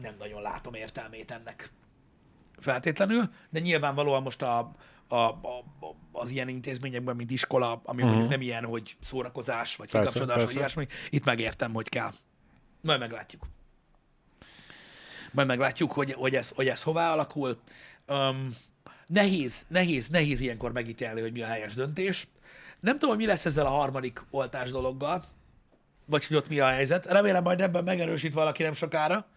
nem 0.01 0.15
nagyon 0.19 0.41
látom 0.41 0.73
értelmét 0.73 1.32
ennek. 1.32 1.71
feltétlenül, 2.59 3.30
de 3.49 3.59
nyilvánvalóan 3.59 4.21
most 4.21 4.41
a, 4.41 4.71
a, 5.07 5.15
a, 5.15 5.63
az 6.11 6.29
ilyen 6.29 6.47
intézményekben, 6.47 7.15
mint 7.15 7.31
iskola, 7.31 7.81
ami 7.83 8.01
uh-huh. 8.01 8.09
mondjuk 8.09 8.29
nem 8.29 8.41
ilyen, 8.41 8.65
hogy 8.65 8.97
szórakozás, 9.01 9.75
vagy. 9.75 9.91
Persze, 9.91 10.11
kikapcsolódás, 10.11 10.35
vagy 10.35 10.55
persze. 10.55 10.79
ilyesmi, 10.79 10.87
itt 11.09 11.25
megértem, 11.25 11.73
hogy 11.73 11.89
kell. 11.89 12.11
Majd 12.81 12.99
meglátjuk. 12.99 13.47
Majd 15.31 15.47
meglátjuk, 15.47 15.91
hogy, 15.91 16.13
hogy, 16.13 16.35
ez, 16.35 16.51
hogy 16.55 16.67
ez 16.67 16.83
hová 16.83 17.11
alakul. 17.11 17.59
Um, 18.07 18.55
nehéz, 19.07 19.65
nehéz, 19.67 20.09
nehéz 20.09 20.41
ilyenkor 20.41 20.71
megítélni, 20.71 21.21
hogy 21.21 21.31
mi 21.31 21.41
a 21.41 21.47
helyes 21.47 21.73
döntés. 21.73 22.27
Nem 22.79 22.93
tudom, 22.93 23.09
hogy 23.09 23.17
mi 23.17 23.25
lesz 23.25 23.45
ezzel 23.45 23.65
a 23.65 23.69
harmadik 23.69 24.21
oltás 24.29 24.71
dologgal, 24.71 25.23
vagy 26.05 26.25
hogy 26.25 26.37
ott 26.37 26.49
mi 26.49 26.59
a 26.59 26.67
helyzet. 26.67 27.05
Remélem 27.05 27.43
majd 27.43 27.61
ebben 27.61 27.83
megerősít 27.83 28.33
valaki 28.33 28.63
nem 28.63 28.73
sokára, 28.73 29.27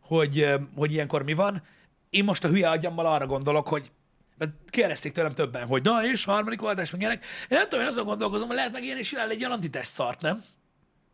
hogy, 0.00 0.54
hogy 0.76 0.92
ilyenkor 0.92 1.22
mi 1.22 1.32
van. 1.34 1.62
Én 2.10 2.24
most 2.24 2.44
a 2.44 2.48
hülye 2.48 2.68
agyammal 2.70 3.06
arra 3.06 3.26
gondolok, 3.26 3.68
hogy 3.68 3.90
mert 4.38 4.52
kérdezték 4.66 5.12
tőlem 5.12 5.32
többen, 5.32 5.66
hogy 5.66 5.82
na 5.82 6.04
és 6.04 6.24
harmadik 6.24 6.62
oltás, 6.62 6.90
meg 6.90 7.00
ilyenek. 7.00 7.24
Én 7.24 7.58
nem 7.58 7.62
tudom, 7.62 7.80
én 7.80 7.90
azon 7.90 8.04
gondolkozom, 8.04 8.46
hogy 8.46 8.56
lehet 8.56 8.72
meg 8.72 8.84
ilyen 8.84 8.98
és 8.98 9.08
csinálni 9.08 9.32
egy 9.32 9.40
olyan 9.40 9.52
antitest 9.52 9.90
szart, 9.90 10.20
nem? 10.20 10.42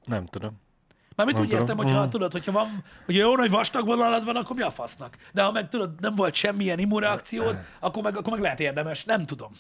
Nem 0.04 0.26
tudom. 0.26 0.62
Mármint 1.16 1.38
úgy 1.38 1.50
Nem 1.50 1.60
értem, 1.60 1.76
tudom. 1.76 1.84
hogyha 1.84 2.00
Mhm. 2.02 2.10
tudod, 2.10 2.32
hogyha 2.32 2.52
van, 2.52 2.84
hogy 3.04 3.14
jó 3.14 3.36
nagy 3.36 3.50
vastag 3.50 3.86
vonalad 3.86 4.24
van, 4.24 4.36
akkor 4.36 4.56
mi 4.56 4.62
a 4.62 4.70
fasznak? 4.70 5.16
De 5.32 5.42
ha 5.42 5.52
meg 5.52 5.68
tudod, 5.68 6.00
nem 6.00 6.14
volt 6.14 6.34
semmilyen 6.34 6.78
immunreakciód, 6.78 7.58
akkor 7.80 8.02
meg, 8.02 8.16
akkor 8.16 8.32
meg 8.32 8.40
lehet 8.42 8.60
érdemes, 8.60 9.04
nem 9.04 9.26
tudom. 9.26 9.52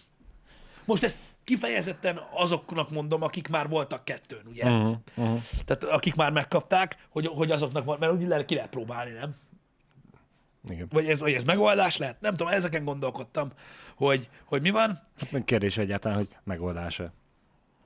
Most 0.84 1.02
ezt 1.02 1.16
kifejezetten 1.44 2.20
azoknak 2.32 2.90
mondom, 2.90 3.22
akik 3.22 3.48
már 3.48 3.68
voltak 3.68 4.04
kettőn, 4.04 4.46
ugye? 4.46 4.70
Uh-huh. 4.70 4.96
Uh-huh. 5.14 5.40
Tehát 5.64 5.84
akik 5.84 6.14
már 6.14 6.32
megkapták, 6.32 6.96
hogy, 7.10 7.26
hogy 7.26 7.50
azoknak 7.50 7.84
van, 7.84 7.98
mert 8.00 8.12
úgy 8.12 8.26
lehet, 8.26 8.44
ki 8.44 8.54
lehet 8.54 8.70
próbálni, 8.70 9.12
nem? 9.12 9.34
Igen. 10.68 10.88
Vagy 10.90 11.08
ez, 11.08 11.20
vagy 11.20 11.32
ez 11.32 11.44
megoldás 11.44 11.96
lehet? 11.96 12.20
Nem 12.20 12.36
tudom, 12.36 12.52
ezeken 12.52 12.84
gondolkodtam, 12.84 13.50
hogy, 13.96 14.28
hogy 14.44 14.62
mi 14.62 14.70
van. 14.70 15.00
Hát 15.32 15.44
kérdés 15.44 15.76
egyáltalán, 15.76 16.16
hogy 16.16 16.28
megoldása. 16.44 17.12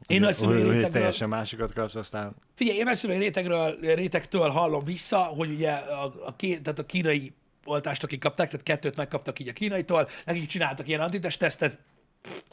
Én 0.06 0.20
nagyszülői 0.20 0.62
rétegről, 0.62 0.90
teljesen 0.90 1.28
másikat 1.28 1.72
kapsz, 1.72 1.94
aztán 1.94 2.34
figyelj, 2.54 2.78
én 2.78 2.84
nagyszülői 2.84 3.18
rétegről, 3.18 3.78
rétegtől 3.80 4.48
hallom 4.48 4.84
vissza, 4.84 5.18
hogy 5.18 5.50
ugye 5.50 5.70
a, 5.70 6.14
a, 6.24 6.36
ké, 6.36 6.56
tehát 6.56 6.78
a 6.78 6.86
kínai 6.86 7.32
oltást, 7.64 8.04
akik 8.04 8.20
kapták, 8.20 8.48
tehát 8.48 8.64
kettőt 8.64 8.96
megkaptak 8.96 9.38
így 9.38 9.48
a 9.48 9.52
kínaitól, 9.52 10.08
nekik 10.24 10.46
csináltak 10.46 10.88
ilyen 10.88 11.00
antitest 11.00 11.38
tesztet, 11.38 11.78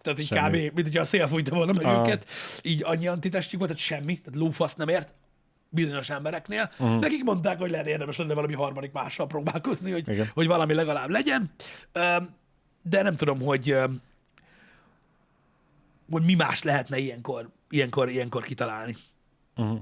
tehát 0.02 0.20
így 0.20 0.28
Semmi. 0.28 0.68
kb. 0.68 0.76
mint 0.76 0.88
hogyha 0.88 1.02
a 1.02 1.06
szél 1.06 1.28
fújta 1.28 1.56
volna 1.56 1.72
meg 1.72 1.86
Aha. 1.86 2.00
őket, 2.00 2.28
így 2.62 2.84
annyi 2.84 3.08
antitestjük 3.08 3.60
volt, 3.60 3.72
tehát 3.72 3.88
semmi, 3.88 4.20
tehát 4.20 4.40
lófasz 4.40 4.76
nem 4.76 4.88
ért 4.88 5.14
bizonyos 5.70 6.10
embereknél. 6.10 6.72
Uh-huh. 6.80 7.00
Nekik 7.00 7.24
mondták, 7.24 7.60
hogy 7.60 7.70
lehet 7.70 7.88
érdemes 7.88 8.18
lenne 8.18 8.34
valami 8.34 8.54
harmadik 8.54 8.92
mással 8.92 9.28
próbálkozni, 9.28 9.92
hogy, 9.92 10.10
Igen. 10.10 10.32
hogy 10.34 10.48
valami 10.48 10.74
legalább 10.74 11.10
legyen. 11.10 11.52
De 12.82 13.02
nem 13.02 13.16
tudom, 13.16 13.42
hogy, 13.42 13.78
hogy 16.12 16.24
mi 16.24 16.34
más 16.34 16.64
lehetne 16.64 16.98
ilyenkor, 16.98 17.50
ilyenkor, 17.70 18.10
ilyenkor 18.10 18.44
kitalálni. 18.44 18.96
Uh-huh. 19.56 19.80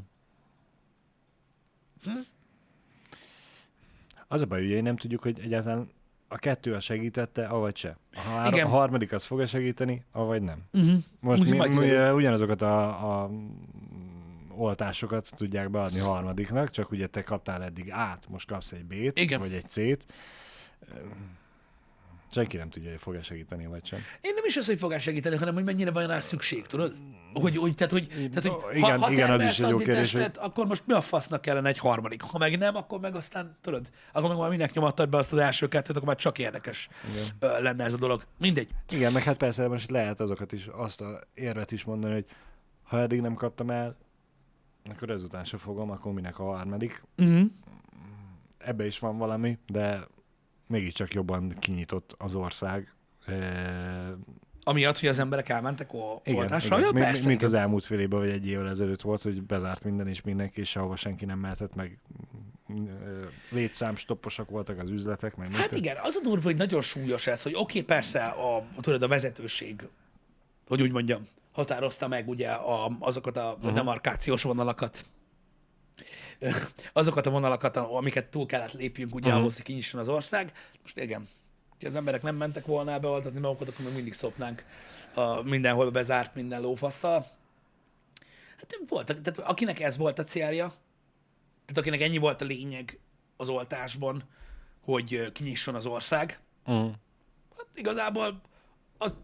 Az 4.27 4.41
a 4.41 4.45
baj, 4.45 4.65
ugye 4.65 4.81
nem 4.81 4.95
tudjuk, 4.95 5.21
hogy 5.21 5.39
egyáltalán 5.39 5.89
a 6.27 6.37
kettő 6.37 6.73
az 6.73 6.83
segítette, 6.83 7.45
avagy 7.45 7.75
se. 7.77 7.97
A, 8.13 8.19
három, 8.19 8.53
Igen. 8.53 8.65
a 8.65 8.69
harmadik 8.69 9.11
az 9.11 9.23
fog-e 9.23 9.45
segíteni, 9.45 10.03
avagy 10.11 10.41
nem. 10.41 10.57
Uh-huh. 10.73 10.93
Most 11.19 11.49
mi, 11.49 11.67
mi 11.67 12.09
ugyanazokat 12.09 12.61
a, 12.61 12.87
a 12.87 13.29
oltásokat 14.57 15.29
tudják 15.35 15.69
beadni 15.69 15.99
harmadiknak, 15.99 16.69
csak 16.69 16.91
ugye 16.91 17.07
te 17.07 17.23
kaptál 17.23 17.63
eddig 17.63 17.91
át, 17.91 18.27
most 18.29 18.47
kapsz 18.47 18.71
egy 18.71 18.85
B-t, 18.85 19.19
Igen. 19.19 19.39
vagy 19.39 19.53
egy 19.53 19.69
C-t. 19.69 20.05
Senki 22.33 22.57
nem 22.57 22.69
tudja, 22.69 22.89
hogy 22.89 22.99
fog-e 22.99 23.21
segíteni, 23.21 23.65
vagy 23.65 23.85
sem. 23.85 23.99
Én 24.21 24.33
nem 24.33 24.43
is 24.45 24.57
az, 24.57 24.65
hogy 24.65 24.77
fogás 24.77 25.01
segíteni, 25.01 25.37
hanem 25.37 25.53
hogy 25.53 25.63
mennyire 25.63 25.91
van 25.91 26.07
rá 26.07 26.19
szükség, 26.19 26.67
tudod? 26.67 26.95
Hogy, 27.33 27.57
hogy, 27.57 27.75
tehát, 27.75 27.91
hogy, 27.91 28.07
tehát, 28.07 28.45
hogy 28.45 28.75
Igen, 28.75 28.99
ha, 28.99 29.05
ha 29.05 29.11
igen, 29.11 29.31
az 29.31 29.43
is 29.43 29.59
egy 29.59 29.69
jó 29.69 29.77
kérdés, 29.77 29.95
antitestet, 29.95 30.37
akkor 30.37 30.65
most 30.65 30.83
mi 30.85 30.93
a 30.93 31.01
fasznak 31.01 31.41
kellene 31.41 31.69
egy 31.69 31.77
harmadik? 31.77 32.21
Ha 32.21 32.37
meg 32.37 32.57
nem, 32.57 32.75
akkor 32.75 32.99
meg 32.99 33.15
aztán, 33.15 33.57
tudod, 33.61 33.89
akkor 34.13 34.29
meg 34.29 34.37
már 34.37 34.49
minek 34.49 34.73
nyomattad 34.73 35.09
be 35.09 35.17
azt 35.17 35.31
az 35.31 35.37
első 35.37 35.67
kettőt, 35.67 35.95
akkor 35.95 36.07
már 36.07 36.17
csak 36.17 36.39
érdekes 36.39 36.89
ö, 37.39 37.61
lenne 37.61 37.83
ez 37.83 37.93
a 37.93 37.97
dolog. 37.97 38.23
Mindegy. 38.37 38.67
Igen, 38.89 39.11
meg 39.11 39.23
hát 39.23 39.37
persze 39.37 39.67
most 39.67 39.89
lehet 39.89 40.19
azokat 40.19 40.51
is, 40.51 40.67
azt 40.71 41.01
a 41.01 41.21
érvet 41.33 41.71
is 41.71 41.83
mondani, 41.83 42.13
hogy 42.13 42.25
ha 42.83 42.99
eddig 42.99 43.21
nem 43.21 43.33
kaptam 43.33 43.69
el, 43.69 43.97
akkor 44.89 45.09
ezután 45.09 45.45
se 45.45 45.57
fogom, 45.57 45.91
akkor 45.91 46.13
minek 46.13 46.39
a 46.39 46.43
harmadik. 46.43 47.03
Uh-huh. 47.17 47.41
Ebbe 48.57 48.85
is 48.85 48.99
van 48.99 49.17
valami, 49.17 49.57
de 49.67 50.07
mégiscsak 50.67 51.13
jobban 51.13 51.55
kinyitott 51.59 52.15
az 52.17 52.35
ország. 52.35 52.93
E, 53.25 54.17
Amiatt, 54.63 54.99
hogy 54.99 55.09
az 55.09 55.19
emberek 55.19 55.49
elmentek 55.49 55.93
o- 55.93 56.21
igen, 56.23 56.39
oltásra. 56.39 56.77
igen. 56.77 56.95
Ja, 56.95 57.03
persze, 57.03 57.27
mint 57.27 57.41
igen. 57.41 57.53
az 57.53 57.59
elmúlt 57.59 57.85
fél 57.85 57.99
évben, 57.99 58.19
vagy 58.19 58.29
egy 58.29 58.47
évvel 58.47 58.69
ezelőtt 58.69 59.01
volt, 59.01 59.21
hogy 59.21 59.41
bezárt 59.43 59.83
minden 59.83 60.07
és 60.07 60.21
mindenki, 60.21 60.59
és 60.59 60.75
ahova 60.75 60.95
senki 60.95 61.25
nem 61.25 61.39
mehetett, 61.39 61.75
meg 61.75 61.99
létszámstopposak 63.49 64.49
voltak 64.49 64.79
az 64.79 64.89
üzletek, 64.89 65.35
meg 65.35 65.51
Hát 65.51 65.75
igen, 65.75 65.97
az 66.01 66.15
a 66.15 66.21
durva, 66.23 66.43
hogy 66.43 66.55
nagyon 66.55 66.81
súlyos 66.81 67.27
ez, 67.27 67.41
hogy 67.41 67.53
oké, 67.53 67.61
okay, 67.61 67.81
persze 67.81 68.25
a, 68.25 68.65
tudod, 68.81 69.03
a 69.03 69.07
vezetőség, 69.07 69.87
hogy 70.67 70.81
úgy 70.81 70.91
mondjam, 70.91 71.27
határozta 71.53 72.07
meg 72.07 72.29
ugye 72.29 72.49
a, 72.49 72.91
azokat 72.99 73.37
a 73.37 73.55
uh-huh. 73.57 73.73
demarkációs 73.73 74.43
vonalakat, 74.43 75.05
azokat 76.93 77.25
a 77.25 77.29
vonalakat, 77.29 77.77
amiket 77.77 78.25
túl 78.25 78.45
kellett 78.45 78.73
lépjünk 78.73 79.15
ugye 79.15 79.25
uh-huh. 79.25 79.41
ahhoz, 79.41 79.55
hogy 79.55 79.65
kinyisson 79.65 79.99
az 79.99 80.07
ország. 80.07 80.51
Most 80.81 80.97
igen, 80.99 81.27
ha 81.81 81.87
az 81.87 81.95
emberek 81.95 82.21
nem 82.21 82.35
mentek 82.35 82.65
volna 82.65 82.99
beoltatni 82.99 83.39
magukat, 83.39 83.67
akkor 83.67 83.85
még 83.85 83.93
mindig 83.93 84.13
szopnánk 84.13 84.65
a 85.13 85.41
mindenhol 85.41 85.91
bezárt 85.91 86.35
minden 86.35 86.61
lófasszal. 86.61 87.25
Hát 88.57 88.79
voltak, 88.87 89.21
tehát 89.21 89.49
akinek 89.49 89.79
ez 89.79 89.97
volt 89.97 90.19
a 90.19 90.23
célja, 90.23 90.67
tehát 91.65 91.77
akinek 91.77 92.01
ennyi 92.01 92.17
volt 92.17 92.41
a 92.41 92.45
lényeg 92.45 92.99
az 93.37 93.49
oltásban, 93.49 94.23
hogy 94.81 95.31
kinyisson 95.31 95.75
az 95.75 95.85
ország, 95.85 96.39
Uh-huh. 96.65 96.91
hát 97.57 97.67
igazából 97.73 98.41
az 98.97 99.15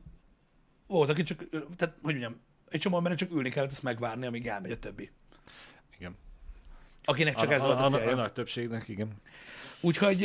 volt, 0.90 1.10
aki 1.10 1.24
csak, 1.24 1.50
tehát 1.50 1.96
hogy 2.02 2.14
mondjam, 2.14 2.36
egy 2.70 2.80
csomó 2.80 2.96
embernek 2.98 3.20
csak 3.20 3.32
ülni 3.32 3.50
kellett 3.50 3.72
ezt 3.72 3.84
megvárni, 3.84 4.26
amíg 4.26 4.48
elmegy 4.48 4.72
a 4.72 4.80
többi. 4.80 5.12
Igen. 5.98 6.16
Akinek 7.04 7.36
csak 7.36 7.50
A- 7.50 7.54
ez 7.54 7.62
volt 7.62 7.78
a 7.78 7.82
a, 7.82 7.86
a, 7.86 7.90
célja. 7.90 8.12
a 8.12 8.16
nagy 8.16 8.34
többségnek, 8.34 8.88
igen. 8.88 9.14
Úgyhogy 9.82 10.22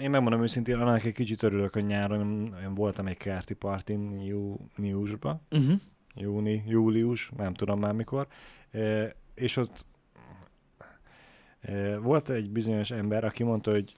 Én 0.00 0.10
megmondom 0.10 0.42
őszintén, 0.42 0.76
annak 0.76 1.04
egy 1.04 1.12
kicsit 1.12 1.42
örülök, 1.42 1.72
hogy 1.72 1.86
nyáron 1.86 2.54
én 2.62 2.74
voltam 2.74 3.06
egy 3.06 3.16
kerti 3.16 3.54
partin 3.54 4.20
júniusban, 4.20 5.40
uh-huh. 5.50 5.80
júni, 6.14 6.62
július, 6.66 7.30
nem 7.36 7.54
tudom 7.54 7.78
már 7.78 7.92
mikor, 7.92 8.26
e, 8.70 9.14
és 9.34 9.56
ott 9.56 9.86
e, 11.60 11.98
volt 11.98 12.28
egy 12.30 12.50
bizonyos 12.50 12.90
ember, 12.90 13.24
aki 13.24 13.42
mondta, 13.42 13.70
hogy 13.70 13.94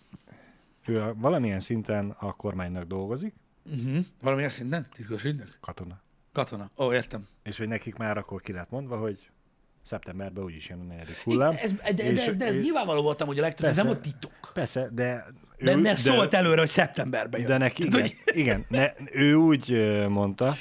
ő 0.87 1.03
a, 1.03 1.15
valamilyen 1.15 1.61
szinten 1.61 2.11
a 2.11 2.33
kormánynak 2.33 2.85
dolgozik, 2.85 3.35
Uh-huh. 3.71 4.05
Valamilyen 4.23 4.51
szinten? 4.51 4.87
Titkos 4.95 5.25
ügynök? 5.25 5.59
katona. 5.61 6.01
Katona. 6.33 6.71
Ó, 6.79 6.93
értem. 6.93 7.27
És 7.43 7.59
hogy 7.59 7.69
nekik 7.69 7.97
már 7.97 8.19
akkor 8.19 8.41
ki 8.41 8.53
lett 8.53 8.71
mondva, 8.71 8.97
hogy 8.97 9.31
szeptemberben 9.83 10.45
úgyis 10.45 10.69
jön 10.69 10.81
a 10.81 10.83
negyedik 10.83 11.17
hullám. 11.25 11.55
Ez, 11.63 11.73
de, 11.73 11.93
de, 11.93 12.03
És- 12.13 12.25
de, 12.25 12.33
de 12.33 12.47
ez 12.47 12.55
és- 12.57 12.63
nyilvánvaló 12.63 13.03
voltam, 13.03 13.27
hogy 13.27 13.39
a 13.39 13.43
legtöbb, 13.43 13.67
ez 13.67 13.77
nem 13.77 13.87
Persze. 13.87 14.01
volt 14.03 14.15
titok. 14.15 14.51
Persze, 14.53 14.89
de... 14.93 15.25
De, 15.59 15.73
ő- 15.73 15.81
mert 15.81 15.99
szólt 15.99 16.35
előre, 16.35 16.59
hogy 16.61 16.69
szeptemberben 16.69 17.41
jön. 17.41 17.49
De 17.49 17.57
neki, 17.59 17.85
igen, 17.87 18.11
igen 18.25 18.65
ne, 18.69 18.91
ő 19.13 19.35
úgy 19.35 19.71
mondta, 20.09 20.57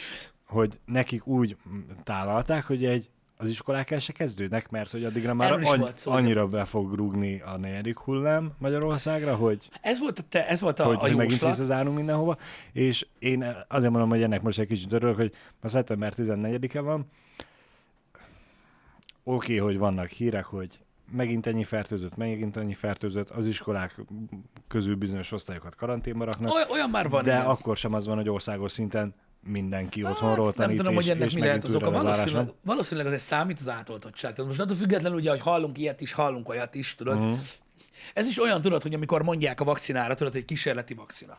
hogy 0.45 0.79
nekik 0.85 1.27
úgy 1.27 1.57
tálalták, 2.03 2.65
hogy 2.65 2.85
egy 2.85 3.09
az 3.37 3.49
iskolák 3.49 3.91
el 3.91 3.99
se 3.99 4.11
kezdődnek, 4.11 4.69
mert 4.69 4.91
hogy 4.91 5.03
addigra 5.03 5.33
már 5.33 5.51
any, 5.51 5.83
szó, 5.95 6.11
annyira 6.11 6.47
be 6.47 6.65
fog 6.65 6.93
rúgni 6.93 7.41
a 7.41 7.57
negyedik 7.57 7.97
hullám 7.97 8.51
Magyarországra, 8.57 9.35
hogy, 9.35 9.69
Ez 9.81 9.99
volt 9.99 10.19
a, 10.19 10.23
te, 10.29 10.47
ez 10.47 10.61
volt 10.61 10.79
a, 10.79 10.83
hogy, 10.85 10.95
a 10.95 10.99
hogy 10.99 11.15
megint 11.15 11.41
visszazárunk 11.41 11.95
mindenhova, 11.95 12.37
és 12.71 13.07
én 13.19 13.55
azért 13.67 13.91
mondom, 13.91 14.09
hogy 14.09 14.21
ennek 14.21 14.41
most 14.41 14.59
egy 14.59 14.67
kicsit 14.67 14.93
örülök, 14.93 15.15
hogy 15.15 15.33
ma 15.61 15.69
szeptember 15.69 16.13
14-e 16.17 16.79
van, 16.79 17.05
oké, 19.23 19.53
okay, 19.53 19.57
hogy 19.57 19.77
vannak 19.77 20.09
hírek, 20.09 20.45
hogy 20.45 20.79
megint 21.11 21.45
ennyi 21.45 21.63
fertőzött, 21.63 22.15
megint 22.15 22.57
ennyi 22.57 22.73
fertőzött, 22.73 23.29
az 23.29 23.45
iskolák 23.45 24.01
közül 24.67 24.95
bizonyos 24.95 25.31
osztályokat 25.31 25.75
karanténba 25.75 26.25
raknak, 26.25 26.53
Oly- 26.53 26.71
Olyan 26.71 26.89
már 26.89 27.09
van, 27.09 27.23
de 27.23 27.33
igen. 27.33 27.45
akkor 27.45 27.77
sem 27.77 27.93
az 27.93 28.05
van, 28.05 28.15
hogy 28.15 28.29
országos 28.29 28.71
szinten 28.71 29.13
mindenki 29.45 30.03
otthonról 30.03 30.45
Hát, 30.45 30.55
nem 30.55 30.65
tanít, 30.65 30.77
tudom, 30.77 30.93
és, 30.93 30.97
hogy 30.99 31.09
ennek 31.09 31.33
mi 31.33 31.39
lehet 31.39 31.63
az 31.63 31.75
oka. 31.75 31.91
Valószínűleg, 31.91 32.45
van. 32.45 32.55
valószínűleg 32.63 33.07
az 33.07 33.13
egy 33.13 33.19
számít 33.19 33.59
az 33.59 33.69
átoltottság. 33.69 34.33
Tehát 34.33 34.49
most 34.49 34.61
attól 34.61 34.75
függetlenül, 34.75 35.17
ugye, 35.17 35.29
hogy 35.29 35.39
hallunk 35.39 35.77
ilyet 35.77 36.01
is, 36.01 36.13
hallunk 36.13 36.49
olyat 36.49 36.75
is, 36.75 36.95
tudod. 36.95 37.23
Uh-huh. 37.23 37.39
Ez 38.13 38.27
is 38.27 38.41
olyan, 38.41 38.61
tudod, 38.61 38.81
hogy 38.81 38.93
amikor 38.93 39.23
mondják 39.23 39.61
a 39.61 39.63
vakcinára, 39.63 40.13
tudod, 40.13 40.33
hogy 40.33 40.45
kísérleti 40.45 40.93
vakcina. 40.93 41.37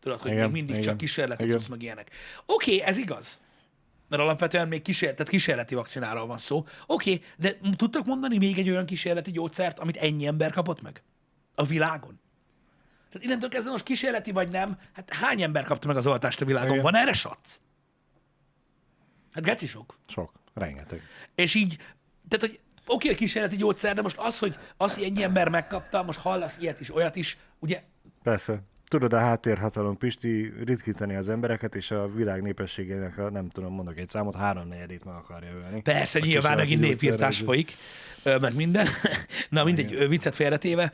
Tudod, 0.00 0.20
hogy 0.20 0.30
Igen, 0.30 0.42
még 0.42 0.52
mindig 0.52 0.70
igen, 0.70 0.82
csak 0.82 0.96
kísérleti 0.96 1.46
cucc, 1.46 1.68
meg 1.68 1.82
ilyenek. 1.82 2.10
Oké, 2.46 2.74
okay, 2.74 2.88
ez 2.88 2.98
igaz. 2.98 3.40
Mert 4.08 4.22
alapvetően 4.22 4.68
még 4.68 4.82
kísér, 4.82 5.10
tehát 5.10 5.28
kísérleti 5.28 5.74
vakcináról 5.74 6.26
van 6.26 6.38
szó. 6.38 6.56
Oké, 6.86 7.12
okay, 7.12 7.24
de 7.36 7.58
tudtok 7.76 8.06
mondani 8.06 8.38
még 8.38 8.58
egy 8.58 8.70
olyan 8.70 8.86
kísérleti 8.86 9.30
gyógyszert, 9.30 9.78
amit 9.78 9.96
ennyi 9.96 10.26
ember 10.26 10.52
kapott 10.52 10.82
meg? 10.82 11.02
a 11.56 11.64
világon. 11.64 12.20
Tehát 13.10 13.26
innentől 13.26 13.48
kezdve 13.48 13.70
most 13.70 13.84
kísérleti 13.84 14.32
vagy 14.32 14.48
nem, 14.48 14.78
hát 14.92 15.12
hány 15.12 15.42
ember 15.42 15.64
kapta 15.64 15.86
meg 15.86 15.96
az 15.96 16.06
oltást 16.06 16.40
a 16.40 16.44
világon? 16.44 16.70
Igen. 16.70 16.82
Van 16.82 16.94
erre 16.94 17.12
sac? 17.12 17.60
Hát 19.32 19.44
geci 19.44 19.66
sok. 19.66 19.98
Sok. 20.06 20.32
Rengeteg. 20.54 21.02
És 21.34 21.54
így, 21.54 21.76
tehát, 22.28 22.46
hogy 22.46 22.60
oké, 22.86 23.10
a 23.10 23.14
kísérleti 23.14 23.56
gyógyszer, 23.56 23.94
de 23.94 24.02
most 24.02 24.18
az, 24.18 24.38
hogy, 24.38 24.58
az, 24.76 24.94
hogy 24.94 25.02
ennyi 25.02 25.22
ember 25.22 25.48
megkapta, 25.48 26.02
most 26.02 26.18
hallasz 26.18 26.58
ilyet 26.58 26.80
is, 26.80 26.94
olyat 26.94 27.16
is, 27.16 27.38
ugye 27.58 27.82
Persze. 28.22 28.62
Tudod, 28.88 29.12
a 29.12 29.18
háttérhatalom, 29.18 29.98
Pisti, 29.98 30.52
ritkítani 30.64 31.14
az 31.14 31.28
embereket, 31.28 31.74
és 31.74 31.90
a 31.90 32.08
világ 32.12 32.42
népességének, 32.42 33.18
a, 33.18 33.30
nem 33.30 33.48
tudom, 33.48 33.72
mondok 33.72 33.98
egy 33.98 34.08
számot, 34.08 34.34
háromnegyedét 34.34 35.04
meg 35.04 35.14
akarja 35.14 35.50
ölni. 35.52 35.80
Persze, 35.80 36.18
nyilván 36.18 36.56
megint 36.56 36.80
népírtás 36.80 37.38
folyik, 37.40 37.76
meg 38.40 38.54
minden. 38.54 38.86
Na 39.48 39.64
mindegy, 39.64 39.94
ö, 39.94 40.08
viccet 40.08 40.34
félretéve. 40.34 40.92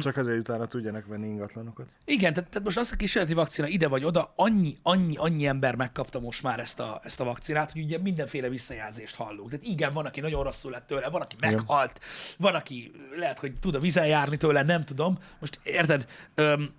Csak 0.00 0.16
azért 0.16 0.38
utána 0.38 0.66
tudjanak 0.66 1.06
venni 1.06 1.26
ingatlanokat. 1.26 1.86
Igen, 2.04 2.32
tehát, 2.34 2.48
tehát 2.48 2.64
most 2.64 2.78
az 2.78 2.92
a 2.92 2.96
kísérleti 2.96 3.34
vakcina 3.34 3.66
ide 3.66 3.88
vagy 3.88 4.04
oda, 4.04 4.32
annyi, 4.36 4.76
annyi, 4.82 5.16
annyi 5.16 5.46
ember 5.46 5.74
megkapta 5.74 6.20
most 6.20 6.42
már 6.42 6.60
ezt 6.60 6.80
a, 6.80 7.00
ezt 7.04 7.20
a 7.20 7.24
vakcinát, 7.24 7.72
hogy 7.72 7.82
ugye 7.82 7.98
mindenféle 7.98 8.48
visszajelzést 8.48 9.14
hallunk. 9.14 9.50
Tehát 9.50 9.66
igen, 9.66 9.92
van, 9.92 10.06
aki 10.06 10.20
nagyon 10.20 10.42
rosszul 10.42 10.70
lett 10.70 10.86
tőle, 10.86 11.08
van, 11.08 11.20
aki 11.20 11.36
meghalt, 11.40 12.00
van, 12.38 12.54
aki 12.54 12.90
lehet, 13.16 13.38
hogy 13.38 13.52
tud 13.60 13.74
a 13.74 13.80
vizen 13.80 14.06
járni 14.06 14.36
tőle, 14.36 14.62
nem 14.62 14.84
tudom. 14.84 15.18
Most 15.38 15.60
érted, 15.62 16.06
öm, 16.34 16.78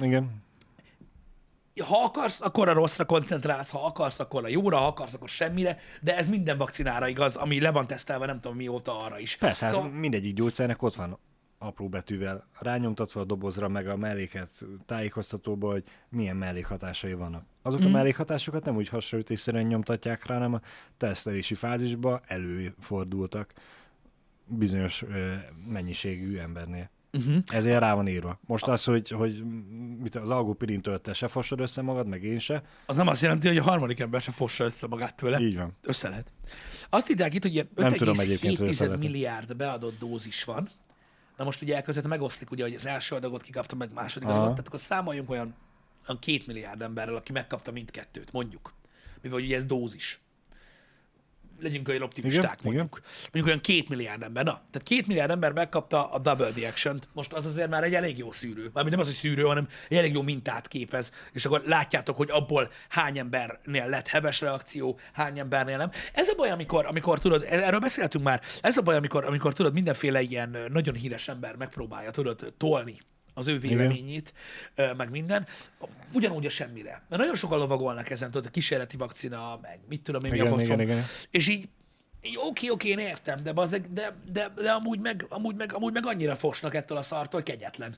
Igen. 0.00 0.42
ha 1.80 2.04
akarsz, 2.04 2.40
akkor 2.40 2.68
a 2.68 2.72
rosszra 2.72 3.04
koncentrálsz, 3.04 3.70
ha 3.70 3.84
akarsz, 3.86 4.20
akkor 4.20 4.44
a 4.44 4.48
jóra, 4.48 4.76
ha 4.76 4.86
akarsz, 4.86 5.14
akkor 5.14 5.28
semmire, 5.28 5.78
de 6.00 6.16
ez 6.16 6.26
minden 6.26 6.58
vakcinára 6.58 7.08
igaz, 7.08 7.36
ami 7.36 7.60
le 7.60 7.70
van 7.70 7.86
tesztelve, 7.86 8.26
nem 8.26 8.40
tudom 8.40 8.56
mióta 8.56 9.02
arra 9.04 9.18
is. 9.18 9.36
Persze, 9.36 9.68
szóval, 9.68 9.82
hát 9.82 9.92
mindegyik 9.92 10.34
gyógyszernek 10.34 10.82
ott 10.82 10.94
van 10.94 11.18
apró 11.58 11.88
betűvel 11.88 12.46
rányomtatva 12.58 13.20
a 13.20 13.24
dobozra, 13.24 13.68
meg 13.68 13.88
a 13.88 13.96
melléket 13.96 14.64
tájékoztatóba, 14.86 15.70
hogy 15.70 15.84
milyen 16.08 16.36
mellékhatásai 16.36 17.14
vannak. 17.14 17.44
Azok 17.62 17.80
Mhm. 17.80 17.88
mm. 17.88 17.94
a 17.94 17.96
mellékhatásokat 17.96 18.64
nem 18.64 18.76
úgy 18.76 18.88
hasonlítésszerűen 18.88 19.64
nyomtatják 19.64 20.26
rá, 20.26 20.34
hanem 20.34 20.54
a 20.54 20.60
tesztelési 20.96 21.54
fázisba 21.54 22.20
előfordultak 22.26 23.52
bizonyos 24.46 25.02
ö, 25.02 25.34
mennyiségű 25.68 26.38
embernél. 26.38 26.90
Uh-huh. 27.14 27.36
Ezért 27.46 27.78
rá 27.80 27.94
van 27.94 28.08
írva. 28.08 28.40
Most 28.46 28.66
az, 28.66 28.84
hogy, 28.84 29.08
hogy 29.08 29.42
mit, 29.98 30.16
az 30.16 30.30
algopirintől 30.30 31.00
te 31.00 31.12
se 31.12 31.28
fosod 31.28 31.60
össze 31.60 31.82
magad, 31.82 32.06
meg 32.06 32.22
én 32.22 32.38
se, 32.38 32.62
az 32.86 32.96
nem 32.96 33.08
azt 33.08 33.22
jelenti, 33.22 33.48
hogy 33.48 33.58
a 33.58 33.62
harmadik 33.62 34.00
ember 34.00 34.20
se 34.20 34.32
fossa 34.32 34.64
össze 34.64 34.86
magát 34.86 35.16
tőle. 35.16 35.40
így 35.40 35.56
van. 35.56 35.76
Össze 35.82 36.08
lehet. 36.08 36.32
Azt 36.88 37.10
írják 37.10 37.34
itt, 37.34 37.42
hogy 37.42 37.52
ilyen 37.54 37.68
Nem 37.74 37.92
tudom 37.92 38.18
egyébként, 38.18 38.58
hogy 38.58 38.68
össze 38.68 38.84
5,7 38.84 38.86
lehet. 38.86 39.02
milliárd 39.02 39.56
beadott 39.56 39.98
dózis 39.98 40.44
van. 40.44 40.68
Na 41.36 41.44
most 41.44 41.62
ugye 41.62 41.74
elkezdett 41.74 42.06
megoszlik, 42.06 42.50
ugye, 42.50 42.62
hogy 42.62 42.74
az 42.74 42.86
első 42.86 43.14
adagot 43.14 43.42
kikapta, 43.42 43.76
meg 43.76 43.92
második 43.92 44.28
Aha. 44.28 44.36
adagot, 44.36 44.52
tehát 44.54 44.68
akkor 44.68 44.80
számoljunk 44.80 45.30
olyan, 45.30 45.54
olyan 46.08 46.20
két 46.20 46.46
milliárd 46.46 46.82
emberrel, 46.82 47.16
aki 47.16 47.32
megkapta 47.32 47.72
mindkettőt, 47.72 48.32
mondjuk. 48.32 48.72
Mivel 49.22 49.38
ugye 49.38 49.56
ez 49.56 49.64
dózis. 49.64 50.20
Legyünk 51.60 51.88
olyan 51.88 52.02
optimisták, 52.02 52.44
Igen, 52.44 52.58
mondjuk. 52.62 53.00
Mondjuk 53.22 53.46
olyan 53.46 53.60
két 53.60 53.88
milliárd 53.88 54.22
ember. 54.22 54.44
Na, 54.44 54.52
tehát 54.52 54.82
két 54.82 55.06
milliárd 55.06 55.30
ember 55.30 55.52
megkapta 55.52 56.10
a 56.10 56.18
double 56.18 56.50
the. 56.50 56.72
Most 57.12 57.32
az 57.32 57.46
azért 57.46 57.68
már 57.68 57.84
egy 57.84 57.94
elég 57.94 58.18
jó 58.18 58.32
szűrő. 58.32 58.70
Mármint 58.72 58.96
nem 58.96 59.00
az, 59.00 59.06
hogy 59.06 59.16
szűrő, 59.16 59.42
hanem 59.42 59.68
egy 59.88 59.96
elég 59.96 60.12
jó 60.12 60.22
mintát 60.22 60.68
képez. 60.68 61.12
És 61.32 61.44
akkor 61.44 61.62
látjátok, 61.66 62.16
hogy 62.16 62.30
abból 62.30 62.70
hány 62.88 63.18
embernél 63.18 63.88
lett 63.88 64.08
heves 64.08 64.40
reakció, 64.40 64.98
hány 65.12 65.38
embernél 65.38 65.76
nem. 65.76 65.90
Ez 66.12 66.28
a 66.28 66.34
baj, 66.34 66.50
amikor, 66.50 66.86
amikor 66.86 67.18
tudod, 67.18 67.46
erről 67.48 67.80
beszéltünk 67.80 68.24
már, 68.24 68.40
ez 68.60 68.76
a 68.76 68.82
baj, 68.82 68.96
amikor, 68.96 69.24
amikor 69.24 69.52
tudod, 69.52 69.72
mindenféle 69.72 70.20
ilyen 70.20 70.56
nagyon 70.68 70.94
híres 70.94 71.28
ember 71.28 71.56
megpróbálja, 71.56 72.10
tudod, 72.10 72.54
tolni 72.56 72.96
az 73.34 73.46
ő 73.46 73.58
véleményét, 73.58 74.34
ö, 74.74 74.92
meg 74.92 75.10
minden, 75.10 75.46
ugyanúgy 76.12 76.46
a 76.46 76.50
semmire. 76.50 77.02
Mert 77.08 77.22
nagyon 77.22 77.36
sokan 77.36 77.58
lovagolnak 77.58 78.10
ezen, 78.10 78.30
tudod, 78.30 78.46
a 78.46 78.50
kísérleti 78.50 78.96
vakcina, 78.96 79.58
meg 79.62 79.78
mit 79.88 80.02
tudom 80.02 80.24
én, 80.24 80.30
mi 80.30 80.40
a 80.40 80.44
Igen, 80.44 80.58
faszom. 80.58 80.80
igen, 80.80 80.96
igen. 80.96 81.04
És 81.30 81.48
így, 81.48 81.68
így 82.22 82.38
oké, 82.48 82.68
oké, 82.68 82.88
én 82.88 82.98
értem, 82.98 83.42
de, 83.42 83.52
bazzeg, 83.52 83.92
de, 83.92 84.16
de, 84.32 84.52
de 84.56 84.70
amúgy, 84.70 85.00
meg, 85.00 85.26
amúgy, 85.28 85.54
meg, 85.54 85.72
amúgy 85.72 85.92
meg 85.92 86.06
annyira 86.06 86.36
fosnak 86.36 86.74
ettől 86.74 86.98
a 86.98 87.02
szartól, 87.02 87.40
hogy 87.40 87.50
kegyetlen. 87.50 87.96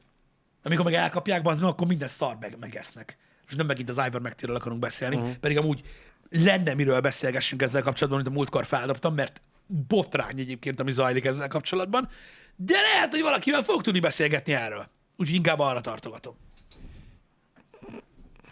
Amikor 0.63 0.85
meg 0.85 0.95
elkapják, 0.95 1.43
bazd 1.43 1.61
meg, 1.61 1.71
akkor 1.71 1.87
minden 1.87 2.09
szar 2.09 2.37
meg, 2.41 2.57
megesznek. 2.59 3.17
És 3.49 3.55
nem 3.55 3.67
megint 3.67 3.89
az 3.89 4.01
Ivermectinről 4.07 4.57
akarunk 4.57 4.81
beszélni, 4.81 5.17
uh-huh. 5.17 5.33
pedig 5.33 5.59
amúgy 5.59 5.83
lenne 6.31 6.75
miről 6.75 7.01
beszélgessünk 7.01 7.63
ezzel 7.63 7.83
kapcsolatban, 7.83 8.21
amit 8.21 8.33
a 8.33 8.37
múltkor 8.37 8.65
feldobtam, 8.65 9.15
mert 9.15 9.41
botrány 9.67 10.41
egyébként, 10.41 10.81
ami 10.81 10.93
zajlik 10.93 11.25
ezzel 11.25 11.49
kapcsolatban, 11.49 12.09
de 12.57 12.81
lehet, 12.81 13.11
hogy 13.11 13.21
valakivel 13.23 13.63
fogok 13.63 13.83
tudni 13.83 14.01
beszélgetni 14.01 14.53
erről. 14.53 14.89
Úgyhogy 15.17 15.37
inkább 15.37 15.59
arra 15.59 15.81
tartogatom. 15.81 16.37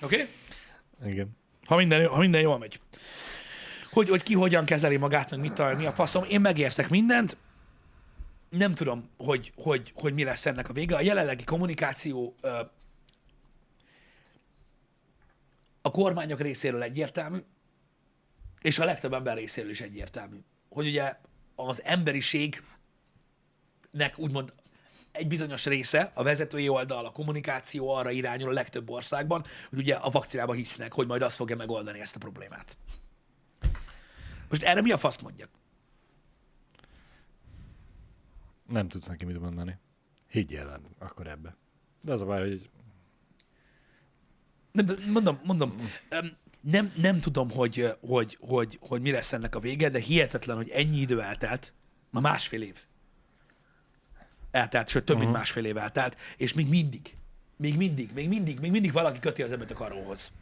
Oké? 0.00 0.22
Okay? 0.22 0.28
Igen. 1.10 1.36
Ha 1.64 1.76
minden, 1.76 2.06
ha 2.08 2.18
minden 2.18 2.40
jól 2.40 2.58
megy. 2.58 2.80
Hogy, 3.90 4.08
hogy 4.08 4.22
ki 4.22 4.34
hogyan 4.34 4.64
kezeli 4.64 4.96
magát, 4.96 5.30
meg 5.30 5.40
mit, 5.40 5.58
a- 5.58 5.74
mi 5.76 5.86
a 5.86 5.92
faszom. 5.92 6.24
Én 6.28 6.40
megértek 6.40 6.88
mindent. 6.88 7.36
Nem 8.48 8.74
tudom, 8.74 9.10
hogy, 9.16 9.52
hogy, 9.56 9.92
hogy 9.94 10.14
mi 10.14 10.24
lesz 10.24 10.46
ennek 10.46 10.68
a 10.68 10.72
vége. 10.72 10.96
A 10.96 11.00
jelenlegi 11.00 11.44
kommunikáció 11.44 12.34
ö, 12.40 12.60
a 15.82 15.90
kormányok 15.90 16.40
részéről 16.40 16.82
egyértelmű, 16.82 17.38
és 18.60 18.78
a 18.78 18.84
legtöbb 18.84 19.12
ember 19.12 19.36
részéről 19.36 19.70
is 19.70 19.80
egyértelmű. 19.80 20.36
Hogy 20.68 20.86
ugye 20.86 21.16
az 21.54 21.82
emberiségnek 21.82 22.64
úgymond 24.16 24.52
egy 25.14 25.28
bizonyos 25.28 25.66
része, 25.66 26.10
a 26.14 26.22
vezetői 26.22 26.68
oldal, 26.68 27.04
a 27.04 27.10
kommunikáció 27.10 27.94
arra 27.94 28.10
irányul 28.10 28.48
a 28.48 28.52
legtöbb 28.52 28.90
országban, 28.90 29.44
hogy 29.68 29.78
ugye 29.78 29.94
a 29.94 30.10
vakcinába 30.10 30.52
hisznek, 30.52 30.92
hogy 30.92 31.06
majd 31.06 31.22
az 31.22 31.34
fogja 31.34 31.56
megoldani 31.56 32.00
ezt 32.00 32.16
a 32.16 32.18
problémát. 32.18 32.76
Most 34.48 34.62
erre 34.62 34.80
mi 34.80 34.90
a 34.90 34.98
faszt 34.98 35.22
mondjak? 35.22 35.50
Nem 38.68 38.88
tudsz 38.88 39.06
neki 39.06 39.24
mit 39.24 39.40
mondani. 39.40 39.78
Higgyél 40.28 40.68
el 40.68 40.80
akkor 40.98 41.26
ebbe. 41.26 41.56
De 42.00 42.12
az 42.12 42.20
a 42.20 42.24
baj, 42.24 42.40
hogy 42.48 42.70
Nem, 44.72 44.86
mondom, 45.08 45.40
mondom, 45.44 45.74
nem, 46.60 46.92
nem 46.96 47.20
tudom, 47.20 47.50
hogy, 47.50 47.96
hogy, 48.00 48.36
hogy, 48.40 48.78
hogy 48.80 49.00
mi 49.00 49.10
lesz 49.10 49.32
ennek 49.32 49.54
a 49.54 49.60
vége, 49.60 49.88
de 49.88 49.98
hihetetlen, 49.98 50.56
hogy 50.56 50.68
ennyi 50.68 50.96
idő 50.96 51.22
eltelt, 51.22 51.72
ma 52.10 52.20
másfél 52.20 52.62
év 52.62 52.84
eltelt, 54.54 54.88
sőt 54.88 55.04
több, 55.04 55.18
mint 55.18 55.32
másfél 55.32 55.64
év 55.64 55.76
eltelt, 55.76 56.16
és 56.36 56.52
még 56.52 56.68
mindig, 56.68 57.16
még 57.56 57.76
mindig, 57.76 58.10
még 58.14 58.28
mindig, 58.28 58.60
még 58.60 58.70
mindig 58.70 58.92
valaki 58.92 59.18
köti 59.18 59.42
az 59.42 59.52
embert 59.52 59.70
a 59.70 59.74
karóhoz. 59.74 60.32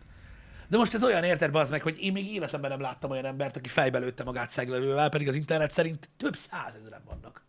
De 0.68 0.76
most 0.76 0.94
ez 0.94 1.04
olyan 1.04 1.24
érted, 1.24 1.54
az 1.54 1.70
meg, 1.70 1.82
hogy 1.82 1.96
én 2.00 2.12
még 2.12 2.32
életemben 2.32 2.70
nem 2.70 2.80
láttam 2.80 3.10
olyan 3.10 3.24
embert, 3.24 3.56
aki 3.56 3.68
fejbe 3.68 3.98
lőtte 3.98 4.24
magát 4.24 4.50
szeglővel, 4.50 5.08
pedig 5.08 5.28
az 5.28 5.34
internet 5.34 5.70
szerint 5.70 6.08
több 6.16 6.36
százezren 6.36 7.02
vannak 7.06 7.44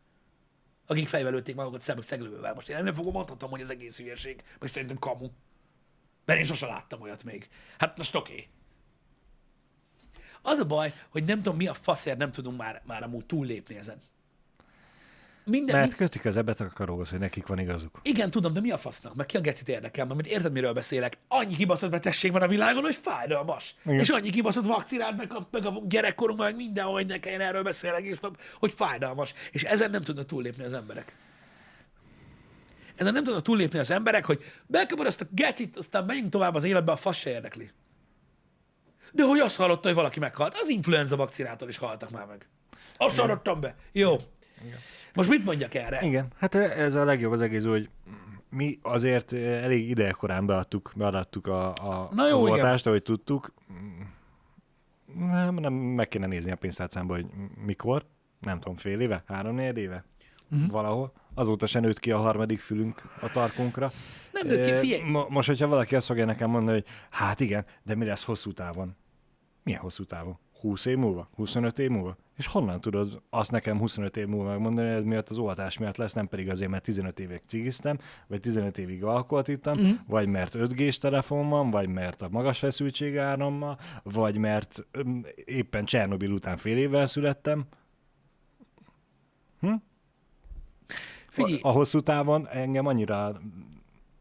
akik 0.86 1.08
fejbe 1.08 1.30
lőtték 1.30 1.56
magukat 1.56 1.82
szemük 1.82 2.04
szeglővel. 2.04 2.54
Most 2.54 2.70
én 2.70 2.76
ennél 2.76 2.94
fogom 2.94 3.14
mondhatom, 3.14 3.50
hogy 3.50 3.62
ez 3.62 3.70
egész 3.70 3.98
hülyeség, 3.98 4.44
meg 4.60 4.70
szerintem 4.70 4.98
kamu. 4.98 5.30
Mert 6.26 6.40
én 6.40 6.46
sosem 6.46 6.70
láttam 6.70 7.02
olyat 7.02 7.24
még. 7.24 7.50
Hát 7.78 7.98
most 7.98 8.16
oké. 8.16 8.32
Okay. 8.32 8.48
Az 10.42 10.60
a 10.60 10.66
baj, 10.66 10.94
hogy 11.10 11.24
nem 11.24 11.38
tudom, 11.38 11.56
mi 11.56 11.68
a 11.68 11.74
faszért 11.74 12.18
nem 12.18 12.32
tudunk 12.32 12.58
már, 12.58 12.82
már 12.86 13.04
amúgy 13.04 13.26
túllépni 13.26 13.78
ezen. 13.78 14.02
Minden, 15.46 15.76
mert 15.76 15.88
mind, 15.88 15.98
kötik 15.98 16.26
az 16.26 16.38
ebbet 16.38 16.60
a 16.60 16.70
karóhoz, 16.74 17.10
hogy 17.10 17.20
nekik 17.20 17.48
van 17.48 17.60
igazuk. 17.60 18.00
igen, 18.02 18.30
tudom, 18.30 18.54
de 18.54 18.60
mi 18.60 18.72
a 18.72 18.78
fasznak? 18.78 19.16
Meg 19.16 19.26
ki 19.26 19.38
a 19.38 19.42
gecit 19.42 19.70
érdekel? 19.70 20.06
Mert 20.06 20.28
érted, 20.28 20.52
miről 20.52 20.74
beszélek? 20.74 21.18
Annyi 21.28 21.56
kibaszott 21.56 21.90
betegség 21.90 22.32
van 22.32 22.42
a 22.42 22.48
világon, 22.48 22.84
hogy 22.84 22.96
fájdalmas. 22.96 23.76
Igen. 23.82 23.94
Igen. 23.94 24.00
És 24.00 24.10
annyi 24.10 24.30
kibaszott 24.30 24.66
vakcinát, 24.66 25.18
meg 25.18 25.34
a, 25.34 25.48
meg 25.52 25.66
a 25.66 25.82
gyerekkorunk, 25.86 26.40
meg 26.40 26.56
mindenhol, 26.56 26.94
hogy 26.94 27.06
ne 27.06 27.20
kelljen 27.20 27.42
erről 27.42 27.64
beszélni 27.64 27.98
egész 27.98 28.20
nap, 28.20 28.38
hogy 28.60 28.74
fájdalmas. 28.74 29.34
És 29.52 29.64
ezen 29.64 29.90
nem 29.90 30.02
tudnak 30.02 30.26
túllépni 30.26 30.64
az 30.64 30.74
emberek. 30.74 31.16
Ezen 32.96 33.14
nem 33.14 33.24
tudnak 33.24 33.44
túllépni 33.44 33.80
az 33.80 33.92
emberek, 33.92 34.26
hogy 34.26 34.44
bekapod 34.66 35.06
azt 35.06 35.22
a 35.22 35.26
gecit, 35.30 35.78
aztán 35.78 36.06
menjünk 36.06 36.30
tovább 36.30 36.56
az 36.56 36.64
életbe, 36.64 36.92
a 36.92 36.98
fasz 36.98 37.18
se 37.18 37.30
érdekli. 37.30 37.72
De 39.12 39.24
hogy 39.24 39.40
azt 39.40 39.56
hallotta, 39.56 39.88
hogy 39.88 39.98
valaki 39.98 40.20
meghalt, 40.20 40.58
az 40.62 40.70
influenza 40.70 41.16
vakcinától 41.16 41.70
is 41.70 41.78
haltak 41.78 42.10
már 42.10 42.26
meg. 42.26 42.48
Azt 42.98 43.16
sarottam 43.16 43.60
be. 43.60 43.76
Jó. 43.92 44.18
Most 45.14 45.30
mit 45.30 45.46
mondjak 45.46 45.74
erre? 45.74 46.00
Igen, 46.02 46.28
hát 46.38 46.56
ez 46.56 46.96
a 46.96 47.04
legjobb 47.06 47.32
az 47.32 47.42
egész, 47.42 47.66
hogy 47.66 47.90
mi 48.50 48.80
azért 48.82 49.34
elég 49.34 49.90
idejekorán 49.90 50.46
beadtuk, 50.46 50.92
beadattuk 50.96 51.48
a, 51.48 51.68
a, 51.74 52.10
Na 52.14 52.28
jó, 52.28 52.36
az 52.36 52.42
oltást, 52.42 52.88
ahogy 52.88 53.04
tudtuk. 53.04 53.54
Nem, 55.16 55.56
nem, 55.56 55.74
meg 55.74 56.08
kéne 56.08 56.26
nézni 56.28 56.52
a 56.52 56.56
pénztárcámba, 56.56 57.14
hogy 57.14 57.26
mikor. 57.66 58.06
Nem 58.40 58.60
tudom, 58.60 58.76
fél 58.76 59.00
éve? 59.00 59.24
Három 59.28 59.56
négy 59.56 59.78
éve? 59.78 60.04
Uh-huh. 60.52 60.70
Valahol. 60.72 61.14
Azóta 61.34 61.68
se 61.68 61.80
nőtt 61.80 62.00
ki 62.00 62.12
a 62.12 62.18
harmadik 62.18 62.60
fülünk 62.60 63.02
a 63.22 63.30
tarkunkra. 63.32 63.92
Nem 64.32 64.48
nőtt 64.48 64.64
ki, 64.66 64.72
Eh, 64.72 64.80
figyelj. 64.80 65.02
mo- 65.10 65.30
most, 65.30 65.48
hogyha 65.48 65.68
valaki 65.68 65.96
azt 65.96 66.06
fogja 66.06 66.26
nekem 66.26 66.50
mondani, 66.50 66.78
hogy 66.78 66.88
hát 67.10 67.40
igen, 67.40 67.66
de 67.84 67.96
mi 67.96 68.06
lesz 68.06 68.24
hosszú 68.24 68.52
távon? 68.54 68.96
Milyen 69.64 69.80
hosszú 69.80 70.04
távon? 70.04 70.40
20 70.60 70.86
év 70.86 70.98
múlva? 70.98 71.30
25 71.36 71.80
év 71.80 71.90
múlva? 71.90 72.18
És 72.38 72.48
honnan 72.48 72.82
tudod 72.82 73.22
azt 73.30 73.52
nekem 73.52 73.78
25 73.78 74.18
év 74.18 74.28
múlva 74.28 74.50
megmondani, 74.50 74.88
hogy 74.88 74.98
ez 74.98 75.04
miatt 75.04 75.30
az 75.30 75.38
oltás 75.38 75.78
miatt 75.78 75.98
lesz, 75.98 76.14
nem 76.14 76.28
pedig 76.28 76.50
azért, 76.50 76.70
mert 76.70 76.84
15 76.84 77.20
évig 77.20 77.42
cigiztem, 77.46 77.98
vagy 78.28 78.40
15 78.40 78.78
évig 78.78 79.04
alkoholt 79.04 79.48
ittam, 79.48 79.80
mm. 79.80 79.92
vagy 80.08 80.28
mert 80.28 80.54
5G-s 80.58 80.98
telefon 80.98 81.50
van, 81.50 81.70
vagy 81.70 81.88
mert 81.88 82.22
a 82.22 82.30
magas 82.30 82.60
feszültség 82.60 83.18
árammal, 83.18 83.78
vagy 84.04 84.38
mert 84.38 84.86
öm, 84.92 85.26
éppen 85.46 85.86
Csernobil 85.86 86.32
után 86.32 86.58
fél 86.58 86.78
évvel 86.78 87.06
születtem. 87.06 87.66
Figyelj, 91.30 91.60
A 91.62 91.72
hosszú 91.72 92.02
távon 92.02 92.48
engem 92.48 92.86
annyira 92.86 93.42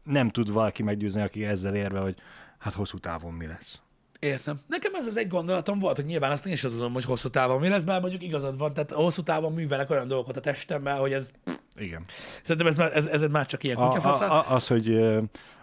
nem 0.03 0.29
tud 0.29 0.51
valaki 0.51 0.83
meggyőzni, 0.83 1.21
aki 1.21 1.45
ezzel 1.45 1.75
érve, 1.75 1.99
hogy 1.99 2.15
hát 2.57 2.73
hosszú 2.73 2.97
távon 2.97 3.33
mi 3.33 3.45
lesz. 3.45 3.82
Értem. 4.23 4.59
Nekem 4.67 4.95
ez 4.95 5.05
az 5.05 5.17
egy 5.17 5.27
gondolatom 5.27 5.79
volt, 5.79 5.95
hogy 5.95 6.05
nyilván 6.05 6.31
azt 6.31 6.45
én 6.45 6.55
sem 6.55 6.71
tudom, 6.71 6.93
hogy 6.93 7.03
hosszú 7.03 7.29
távon 7.29 7.59
mi 7.59 7.67
lesz, 7.67 7.83
bár 7.83 8.01
mondjuk 8.01 8.23
igazad 8.23 8.57
van, 8.57 8.73
tehát 8.73 8.91
hosszú 8.91 9.23
távon 9.23 9.53
művelek 9.53 9.89
olyan 9.89 10.07
dolgokat 10.07 10.37
a 10.37 10.39
testemmel, 10.39 10.99
hogy 10.99 11.13
ez, 11.13 11.31
Igen. 11.75 12.05
szerintem 12.43 12.67
ez, 12.67 12.75
már, 12.75 12.95
ez, 12.95 13.05
ez 13.05 13.21
már 13.21 13.45
csak 13.45 13.63
ilyen 13.63 13.75
kutyafasza. 13.75 14.39
az, 14.39 14.67
hogy 14.67 14.99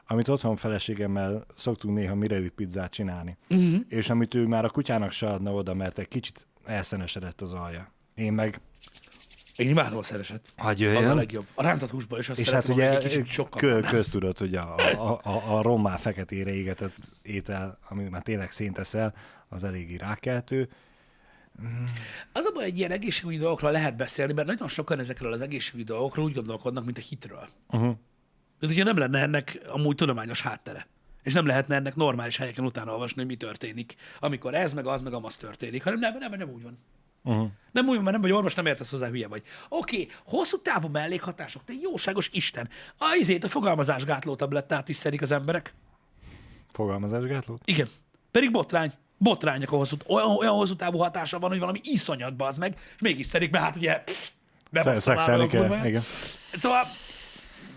amit 0.07 0.29
otthon 0.29 0.57
feleségemmel 0.57 1.47
szoktunk 1.55 1.97
néha 1.97 2.15
mirelit 2.15 2.53
pizzát 2.53 2.91
csinálni, 2.91 3.37
uh-huh. 3.51 3.81
és 3.89 4.11
amit 4.11 4.35
ő 4.35 4.47
már 4.47 4.65
a 4.65 4.71
kutyának 4.71 5.13
se 5.13 5.29
adna 5.29 5.53
oda, 5.53 5.75
mert 5.75 5.99
egy 5.99 6.09
kicsit 6.09 6.47
elszenesedett 6.65 7.41
az 7.41 7.53
alja. 7.53 7.93
Én 8.15 8.33
meg, 8.33 8.61
Én 9.57 9.69
imádom 9.69 9.99
a 9.99 10.03
szereset. 10.03 10.53
hogy 10.57 10.85
Az 10.85 11.07
a 11.07 11.15
legjobb. 11.15 11.47
A 11.55 11.63
rántott 11.63 11.91
húsból 11.91 12.19
is 12.19 12.29
azt 12.29 12.41
és 12.41 12.51
hát 12.51 12.69
ugye 12.69 12.91
egy 12.91 13.03
kicsit 13.03 13.27
sokkal 13.27 13.61
kö, 13.61 14.03
hogy 14.39 14.55
a, 14.55 14.75
a, 14.77 15.21
a, 15.23 15.57
a 15.59 15.63
rommá 15.63 15.97
feketére 15.97 16.55
égetett 16.55 16.95
étel, 17.23 17.79
ami 17.89 18.09
már 18.09 18.23
tényleg 18.23 18.51
szénteszel, 18.51 19.15
az 19.49 19.65
eléggé 19.65 19.97
rákeltő. 19.97 20.69
Az 22.33 22.45
a 22.45 22.53
baj, 22.53 22.65
egy 22.65 22.79
ilyen 22.79 22.91
egészségügyi 22.91 23.37
dolgokról 23.37 23.71
lehet 23.71 23.97
beszélni, 23.97 24.33
mert 24.33 24.47
nagyon 24.47 24.69
sokan 24.69 24.99
ezekről 24.99 25.33
az 25.33 25.41
egészségügyi 25.41 25.85
dolgokról 25.85 26.25
úgy 26.25 26.35
gondolkodnak, 26.35 26.85
mint 26.85 26.99
a 26.99 27.01
hitről. 27.09 27.49
Uh-huh. 27.67 27.97
Mint 28.61 28.73
hogyha 28.73 28.85
nem 28.85 28.99
lenne 28.99 29.21
ennek 29.21 29.61
amúgy 29.67 29.95
tudományos 29.95 30.43
háttere. 30.43 30.87
És 31.23 31.33
nem 31.33 31.47
lehetne 31.47 31.75
ennek 31.75 31.95
normális 31.95 32.37
helyeken 32.37 32.65
utána 32.65 32.93
olvasni, 32.93 33.17
hogy 33.17 33.31
mi 33.31 33.37
történik, 33.37 33.95
amikor 34.21 34.55
ez, 34.55 34.73
meg 34.73 34.87
az, 34.87 35.01
meg 35.01 35.13
amaz 35.13 35.37
történik, 35.37 35.83
hanem 35.83 35.99
nem, 35.99 36.19
nem, 36.19 36.33
nem 36.33 36.51
úgy 36.51 36.63
van. 36.63 36.79
Uh-huh. 37.23 37.49
Nem 37.73 37.89
úgy 37.89 37.97
mert 38.01 38.11
nem 38.11 38.21
vagy 38.21 38.33
orvos, 38.33 38.55
nem 38.55 38.67
értesz 38.67 38.91
hozzá, 38.91 39.09
hülye 39.09 39.29
vagy. 39.29 39.43
Oké, 39.69 40.03
okay, 40.03 40.11
hosszú 40.25 40.63
távú 40.63 40.89
mellékhatások, 40.89 41.65
te 41.65 41.73
jóságos 41.81 42.31
Isten. 42.33 42.69
A 42.99 43.17
izét, 43.21 43.45
a 43.45 43.49
fogalmazásgátló 43.49 44.35
tablettát 44.35 44.89
is 44.89 44.97
szedik 44.97 45.23
az 45.23 45.31
emberek. 45.31 45.75
Fogalmazásgátlót? 46.73 47.63
Igen. 47.65 47.89
Pedig 48.31 48.51
botrány. 48.51 48.93
Botrányok 49.19 49.73
a 49.73 49.77
hosszú, 49.77 49.97
olyan, 50.07 50.37
olyan 50.37 50.55
hosszú 50.55 50.77
távú 50.77 50.99
hatása 50.99 51.39
van, 51.39 51.51
hogy 51.51 51.59
valami 51.59 51.81
iszonyatba 51.83 52.47
az 52.47 52.57
meg, 52.57 52.79
és 52.95 53.01
mégis 53.01 53.27
szedik, 53.27 53.51
mert 53.51 53.65
hát 53.65 53.77
ugye 53.77 54.03
Szexelni 54.73 55.47
kell, 55.47 55.85
igen. 55.85 56.03
Szóval, 56.53 56.83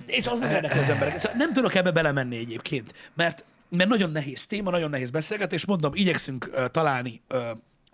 és 0.06 0.28
az 0.28 0.40
nem 0.40 0.52
érdekli 0.52 0.80
az 0.80 0.90
embereket. 0.90 1.20
Szóval 1.20 1.38
nem 1.38 1.54
tudok 1.54 1.76
ebbe 1.76 1.92
belemenni 1.92 2.38
egyébként, 2.38 2.94
mert, 3.14 3.46
mert 3.70 3.90
nagyon 3.90 4.12
nehéz 4.12 4.46
téma, 4.46 4.72
nagyon 4.72 4.90
nehéz 4.90 5.10
beszélgetés. 5.10 5.66
Mondom, 5.66 5.92
igyekszünk 5.96 6.50
uh, 6.52 6.66
találni 6.66 7.22
uh, 7.30 7.40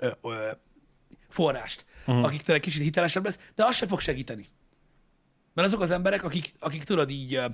uh, 0.02 0.12
uh, 0.22 0.34
forrást, 1.30 1.86
uh-huh. 2.06 2.26
akiktől 2.26 2.56
egy 2.56 2.62
kicsit 2.62 2.82
hitelesebb 2.82 3.24
lesz, 3.24 3.40
de 3.56 3.66
az 3.66 3.76
se 3.76 3.88
fog 3.88 4.00
segíteni. 4.00 4.46
Mert 5.54 5.68
azok 5.68 5.82
az 5.82 5.92
emberek, 5.92 6.24
akik, 6.24 6.54
akik 6.60 6.84
tudod 6.84 7.10
így 7.10 7.36
uh, 7.36 7.46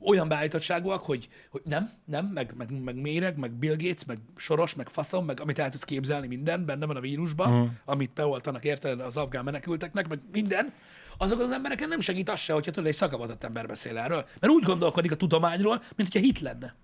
olyan 0.00 0.28
beállítottságúak, 0.28 1.02
hogy, 1.02 1.28
hogy 1.50 1.60
nem, 1.64 1.90
nem, 2.04 2.26
meg, 2.26 2.54
meg, 2.56 2.82
meg 2.82 2.96
méreg, 2.96 3.36
meg 3.36 3.52
Bill 3.52 3.76
Gates, 3.76 4.04
meg 4.06 4.18
Soros, 4.36 4.74
meg 4.74 4.88
faszom, 4.88 5.24
meg 5.24 5.40
amit 5.40 5.58
el 5.58 5.70
tudsz 5.70 5.84
képzelni, 5.84 6.26
minden 6.26 6.64
benne 6.64 6.86
van 6.86 6.96
a 6.96 7.00
vírusban, 7.00 7.52
uh-huh. 7.52 7.70
amit 7.84 8.12
beoltanak 8.12 8.64
érted 8.64 9.00
az 9.00 9.16
afgán 9.16 9.44
menekülteknek, 9.44 10.08
meg 10.08 10.20
minden, 10.32 10.72
azok 11.18 11.40
az 11.40 11.52
embereken 11.52 11.88
nem 11.88 12.00
segít 12.00 12.28
az 12.28 12.40
se, 12.40 12.52
hogyha 12.52 12.70
tudod, 12.70 12.88
egy 12.88 12.94
szakavatott 12.94 13.44
ember 13.44 13.66
beszél 13.66 13.98
erről. 13.98 14.26
Mert 14.40 14.52
úgy 14.52 14.64
gondolkodik 14.64 15.12
a 15.12 15.16
tudományról, 15.16 15.82
mint 15.96 16.12
hogyha 16.12 16.26
hit 16.26 16.40
lenne. 16.40 16.74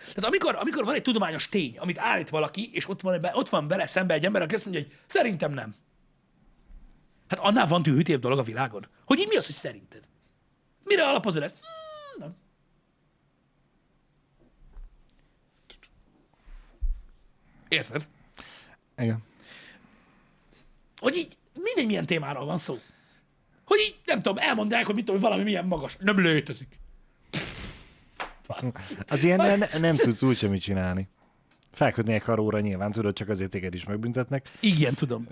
Tehát 0.00 0.24
amikor, 0.24 0.54
amikor 0.54 0.84
van 0.84 0.94
egy 0.94 1.02
tudományos 1.02 1.48
tény, 1.48 1.78
amit 1.78 1.98
állít 1.98 2.28
valaki, 2.28 2.70
és 2.72 2.88
ott 2.88 3.00
van, 3.00 3.24
ott 3.32 3.48
van 3.48 3.68
vele 3.68 3.86
szembe 3.86 4.14
egy 4.14 4.24
ember, 4.24 4.42
aki 4.42 4.54
azt 4.54 4.64
mondja, 4.64 4.82
hogy 4.82 4.92
szerintem 5.06 5.52
nem. 5.52 5.74
Hát 7.28 7.38
annál 7.38 7.66
van 7.66 7.82
tűhűtébb 7.82 8.20
dolog 8.20 8.38
a 8.38 8.42
világon. 8.42 8.86
Hogy 9.04 9.18
így 9.18 9.28
mi 9.28 9.36
az, 9.36 9.46
hogy 9.46 9.54
szerinted? 9.54 10.02
Mire 10.84 11.08
alapozod 11.08 11.42
ezt? 11.42 11.58
Mm, 11.58 12.20
nem. 12.20 12.36
Érted? 17.68 18.06
Igen. 18.96 19.18
Hogy 20.96 21.16
így 21.16 21.36
mindegy 21.52 21.86
milyen 21.86 22.06
témáról 22.06 22.44
van 22.44 22.58
szó. 22.58 22.78
Hogy 23.64 23.78
így, 23.78 24.00
nem 24.04 24.22
tudom, 24.22 24.38
elmondják, 24.38 24.86
hogy 24.86 24.94
mit 24.94 25.04
tudom, 25.04 25.20
hogy 25.20 25.30
valami 25.30 25.46
milyen 25.48 25.66
magas. 25.66 25.96
Nem 26.00 26.20
létezik. 26.20 26.79
Az 29.08 29.24
ilyen 29.24 29.58
ne, 29.58 29.78
nem 29.78 29.96
tudsz 29.96 30.22
úgy 30.22 30.36
semmit 30.36 30.62
csinálni. 30.62 31.08
Felkötni 31.72 32.12
egy 32.12 32.22
karóra 32.22 32.60
nyilván, 32.60 32.92
tudod, 32.92 33.14
csak 33.14 33.28
azért 33.28 33.50
téged 33.50 33.74
is 33.74 33.84
megbüntetnek. 33.84 34.50
Igen, 34.60 34.94
tudom. 34.94 35.28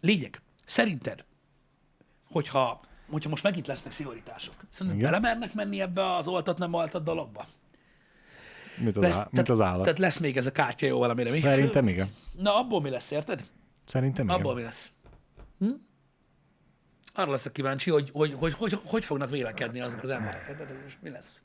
Lényeg. 0.00 0.42
Szerinted, 0.64 1.24
hogyha, 2.30 2.80
hogyha 3.10 3.28
most 3.28 3.42
megint 3.42 3.66
lesznek 3.66 3.92
szigorítások, 3.92 4.54
szerinted 4.68 5.00
Igen. 5.00 5.10
belemernek 5.10 5.54
menni 5.54 5.80
ebbe 5.80 6.14
az 6.14 6.26
oltat, 6.26 6.58
nem 6.58 6.72
oltat 6.72 7.02
dologba? 7.04 7.46
Mint 8.78 8.96
az, 8.96 9.02
Lesz, 9.02 9.16
á, 9.16 9.28
mint 9.30 9.48
az 9.48 9.60
állat. 9.60 9.82
Tehát 9.82 9.98
lesz 9.98 10.18
még 10.18 10.36
ez 10.36 10.46
a 10.46 10.52
kártya 10.52 10.86
jó 10.86 10.98
valamire. 10.98 11.30
Mi? 11.30 11.38
Szerintem 11.38 11.88
igen. 11.88 12.08
Na, 12.32 12.58
abból 12.58 12.80
mi 12.80 12.90
lesz, 12.90 13.10
érted? 13.10 13.44
Szerintem 13.84 14.24
igen. 14.24 14.36
Abból 14.36 14.54
mi 14.54 14.62
lesz? 14.62 14.92
Hm? 15.58 15.70
Arra 17.14 17.30
leszek 17.30 17.52
kíváncsi, 17.52 17.90
hogy 17.90 18.10
hogy, 18.12 18.34
hogy, 18.34 18.52
hogy, 18.52 18.80
hogy 18.84 19.04
fognak 19.04 19.30
vélekedni 19.30 19.80
azok 19.80 20.02
az 20.02 20.10
emberek. 20.10 20.46
Hát, 20.46 20.60
ez 20.60 20.68
most 20.84 20.98
mi 21.02 21.10
lesz? 21.10 21.42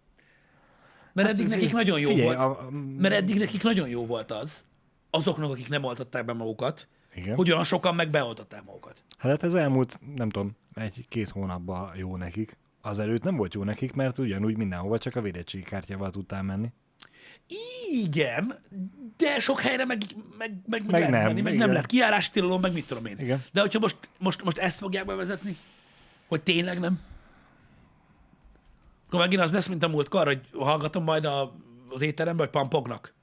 Mert 1.17 1.29
eddig 1.29 1.47
nekik 1.47 1.71
nagyon 1.73 1.99
jó 1.99 2.09
Figyelj, 2.09 2.35
volt. 2.35 2.37
a- 2.59 2.69
Mert 2.97 3.13
eddig 3.13 3.37
nekik 3.37 3.63
nagyon 3.63 3.87
jó 3.89 4.05
volt 4.05 4.31
az, 4.31 4.65
azoknak, 5.09 5.51
akik 5.51 5.69
nem 5.69 5.83
oltották 5.83 6.25
be 6.25 6.33
magukat, 6.33 6.87
Igen. 7.15 7.35
hogy 7.35 7.51
olyan 7.51 7.63
sokan 7.63 7.95
meg 7.95 8.09
beoltották 8.09 8.63
magukat. 8.63 9.03
Hát 9.17 9.43
ez 9.43 9.53
elmúlt, 9.53 9.99
nem 10.15 10.29
tudom, 10.29 10.55
egy-két 10.73 11.29
hónapban 11.29 11.91
jó 11.95 12.17
nekik. 12.17 12.57
Azelőtt 12.81 13.23
nem 13.23 13.35
volt 13.35 13.53
jó 13.53 13.63
nekik, 13.63 13.93
mert 13.93 14.17
ugyanúgy 14.17 14.57
mindenhova 14.57 14.97
csak 14.97 15.15
a 15.15 15.21
védettségi 15.21 15.63
kártyával 15.63 16.09
tudtál 16.11 16.43
menni. 16.43 16.67
Igen, 17.91 18.59
de 19.17 19.39
sok 19.39 19.59
helyre 19.61 19.85
meg, 19.85 20.01
meg, 20.37 20.49
meg, 20.65 20.81
meg, 20.81 20.91
Meg 20.91 21.01
lehet 21.01 21.09
nem, 21.09 21.23
menni, 21.25 21.41
meg 21.41 21.53
igen. 21.53 21.65
nem 21.65 21.75
lett 21.75 21.85
kiárási 21.85 22.31
tilalom, 22.31 22.61
meg 22.61 22.73
mit 22.73 22.87
tudom 22.87 23.05
én. 23.05 23.19
Igen. 23.19 23.43
De 23.53 23.61
hogyha 23.61 23.79
most, 23.79 23.97
most, 24.19 24.43
most 24.43 24.57
ezt 24.57 24.77
fogják 24.77 25.05
bevezetni, 25.05 25.57
hogy 26.27 26.41
tényleg 26.41 26.79
nem, 26.79 26.99
akkor 29.07 29.19
megint 29.19 29.41
az 29.41 29.51
lesz, 29.51 29.67
mint 29.67 29.83
a 29.83 29.87
múltkor, 29.87 30.25
hogy 30.25 30.49
hallgatom 30.53 31.03
majd 31.03 31.25
a, 31.25 31.55
az 31.89 32.01
étteremben, 32.01 32.45
hogy 32.45 32.55
pampognak. 32.61 33.13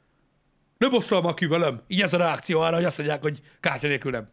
Nem 0.79 0.93
osztal 0.95 1.23
már 1.23 1.35
ki 1.35 1.47
velem. 1.47 1.83
Így 1.87 2.01
ez 2.01 2.13
a 2.13 2.17
reakció 2.17 2.61
arra, 2.61 2.75
hogy 2.75 2.85
azt 2.85 2.99
mondják, 2.99 3.23
hogy 3.23 3.43
kártya 3.61 3.87
nélkül 3.87 4.11
nem. 4.11 4.29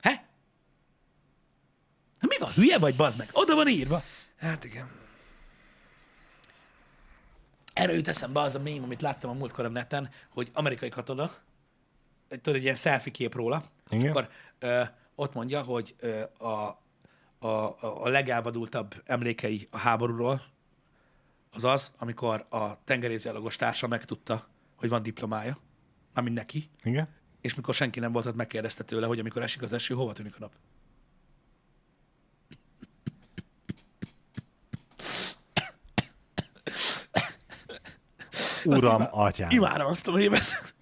He? 0.00 0.10
Hát 2.20 2.28
mi 2.28 2.36
van, 2.38 2.50
hülye 2.52 2.78
vagy, 2.78 2.96
bazd 2.96 3.18
meg? 3.18 3.28
Oda 3.32 3.54
van 3.54 3.68
írva. 3.68 4.02
Hát 4.38 4.64
igen. 4.64 4.88
Erre 7.72 7.92
jut 7.94 8.08
eszembe 8.08 8.40
az 8.40 8.54
a 8.54 8.58
mém, 8.60 8.82
amit 8.82 9.02
láttam 9.02 9.30
a 9.30 9.34
múltkor 9.34 9.64
a 9.64 9.68
neten, 9.68 10.10
hogy 10.28 10.50
amerikai 10.52 10.88
katona, 10.88 11.30
egy- 12.28 12.40
tudod, 12.40 12.58
egy 12.58 12.64
ilyen 12.64 12.76
selfie 12.76 13.12
kép 13.12 13.34
róla, 13.34 13.62
és 13.90 13.98
Igen. 13.98 14.10
akkor 14.10 14.28
ö, 14.58 14.82
ott 15.14 15.34
mondja, 15.34 15.62
hogy 15.62 15.94
ö, 15.98 16.20
a, 16.44 16.82
a, 17.38 17.46
a, 17.46 18.08
legelvadultabb 18.08 19.02
emlékei 19.04 19.68
a 19.70 19.78
háborúról 19.78 20.42
az 21.50 21.64
az, 21.64 21.92
amikor 21.98 22.46
a 22.48 22.84
tengerészgyalogos 22.84 23.56
társa 23.56 23.86
megtudta, 23.86 24.48
hogy 24.76 24.88
van 24.88 25.02
diplomája, 25.02 25.58
ami 26.14 26.30
neki, 26.30 26.70
Igen? 26.82 27.08
és 27.40 27.54
mikor 27.54 27.74
senki 27.74 28.00
nem 28.00 28.12
volt 28.12 28.26
ott, 28.26 28.34
megkérdezte 28.34 28.84
tőle, 28.84 29.06
hogy 29.06 29.18
amikor 29.18 29.42
esik 29.42 29.62
az 29.62 29.72
eső, 29.72 29.94
hova 29.94 30.12
tűnik 30.12 30.34
a 30.36 30.38
nap. 30.40 30.52
Uram, 38.64 39.08
atyám. 39.10 39.50
Imádom 39.50 39.86
azt 39.86 40.08
a 40.08 40.12
mémet. 40.12 40.74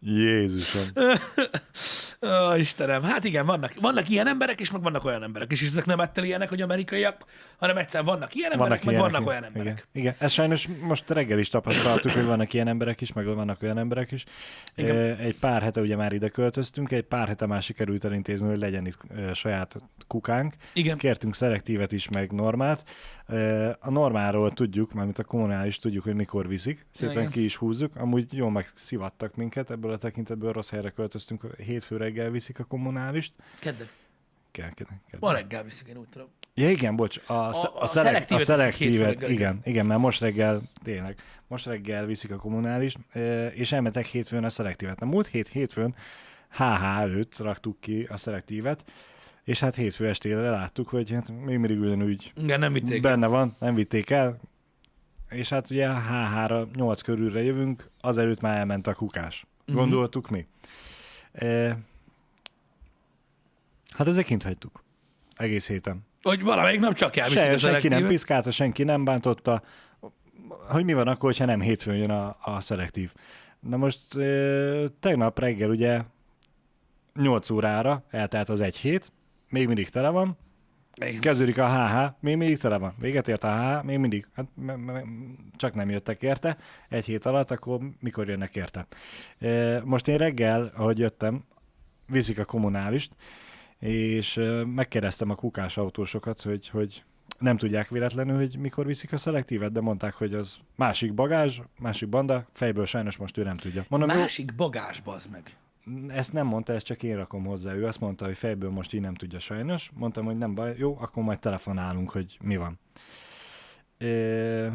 Jézusom. 0.00 0.84
Ó, 2.20 2.54
Istenem, 2.54 3.02
hát 3.02 3.24
igen, 3.24 3.46
vannak, 3.46 3.74
vannak 3.80 4.08
ilyen 4.08 4.26
emberek, 4.26 4.60
és 4.60 4.70
meg 4.70 4.82
vannak 4.82 5.04
olyan 5.04 5.22
emberek 5.22 5.52
és 5.52 5.62
ezek 5.62 5.86
nem 5.86 6.00
ettől 6.00 6.24
ilyenek, 6.24 6.48
hogy 6.48 6.62
amerikaiak, 6.62 7.24
hanem 7.56 7.76
egyszerűen 7.76 8.08
vannak 8.14 8.34
ilyen 8.34 8.52
emberek, 8.52 8.84
meg 8.84 8.94
ilyenek, 8.94 9.10
vannak 9.10 9.20
igen. 9.20 9.32
olyan 9.32 9.44
emberek. 9.44 9.86
Igen, 9.92 10.02
igen. 10.02 10.14
Ez 10.18 10.32
sajnos 10.32 10.68
most 10.80 11.10
reggel 11.10 11.38
is 11.38 11.48
tapasztaltuk, 11.48 12.12
hogy 12.12 12.24
vannak 12.24 12.52
ilyen 12.52 12.68
emberek 12.68 13.00
is, 13.00 13.12
meg 13.12 13.26
vannak 13.26 13.62
olyan 13.62 13.78
emberek 13.78 14.12
is. 14.12 14.24
Igen. 14.74 15.16
Egy 15.16 15.38
pár 15.38 15.62
hete 15.62 15.80
ugye 15.80 15.96
már 15.96 16.12
ide 16.12 16.28
költöztünk, 16.28 16.92
egy 16.92 17.04
pár 17.04 17.28
hete 17.28 17.46
már 17.46 17.62
sikerült 17.62 18.04
elintézni, 18.04 18.48
hogy 18.48 18.58
legyen 18.58 18.86
itt 18.86 18.98
saját 19.34 19.82
kukánk. 20.06 20.54
Igen. 20.72 20.96
Kértünk 20.96 21.34
szelektívet 21.34 21.92
is, 21.92 22.08
meg 22.08 22.32
normát. 22.32 22.84
A 23.78 23.90
normáról 23.90 24.52
tudjuk, 24.52 24.92
mármint 24.92 25.18
a 25.18 25.24
kommunális 25.24 25.78
tudjuk, 25.78 26.04
hogy 26.04 26.14
mikor 26.14 26.48
viszik. 26.48 26.86
Szépen 26.90 27.12
Igen. 27.12 27.30
ki 27.30 27.44
is 27.44 27.56
húzzuk. 27.56 27.96
Amúgy 27.96 28.32
jól 28.32 28.50
megszivattak 28.50 29.34
minket, 29.34 29.70
ebből 29.70 29.92
a 29.92 29.96
tekintetből 29.96 30.52
rossz 30.52 30.70
helyre 30.70 30.90
költöztünk. 30.90 31.42
Hétfő 31.56 31.96
reggel 32.08 32.30
viszik 32.30 32.58
a 32.58 32.64
kommunálist. 32.64 33.32
Kedden. 33.58 33.88
Kell, 34.50 34.70
kell. 34.70 34.86
Ma 35.18 35.32
reggel 35.32 35.62
viszik, 35.62 35.86
én 35.86 35.96
úgy 35.96 36.08
tudom. 36.08 36.28
Ja 36.54 36.70
igen, 36.70 36.96
bocs, 36.96 37.20
a, 37.26 37.32
a, 37.32 37.36
a 37.36 37.50
a, 37.50 37.54
szelek, 37.54 37.82
a 37.82 37.86
szelektívet 37.86 38.44
szelektívet, 38.44 39.08
reggel, 39.08 39.30
igen, 39.30 39.60
igen, 39.64 39.86
mert 39.86 40.00
most 40.00 40.20
reggel, 40.20 40.62
tényleg, 40.82 41.16
most 41.46 41.66
reggel 41.66 42.06
viszik 42.06 42.30
a 42.30 42.36
kommunális, 42.36 42.94
és 43.54 43.72
elmentek 43.72 44.06
hétfőn 44.06 44.44
a 44.44 44.50
szelektívet. 44.50 45.00
Na 45.00 45.06
múlt 45.06 45.26
hét 45.26 45.48
hétfőn 45.48 45.94
HH 46.50 46.82
előtt 46.82 47.38
raktuk 47.38 47.80
ki 47.80 48.06
a 48.10 48.16
szelektívet, 48.16 48.84
és 49.44 49.60
hát 49.60 49.74
hétfő 49.74 50.08
estére 50.08 50.50
láttuk, 50.50 50.88
hogy 50.88 51.10
hát 51.10 51.32
még 51.44 51.58
mindig 51.58 51.80
ugyanúgy 51.80 52.32
Igen, 52.36 52.58
nem 52.58 52.72
vitték. 52.72 53.02
benne 53.02 53.26
van, 53.26 53.56
nem 53.58 53.74
vitték 53.74 54.10
el, 54.10 54.40
és 55.30 55.48
hát 55.48 55.70
ugye 55.70 55.88
HH-ra 55.88 56.68
8 56.74 57.00
körülre 57.00 57.42
jövünk, 57.42 57.90
azelőtt 58.00 58.40
már 58.40 58.58
elment 58.58 58.86
a 58.86 58.94
kukás. 58.94 59.46
Mhm. 59.66 59.76
Gondoltuk 59.76 60.30
mi. 60.30 60.46
E, 61.32 61.78
hát 63.98 64.06
ezek 64.06 64.24
kint 64.24 64.42
hagytuk. 64.42 64.84
Egész 65.36 65.66
héten. 65.68 66.06
Hogy 66.22 66.42
valamelyik 66.42 66.80
nap 66.80 66.94
csak 66.94 67.16
elviszik 67.16 67.38
Se, 67.38 67.56
senki 67.56 67.88
nem 67.88 68.06
piszkálta, 68.06 68.50
senki 68.50 68.84
nem 68.84 69.04
bántotta. 69.04 69.62
Hogy 70.48 70.84
mi 70.84 70.92
van 70.92 71.08
akkor, 71.08 71.28
hogyha 71.30 71.44
nem 71.44 71.60
hétfőn 71.60 71.96
jön 71.96 72.10
a, 72.10 72.36
a 72.40 72.60
szelektív. 72.60 73.12
Na 73.60 73.76
most 73.76 74.14
ö, 74.14 74.84
tegnap 75.00 75.38
reggel 75.38 75.70
ugye 75.70 76.00
8 77.14 77.50
órára 77.50 78.04
eltelt 78.10 78.48
az 78.48 78.60
egy 78.60 78.76
hét, 78.76 79.12
még 79.48 79.66
mindig 79.66 79.88
tele 79.88 80.08
van, 80.08 80.36
Igen. 80.94 81.20
kezdődik 81.20 81.58
a 81.58 81.68
HH, 81.68 82.12
még 82.20 82.36
mindig 82.36 82.58
tele 82.58 82.78
van. 82.78 82.94
Véget 83.00 83.28
ért 83.28 83.44
a 83.44 83.56
HH, 83.78 83.84
még 83.84 83.98
mindig. 83.98 84.26
Hát, 84.34 84.46
me- 84.54 84.84
me- 84.84 85.04
csak 85.56 85.74
nem 85.74 85.90
jöttek 85.90 86.22
érte 86.22 86.56
egy 86.88 87.04
hét 87.04 87.26
alatt, 87.26 87.50
akkor 87.50 87.80
mikor 88.00 88.28
jönnek 88.28 88.56
érte. 88.56 88.86
E, 89.38 89.80
Most 89.84 90.08
én 90.08 90.16
reggel, 90.16 90.72
ahogy 90.76 90.98
jöttem, 90.98 91.44
viszik 92.06 92.38
a 92.38 92.44
kommunálist, 92.44 93.16
és 93.78 94.40
megkérdeztem 94.74 95.30
a 95.30 95.34
kukás 95.34 95.76
autósokat, 95.76 96.40
hogy, 96.40 96.68
hogy 96.68 97.02
nem 97.38 97.56
tudják 97.56 97.88
véletlenül, 97.88 98.36
hogy 98.36 98.58
mikor 98.58 98.86
viszik 98.86 99.12
a 99.12 99.16
szelektívet, 99.16 99.72
de 99.72 99.80
mondták, 99.80 100.14
hogy 100.14 100.34
az 100.34 100.58
másik 100.76 101.14
bagázs, 101.14 101.60
másik 101.78 102.08
banda, 102.08 102.46
fejből 102.52 102.86
sajnos 102.86 103.16
most 103.16 103.36
ő 103.36 103.42
nem 103.42 103.56
tudja. 103.56 103.84
Mondom, 103.88 104.08
Másik 104.08 104.54
bagás, 104.54 105.00
bazd 105.00 105.30
meg. 105.30 105.56
ezt 106.08 106.32
nem 106.32 106.46
mondta, 106.46 106.72
ezt 106.72 106.84
csak 106.84 107.02
én 107.02 107.16
rakom 107.16 107.44
hozzá. 107.44 107.72
Ő 107.72 107.86
azt 107.86 108.00
mondta, 108.00 108.24
hogy 108.24 108.36
fejből 108.36 108.70
most 108.70 108.92
így 108.92 109.00
nem 109.00 109.14
tudja 109.14 109.38
sajnos. 109.38 109.90
Mondtam, 109.94 110.24
hogy 110.24 110.38
nem 110.38 110.54
baj, 110.54 110.74
jó, 110.78 110.96
akkor 111.00 111.22
majd 111.22 111.38
telefonálunk, 111.38 112.10
hogy 112.10 112.38
mi 112.42 112.56
van. 112.56 112.78
É... 113.98 114.66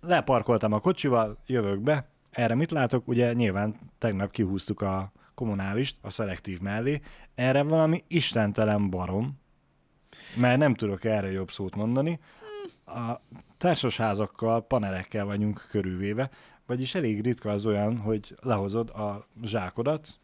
Leparkoltam 0.00 0.72
a 0.72 0.80
kocsival, 0.80 1.38
jövök 1.46 1.80
be. 1.80 2.06
Erre 2.30 2.54
mit 2.54 2.70
látok? 2.70 3.08
Ugye 3.08 3.32
nyilván 3.32 3.74
tegnap 3.98 4.30
kihúztuk 4.30 4.80
a 4.80 5.12
kommunálist 5.38 5.96
a 6.00 6.10
szelektív 6.10 6.60
mellé. 6.60 7.00
Erre 7.34 7.62
valami 7.62 8.00
istentelen 8.08 8.90
barom, 8.90 9.38
mert 10.36 10.58
nem 10.58 10.74
tudok 10.74 11.04
erre 11.04 11.30
jobb 11.30 11.50
szót 11.50 11.76
mondani. 11.76 12.18
A 12.86 13.20
társasházakkal, 13.56 14.66
panelekkel 14.66 15.24
vagyunk 15.24 15.66
körülvéve, 15.70 16.30
vagyis 16.66 16.94
elég 16.94 17.22
ritka 17.22 17.50
az 17.50 17.66
olyan, 17.66 17.98
hogy 17.98 18.36
lehozod 18.40 18.90
a 18.90 19.28
zsákodat, 19.42 20.18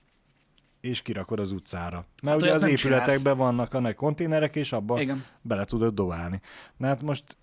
és 0.81 1.03
kirakod 1.03 1.41
az 1.41 1.51
utcára. 1.51 2.07
Mert 2.23 2.35
Hát 2.35 2.43
ugye 2.43 2.55
az 2.55 2.62
nem 2.62 2.75
csinálsz. 2.75 3.03
épületekben 3.03 3.37
vannak 3.37 3.75
a 3.75 3.95
konténerek, 3.95 4.57
és 4.57 4.73
abba 4.73 5.01
Igen. 5.01 5.25
bele 5.43 5.65
tudod 5.65 5.95
dobálni. 5.95 6.41
Na 6.77 6.87
hát 6.87 7.03
most 7.03 7.37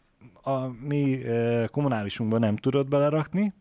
a 0.43 0.67
mi 0.67 1.24
e, 1.24 1.67
kommunálisunkban 1.67 2.39
nem 2.39 2.55
tudod 2.55 2.88
belerakni, 2.88 3.53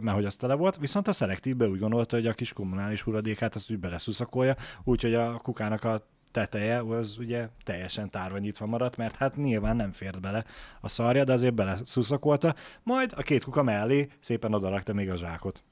mert 0.00 0.16
hogy 0.16 0.24
az 0.24 0.36
tele 0.36 0.54
volt, 0.54 0.76
viszont 0.76 1.08
a 1.08 1.12
szelektívbe 1.12 1.68
úgy 1.68 1.78
gondolta, 1.78 2.16
hogy 2.16 2.26
a 2.26 2.32
kis 2.32 2.52
kommunális 2.52 3.02
hulladékát 3.02 3.54
azt 3.54 3.70
úgy 3.70 3.78
beleszuszakolja, 3.78 4.56
úgyhogy 4.84 5.14
a 5.14 5.36
kukának 5.36 5.84
a 5.84 6.06
teteje 6.30 6.78
az 6.78 7.18
ugye 7.18 7.48
teljesen 7.64 8.10
tárva 8.10 8.38
nyitva 8.38 8.66
maradt, 8.66 8.96
mert 8.96 9.16
hát 9.16 9.36
nyilván 9.36 9.76
nem 9.76 9.92
fért 9.92 10.20
bele 10.20 10.44
a 10.80 10.88
szarja, 10.88 11.24
de 11.24 11.32
azért 11.32 11.54
beleszuszakolta, 11.54 12.54
majd 12.82 13.12
a 13.16 13.22
két 13.22 13.44
kuka 13.44 13.62
mellé 13.62 14.08
szépen 14.20 14.54
odarakta 14.54 14.92
még 14.92 15.10
a 15.10 15.16
zsákot. 15.16 15.64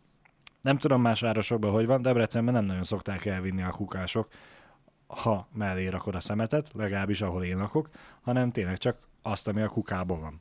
Nem 0.60 0.78
tudom 0.78 1.00
más 1.00 1.20
városokban, 1.20 1.70
hogy 1.70 1.86
van, 1.86 2.02
Debrecenben 2.02 2.54
nem 2.54 2.64
nagyon 2.64 2.82
szokták 2.82 3.24
elvinni 3.24 3.62
a 3.62 3.70
kukások, 3.70 4.28
ha 5.06 5.48
mellé 5.52 5.86
rakod 5.86 6.14
a 6.14 6.20
szemetet, 6.20 6.72
legalábbis 6.72 7.20
ahol 7.20 7.44
én 7.44 7.56
lakok, 7.56 7.88
hanem 8.20 8.50
tényleg 8.50 8.78
csak 8.78 8.98
azt, 9.22 9.48
ami 9.48 9.62
a 9.62 9.68
kukában 9.68 10.20
van. 10.20 10.40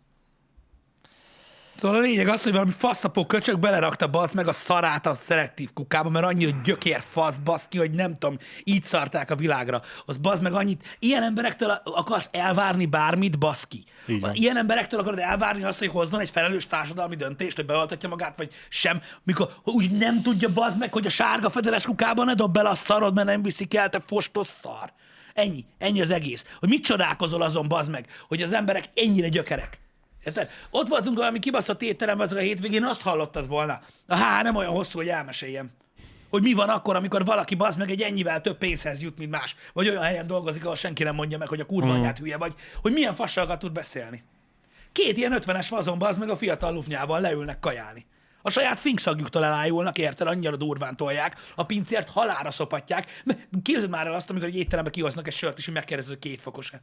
Szóval 1.84 1.98
a 1.98 2.02
lényeg 2.02 2.28
az, 2.28 2.44
hogy 2.44 2.52
valami 2.52 2.72
faszapó 2.78 3.26
köcsök 3.26 3.60
belerakta 3.60 4.08
bazd 4.08 4.36
meg 4.36 4.48
a 4.48 4.54
szarát 4.54 5.06
a 5.06 5.18
szelektív 5.22 5.74
kukába, 5.74 6.10
mert 6.10 6.26
annyira 6.26 6.60
gyökér 6.64 7.04
fasz 7.10 7.38
baszki, 7.38 7.78
hogy 7.78 7.92
nem 7.92 8.14
tudom, 8.14 8.38
így 8.64 8.84
szarták 8.84 9.32
a 9.32 9.36
világra. 9.36 9.82
Az 10.06 10.18
bazd 10.18 10.44
meg 10.44 10.54
annyit. 10.54 10.98
Ilyen 11.00 11.24
emberektől 11.24 11.70
akarsz 11.84 12.30
elvárni 12.32 12.86
bármit, 12.86 13.40
baszki. 13.40 13.84
Így 14.08 14.20
van. 14.20 14.34
Ilyen 14.34 14.58
emberektől 14.58 15.00
akarod 15.00 15.20
elvárni 15.20 15.64
azt, 15.64 15.80
hogy 15.80 15.88
hozzon 15.88 16.20
egy 16.20 16.30
felelős 16.30 16.68
társadalmi 16.68 17.16
döntést, 17.16 17.56
hogy 17.56 17.66
beoltatja 17.66 18.10
magát, 18.10 18.38
vagy 18.38 18.54
sem, 18.70 19.02
mikor 19.24 19.50
úgy 19.64 19.92
nem 19.92 20.22
tudja 20.22 20.54
bazd 20.54 20.80
meg, 20.80 20.94
hogy 20.94 21.06
a 21.06 21.10
sárga 21.10 21.50
fedeles 21.50 21.86
kukába 21.86 22.24
ne 22.24 22.34
dob 22.34 22.54
bele 22.54 22.70
a 22.70 22.76
szarod, 22.76 23.14
mert 23.14 23.28
nem 23.28 23.42
viszik 23.42 23.76
el, 23.76 23.90
te 23.90 24.02
fostos 24.06 24.48
szar. 24.62 24.94
Ennyi, 25.34 25.66
ennyi 25.78 26.02
az 26.02 26.12
egész. 26.12 26.46
Hogy 26.60 26.70
mit 26.70 26.84
csodálkozol 26.84 27.42
azon, 27.42 27.68
bazd 27.68 27.92
meg, 27.92 28.08
hogy 28.28 28.42
az 28.42 28.54
emberek 28.54 28.90
ennyire 28.96 29.28
gyökerek. 29.28 29.83
Érted? 30.26 30.50
Ott 30.70 30.88
voltunk 30.88 31.18
valami 31.18 31.40
kibaszott 31.40 31.82
étteremben 31.82 32.26
azok 32.26 32.38
a 32.38 32.42
hétvégén, 32.42 32.84
azt 32.84 33.02
hallottad 33.02 33.48
volna. 33.48 33.82
Há, 34.08 34.42
nem 34.42 34.56
olyan 34.56 34.72
hosszú, 34.72 34.98
hogy 34.98 35.08
elmeséljem. 35.10 35.72
Hogy 36.30 36.42
mi 36.42 36.54
van 36.54 36.70
akkor, 36.70 36.96
amikor 36.96 37.26
valaki 37.26 37.56
bazd 37.56 37.78
meg 37.80 37.92
egy 37.92 38.02
ennyivel 38.02 38.42
több 38.42 38.58
pénzhez 38.58 39.02
jut, 39.02 39.18
mint 39.18 39.32
más. 39.32 39.56
Vagy 39.74 39.90
olyan 39.90 40.04
helyen 40.04 40.28
dolgozik, 40.28 40.64
ahol 40.64 40.76
senki 40.76 41.04
nem 41.04 41.16
mondja 41.16 41.38
meg, 41.38 41.48
hogy 41.48 41.60
a 41.60 41.66
kurva 41.66 41.88
Mhm. 41.92 42.00
anyát 42.00 42.18
hülye 42.18 42.38
vagy. 42.38 42.54
Hogy 42.82 42.94
milyen 42.94 43.14
fasságokat 43.16 43.60
tud 43.60 43.72
beszélni. 43.72 44.24
Két 44.92 45.18
ilyen 45.18 45.32
ötvenes 45.34 45.70
vazon 45.70 45.98
bazd 46.00 46.20
meg 46.20 46.30
a 46.30 46.38
fiatal 46.38 46.74
lufnyával 46.74 47.22
leülnek 47.22 47.60
kajálni. 47.60 48.06
A 48.42 48.50
saját 48.50 48.80
finkszagjuktól 48.80 49.44
elájulnak, 49.46 49.98
érted, 49.98 50.28
annyira 50.28 50.56
durván 50.56 50.96
tolják, 50.98 51.36
a 51.56 51.64
pincért 51.66 52.10
halára 52.10 52.52
szopatják. 52.52 53.22
Képzeld 53.64 53.90
már 53.90 54.08
el 54.08 54.14
azt, 54.14 54.30
amikor 54.30 54.48
egy 54.48 54.56
étterembe 54.56 54.90
kihoznak 54.90 55.28
egy 55.28 55.34
sört, 55.34 55.58
és 55.58 55.68
így 55.68 55.74
megkérdezed, 55.74 56.12
hogy 56.12 56.22
két 56.22 56.42
fokos-e. 56.42 56.82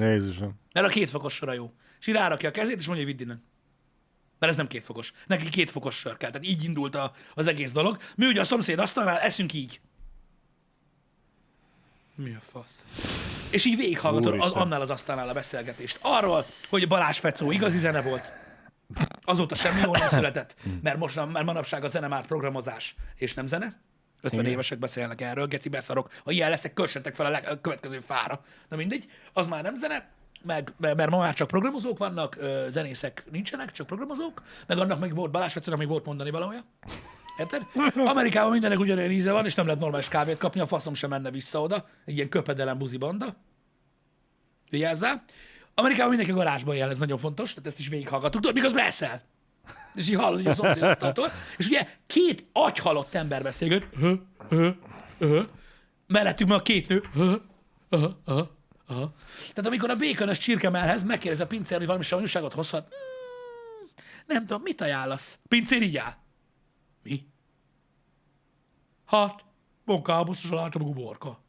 Jézusom. 0.00 0.60
Mert 0.72 0.86
a 0.86 0.90
két 0.90 1.10
fokos 1.10 1.34
sör 1.34 1.48
a 1.48 1.52
jó. 1.52 1.72
És 2.00 2.06
így 2.06 2.14
rárakja 2.14 2.48
a 2.48 2.52
kezét, 2.52 2.78
és 2.78 2.86
mondja, 2.86 3.04
hogy 3.04 3.14
vidd 3.14 3.26
innen. 3.26 3.44
Mert 4.38 4.52
ez 4.52 4.58
nem 4.58 4.66
két 4.66 4.84
fokos. 4.84 5.12
Neki 5.26 5.48
két 5.48 5.70
fokos 5.70 5.94
sör 5.94 6.16
kell. 6.16 6.30
Tehát 6.30 6.46
így 6.46 6.64
indult 6.64 6.94
a, 6.94 7.12
az 7.34 7.46
egész 7.46 7.72
dolog. 7.72 7.98
Mi 8.14 8.26
ugye 8.26 8.40
a 8.40 8.44
szomszéd 8.44 8.78
asztalnál 8.78 9.18
eszünk 9.18 9.52
így. 9.52 9.80
Mi 12.14 12.34
a 12.34 12.40
fasz? 12.50 12.84
És 13.50 13.64
így 13.64 13.76
végighallgatod 13.76 14.40
az, 14.40 14.52
annál 14.52 14.80
az 14.80 14.90
asztalnál 14.90 15.28
a 15.28 15.32
beszélgetést. 15.32 15.98
Arról, 16.00 16.46
hogy 16.68 16.88
Balázs 16.88 17.18
Fecó 17.18 17.50
igazi 17.50 17.78
zene 17.78 18.02
volt. 18.02 18.32
Azóta 19.22 19.54
semmi 19.54 19.80
jó 19.80 19.92
nem 19.92 20.08
született, 20.08 20.56
mert 20.82 20.98
most 20.98 21.16
mert 21.16 21.44
manapság 21.44 21.84
a 21.84 21.88
zene 21.88 22.06
már 22.06 22.26
programozás, 22.26 22.94
és 23.16 23.34
nem 23.34 23.46
zene. 23.46 23.80
50 24.20 24.40
Igen. 24.40 24.52
évesek 24.52 24.78
beszélnek 24.78 25.20
erről, 25.20 25.46
geci 25.46 25.68
beszarok. 25.68 26.10
Ha 26.24 26.30
ilyen 26.30 26.50
leszek, 26.50 26.72
kössetek 26.72 27.14
fel 27.14 27.26
a, 27.26 27.30
leg, 27.30 27.48
a 27.48 27.60
következő 27.60 27.98
fára. 27.98 28.44
Na 28.68 28.76
mindegy, 28.76 29.06
az 29.32 29.46
már 29.46 29.62
nem 29.62 29.76
zene, 29.76 30.08
meg, 30.42 30.72
mert 30.78 31.10
ma 31.10 31.18
már 31.18 31.34
csak 31.34 31.46
programozók 31.46 31.98
vannak, 31.98 32.38
zenészek 32.68 33.24
nincsenek, 33.30 33.70
csak 33.70 33.86
programozók, 33.86 34.42
meg 34.66 34.78
annak 34.78 34.98
még 34.98 35.14
volt, 35.14 35.30
Balázs 35.30 35.52
Fecónak 35.52 35.78
még 35.78 35.88
volt 35.88 36.04
mondani 36.04 36.30
valója. 36.30 36.64
Érted? 37.38 37.62
Amerikában 38.12 38.50
mindenek 38.50 38.78
ugyanolyan 38.78 39.10
íze 39.10 39.32
van, 39.32 39.44
és 39.44 39.54
nem 39.54 39.66
lehet 39.66 39.80
normális 39.80 40.08
kávét 40.08 40.38
kapni, 40.38 40.60
a 40.60 40.66
faszom 40.66 40.94
sem 40.94 41.10
menne 41.10 41.30
vissza 41.30 41.60
oda. 41.60 41.88
Egy 42.04 42.16
ilyen 42.16 42.28
köpedelem 42.28 42.78
buzi 42.78 42.96
banda. 42.96 43.36
Vigyázzál. 44.70 45.24
Amerikában 45.74 46.08
mindenki 46.08 46.36
garázsban 46.36 46.76
jel, 46.76 46.90
ez 46.90 46.98
nagyon 46.98 47.18
fontos, 47.18 47.50
tehát 47.50 47.66
ezt 47.66 47.78
is 47.78 47.88
végighallgattuk, 47.88 48.40
tudod, 48.40 48.56
miközben 48.56 48.84
eszel. 48.84 49.22
És 49.94 50.08
így 50.08 50.46
a 50.46 50.54
szomszédasztaltól. 50.54 51.32
És 51.56 51.66
ugye 51.66 51.88
két 52.06 52.44
agyhalott 52.52 53.14
ember 53.14 53.42
beszélget. 53.42 53.88
Mellettünk 56.06 56.50
meg 56.50 56.58
a 56.58 56.62
két 56.62 56.88
nő. 56.88 57.02
Ö, 57.14 57.34
ö, 57.88 58.08
ö, 58.24 58.42
ö. 58.88 59.04
Tehát 59.38 59.66
amikor 59.66 59.90
a 59.90 59.96
békönös 59.96 60.38
csirkemelhez 60.38 61.02
megkérdez 61.02 61.40
a 61.40 61.46
pincér, 61.46 61.76
hogy 61.76 61.86
valami 61.86 62.04
savanyúságot 62.04 62.52
hozhat, 62.52 62.94
mm, 62.94 63.86
nem 64.26 64.46
tudom, 64.46 64.62
mit 64.62 64.80
ajánlasz? 64.80 65.38
Pincér 65.48 65.82
így 65.82 65.96
áll. 65.96 66.14
Mi? 67.02 67.26
hat, 69.06 69.44
munkábuszos 69.84 70.50
látom 70.50 70.82
guborka. 70.82 71.40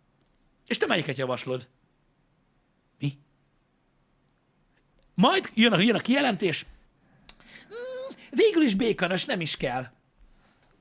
És 0.68 0.78
te 0.78 0.86
melyiket 0.86 1.18
javaslod? 1.18 1.68
Mi? 3.00 3.18
Majd 5.14 5.52
jön 5.54 5.74
a, 5.74 5.80
jön 5.80 5.96
a 5.96 6.00
kijelentés. 6.00 6.66
Végül 8.38 8.62
is 8.62 8.76
békanos, 8.76 9.26
nem 9.26 9.42
is 9.42 9.58
kell. 9.58 9.86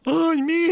Hogy 0.04 0.42
mi? 0.44 0.66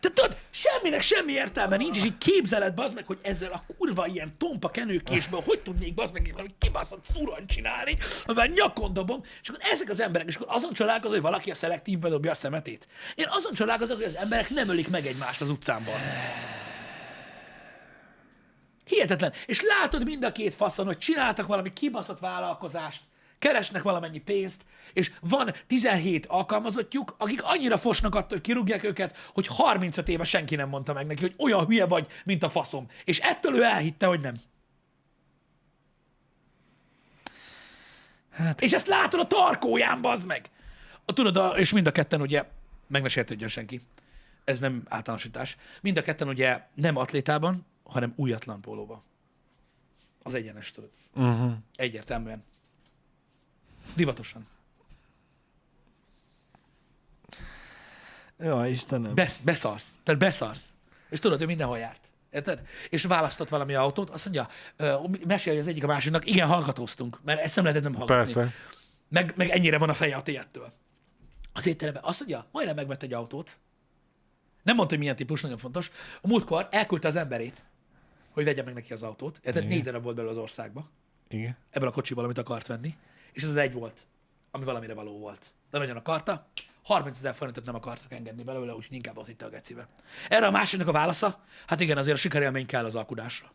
Tehát 0.00 0.12
tudod, 0.14 0.36
semminek 0.50 1.02
semmi 1.02 1.32
értelme 1.32 1.76
nincs, 1.76 1.96
és 1.96 2.04
így 2.04 2.18
képzeled, 2.18 2.74
bazd 2.74 2.94
meg, 2.94 3.06
hogy 3.06 3.18
ezzel 3.22 3.52
a 3.52 3.64
kurva 3.78 4.06
ilyen 4.06 4.34
tompa 4.38 4.70
kenőkésből 4.70 5.42
hogy 5.44 5.60
tudnék 5.60 5.94
bazd 5.94 6.12
meg 6.12 6.30
valami 6.32 6.54
kibaszott 6.58 7.04
furon 7.12 7.46
csinálni, 7.46 7.96
amivel 8.24 8.46
nyakon 8.46 8.92
dobom, 8.92 9.22
és 9.42 9.48
akkor 9.48 9.60
ezek 9.72 9.88
az 9.88 10.00
emberek, 10.00 10.28
és 10.28 10.36
akkor 10.36 10.46
azon 10.50 10.72
csodálkozol, 10.72 11.14
hogy 11.14 11.22
valaki 11.22 11.50
a 11.50 11.54
szelektívbe 11.54 12.08
dobja 12.08 12.30
a 12.30 12.34
szemetét. 12.34 12.88
Én 13.14 13.26
azon 13.28 13.52
csodálkozok, 13.52 13.96
hogy 13.96 14.06
az 14.06 14.16
emberek 14.16 14.50
nem 14.50 14.68
ölik 14.68 14.88
meg 14.88 15.06
egymást 15.06 15.40
az 15.40 15.50
utcán, 15.50 15.84
bazd 15.84 16.06
meg. 16.06 16.16
Hihetetlen. 18.84 19.32
És 19.46 19.62
látod 19.62 20.04
mind 20.04 20.24
a 20.24 20.32
két 20.32 20.54
faszon, 20.54 20.86
hogy 20.86 20.98
csináltak 20.98 21.46
valami 21.46 21.72
kibaszott 21.72 22.18
vállalkozást, 22.18 23.02
keresnek 23.38 23.82
valamennyi 23.82 24.18
pénzt, 24.18 24.64
és 24.92 25.12
van 25.20 25.52
17 25.66 26.26
alkalmazottjuk, 26.26 27.14
akik 27.18 27.42
annyira 27.42 27.78
fosnak 27.78 28.14
attól, 28.14 28.28
hogy 28.28 28.40
kirúgják 28.40 28.84
őket, 28.84 29.16
hogy 29.34 29.46
35 29.46 30.08
éve 30.08 30.24
senki 30.24 30.54
nem 30.54 30.68
mondta 30.68 30.92
meg 30.92 31.06
neki, 31.06 31.20
hogy 31.20 31.34
olyan 31.38 31.66
hülye 31.66 31.86
vagy, 31.86 32.06
mint 32.24 32.42
a 32.42 32.48
faszom. 32.48 32.86
És 33.04 33.18
ettől 33.18 33.54
ő 33.54 33.62
elhitte, 33.62 34.06
hogy 34.06 34.20
nem. 34.20 34.34
Hát... 38.30 38.60
És 38.60 38.72
ezt 38.72 38.86
látod 38.86 39.20
a 39.20 39.26
tarkóján, 39.26 40.00
bazd 40.00 40.26
meg! 40.26 40.50
A, 41.04 41.12
tudod, 41.12 41.36
a, 41.36 41.48
és 41.48 41.72
mind 41.72 41.86
a 41.86 41.92
ketten 41.92 42.20
ugye, 42.20 42.44
meg 42.86 43.02
ne 43.02 43.08
sértődjön 43.08 43.48
senki, 43.48 43.80
ez 44.44 44.58
nem 44.58 44.82
általánosítás, 44.88 45.56
mind 45.80 45.96
a 45.96 46.02
ketten 46.02 46.28
ugye 46.28 46.62
nem 46.74 46.96
atlétában, 46.96 47.66
hanem 47.82 48.12
újatlan 48.16 48.60
pólóban. 48.60 49.02
Az 50.22 50.34
egyenes, 50.34 50.70
tudod. 50.70 50.90
Uh-huh. 51.14 51.52
Egyértelműen. 51.74 52.44
Divatosan. 53.94 54.46
Ja, 58.38 58.66
Istenem. 58.66 59.14
Besz, 59.14 59.40
beszarsz. 59.40 59.96
Tehát 60.02 60.20
beszarsz. 60.20 60.74
És 61.10 61.18
tudod, 61.18 61.40
ő 61.40 61.46
mindenhol 61.46 61.78
járt. 61.78 62.10
Érted? 62.30 62.66
És 62.88 63.04
választott 63.04 63.48
valami 63.48 63.74
autót, 63.74 64.10
azt 64.10 64.24
mondja, 64.24 64.48
uh, 64.78 65.24
mesélj 65.26 65.58
az 65.58 65.66
egyik 65.66 65.84
a 65.84 65.86
másiknak, 65.86 66.26
igen, 66.26 66.48
hallgatóztunk, 66.48 67.18
mert 67.24 67.40
ezt 67.40 67.56
nem 67.56 67.64
lehetett 67.64 67.84
nem 67.84 67.94
hallgatni. 67.94 68.32
Persze. 68.32 68.52
Meg, 69.08 69.32
meg 69.36 69.48
ennyire 69.48 69.78
van 69.78 69.88
a 69.88 69.94
feje 69.94 70.16
a 70.16 70.22
tiédtől. 70.22 70.72
Az 71.52 71.66
étteremben 71.66 72.02
azt 72.04 72.18
mondja, 72.18 72.46
majdnem 72.52 72.74
megvett 72.74 73.02
egy 73.02 73.12
autót. 73.12 73.58
Nem 74.62 74.74
mondta, 74.76 74.94
hogy 74.94 75.02
milyen 75.02 75.16
típus, 75.16 75.40
nagyon 75.42 75.56
fontos. 75.56 75.90
A 76.20 76.26
múltkor 76.28 76.68
elküldte 76.70 77.08
az 77.08 77.16
emberét, 77.16 77.64
hogy 78.30 78.44
vegye 78.44 78.62
meg 78.62 78.74
neki 78.74 78.92
az 78.92 79.02
autót. 79.02 79.40
Érted? 79.42 79.62
Igen. 79.62 79.74
Négy 79.74 79.84
darab 79.84 80.02
volt 80.02 80.14
belőle 80.14 80.32
az 80.32 80.38
országba. 80.40 80.90
Igen. 81.28 81.56
Ebből 81.70 81.88
a 81.88 81.92
kocsiból, 81.92 82.24
amit 82.24 82.38
akart 82.38 82.66
venni. 82.66 82.94
És 83.38 83.44
ez 83.44 83.50
az 83.50 83.56
egy 83.56 83.72
volt, 83.72 84.06
ami 84.50 84.64
valamire 84.64 84.94
való 84.94 85.18
volt. 85.18 85.52
De 85.70 85.78
nagyon 85.78 85.96
akarta. 85.96 86.48
30 86.82 87.16
ezer 87.16 87.34
forintot 87.34 87.64
nem 87.64 87.74
akartak 87.74 88.12
engedni 88.12 88.42
belőle, 88.42 88.74
úgyhogy 88.74 88.94
inkább 88.96 89.18
ott 89.18 89.26
hitte 89.26 89.44
a 89.44 89.48
gecibe. 89.48 89.88
Erre 90.28 90.46
a 90.46 90.50
másiknak 90.50 90.88
a 90.88 90.92
válasza, 90.92 91.40
hát 91.66 91.80
igen, 91.80 91.98
azért 91.98 92.16
a 92.16 92.20
sikerélmény 92.20 92.66
kell 92.66 92.84
az 92.84 92.94
alkudásra. 92.94 93.52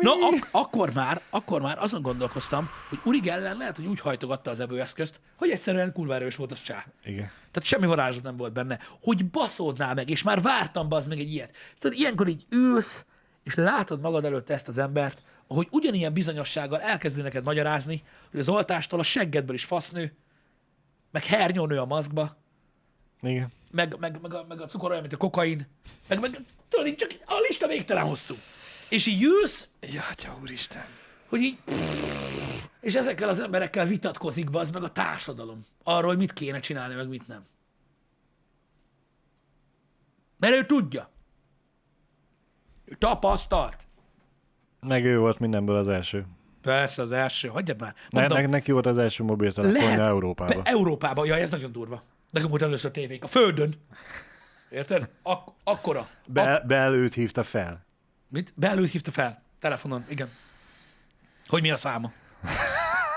No, 0.00 0.10
ak- 0.10 0.48
akkor 0.50 0.92
már, 0.92 1.20
akkor 1.30 1.60
már 1.60 1.78
azon 1.78 2.02
gondolkoztam, 2.02 2.70
hogy 2.88 2.98
Uri 3.04 3.30
ellen 3.30 3.56
lehet, 3.56 3.76
hogy 3.76 3.86
úgy 3.86 4.00
hajtogatta 4.00 4.50
az 4.50 4.60
evőeszközt, 4.60 5.20
hogy 5.36 5.50
egyszerűen 5.50 5.92
kurva 5.92 6.14
erős 6.14 6.36
volt 6.36 6.52
az 6.52 6.62
csá. 6.62 6.86
Igen. 7.04 7.30
Tehát 7.50 7.68
semmi 7.68 7.86
varázslat 7.86 8.24
nem 8.24 8.36
volt 8.36 8.52
benne. 8.52 8.78
Hogy 9.02 9.26
baszódnál 9.26 9.94
meg, 9.94 10.10
és 10.10 10.22
már 10.22 10.42
vártam 10.42 10.88
bazd 10.88 11.08
meg 11.08 11.18
egy 11.18 11.32
ilyet. 11.32 11.56
Tudod, 11.78 11.98
ilyenkor 11.98 12.28
így 12.28 12.46
ülsz, 12.50 13.04
és 13.42 13.54
látod 13.54 14.00
magad 14.00 14.24
előtt 14.24 14.50
ezt 14.50 14.68
az 14.68 14.78
embert, 14.78 15.22
ahogy 15.46 15.68
ugyanilyen 15.70 16.12
bizonyossággal 16.12 16.80
elkezdi 16.80 17.20
neked 17.20 17.44
magyarázni, 17.44 18.02
hogy 18.30 18.40
az 18.40 18.48
oltástól 18.48 18.98
a 18.98 19.02
seggedből 19.02 19.54
is 19.54 19.64
fasznő, 19.64 20.16
meg 21.10 21.24
hernyónő 21.24 21.78
a 21.78 21.84
maszkba, 21.84 22.36
Igen. 23.22 23.52
meg, 23.70 23.96
meg, 23.98 24.20
meg, 24.20 24.34
a, 24.34 24.44
meg 24.48 24.60
a 24.60 24.66
cukor 24.66 24.90
olyan, 24.90 25.00
mint 25.00 25.12
a 25.14 25.16
kokain, 25.16 25.66
meg, 26.08 26.20
meg 26.20 26.40
tudod, 26.68 26.94
csak 26.94 27.10
a 27.24 27.34
lista 27.48 27.66
végtelen 27.66 28.04
hosszú. 28.04 28.34
És 28.88 29.06
így 29.06 29.22
ülsz, 29.22 29.68
Ja, 29.80 30.02
atya 30.10 30.38
úristen. 30.40 30.84
hogy 31.28 31.40
így... 31.40 31.58
És 32.80 32.94
ezekkel 32.94 33.28
az 33.28 33.40
emberekkel 33.40 33.86
vitatkozik 33.86 34.48
az 34.52 34.70
meg 34.70 34.82
a 34.82 34.92
társadalom. 34.92 35.64
Arról, 35.82 36.08
hogy 36.08 36.18
mit 36.18 36.32
kéne 36.32 36.60
csinálni, 36.60 36.94
meg 36.94 37.08
mit 37.08 37.28
nem. 37.28 37.44
Mert 40.36 40.54
ő 40.54 40.66
tudja. 40.66 41.10
Tapasztalt. 42.98 43.86
Meg 44.80 45.04
ő 45.04 45.18
volt 45.18 45.38
mindenből 45.38 45.76
az 45.76 45.88
első. 45.88 46.26
Persze 46.62 47.02
az 47.02 47.12
első, 47.12 47.48
hagyjad 47.48 47.80
már. 47.80 47.94
Mondom, 48.10 48.40
ne, 48.40 48.46
neki 48.46 48.72
volt 48.72 48.86
az 48.86 48.98
első 48.98 49.24
mobiltelefonja 49.24 49.86
lehet, 49.86 50.06
Európában. 50.06 50.62
Európában, 50.64 51.26
ja, 51.26 51.36
ez 51.36 51.50
nagyon 51.50 51.72
durva. 51.72 52.02
Nekem 52.30 52.48
volt 52.48 52.62
először 52.62 52.90
tévénk. 52.90 53.24
A 53.24 53.26
Földön. 53.26 53.74
Érted? 54.70 55.08
Ak- 55.22 55.52
akkora. 55.64 55.98
Ak- 56.00 56.08
Be, 56.26 56.62
Belőt 56.66 57.14
hívta 57.14 57.42
fel. 57.42 57.84
Mit? 58.28 58.52
Belül 58.56 58.86
hívta 58.86 59.10
fel. 59.10 59.42
Telefonon, 59.60 60.04
igen. 60.08 60.28
Hogy 61.46 61.62
mi 61.62 61.70
a 61.70 61.76
száma. 61.76 62.12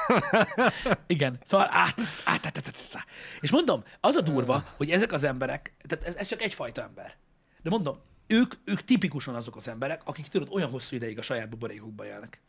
igen. 1.08 1.38
Szóval 1.44 1.68
át, 1.72 2.00
át, 2.26 2.46
át, 2.46 2.46
át, 2.46 2.58
át, 2.58 2.76
át. 2.94 3.06
És 3.40 3.52
mondom, 3.52 3.84
az 4.00 4.16
a 4.16 4.22
durva, 4.22 4.64
hogy 4.78 4.90
ezek 4.92 5.12
az 5.12 5.24
emberek, 5.24 5.74
tehát 5.88 6.06
ez, 6.06 6.16
ez 6.16 6.28
csak 6.28 6.42
egyfajta 6.42 6.82
ember. 6.82 7.16
De 7.62 7.70
mondom, 7.70 8.00
ők, 8.28 8.54
ők 8.64 8.82
tipikusan 8.82 9.36
azok 9.36 9.56
az 9.56 9.68
emberek, 9.68 10.02
akik 10.06 10.28
tudod, 10.28 10.50
olyan 10.52 10.70
hosszú 10.70 10.96
ideig 10.96 11.18
a 11.18 11.22
saját 11.22 11.50
buborékukba 11.50 12.06
élnek. 12.06 12.42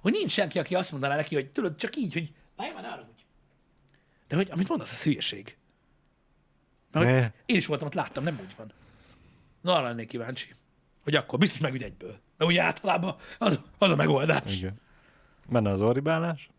Hogy 0.00 0.12
nincs 0.12 0.32
senki, 0.32 0.58
aki 0.58 0.74
azt 0.74 0.90
mondaná 0.90 1.16
neki, 1.16 1.34
hogy 1.34 1.50
tudod, 1.50 1.76
csak 1.76 1.96
így, 1.96 2.12
hogy 2.12 2.32
várj 2.56 2.72
már, 2.72 2.82
ne 2.82 2.88
haragudj. 2.88 3.22
De 4.28 4.36
hogy, 4.36 4.48
amit 4.50 4.68
mondasz, 4.68 4.92
az 4.92 5.02
hülyeség. 5.02 5.56
Mert 6.92 7.06
hogy 7.06 7.32
én 7.46 7.56
is 7.56 7.66
voltam, 7.66 7.86
ott 7.86 7.94
láttam, 7.94 8.24
nem 8.24 8.38
úgy 8.42 8.54
van. 8.56 8.72
Na, 9.60 9.74
arra 9.74 9.86
lennék 9.86 10.08
kíváncsi. 10.08 10.48
Hogy 11.02 11.14
akkor 11.14 11.38
biztos 11.38 11.60
megügy 11.60 11.82
egyből. 11.82 12.18
Mert 12.36 12.50
ugye 12.50 12.62
általában 12.62 13.16
az, 13.38 13.60
az 13.78 13.90
a 13.90 13.96
megoldás. 13.96 14.56
Igen. 14.56 14.80
Menne 15.48 15.70
az 15.70 15.80
orribálás? 15.80 16.50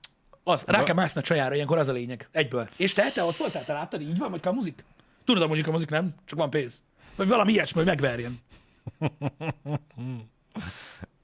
Az, 0.44 0.64
rá 0.68 0.84
kell 0.84 0.96
mászni 0.96 1.22
a 1.22 1.24
csajára, 1.24 1.56
ilyenkor 1.56 1.78
az 1.78 1.88
a 1.88 1.92
lényeg. 1.92 2.28
Egyből. 2.32 2.70
És 2.78 2.94
te, 2.94 3.12
te 3.12 3.24
ott 3.24 3.38
voltál, 3.38 3.66
te 3.66 3.74
láttad, 3.74 4.02
így 4.02 4.18
van, 4.18 4.32
vagy 4.32 4.40
kamuzik? 4.40 4.84
Tudod, 5.24 5.46
mondjuk 5.48 5.68
a 5.68 5.72
muzik 5.72 5.90
nem, 5.90 6.16
csak 6.26 6.40
van 6.40 6.50
pénz. 6.50 6.84
Vagy 7.16 7.28
valami 7.28 7.52
ilyesmi, 7.52 7.78
hogy 7.78 7.88
megverjen. 7.88 8.40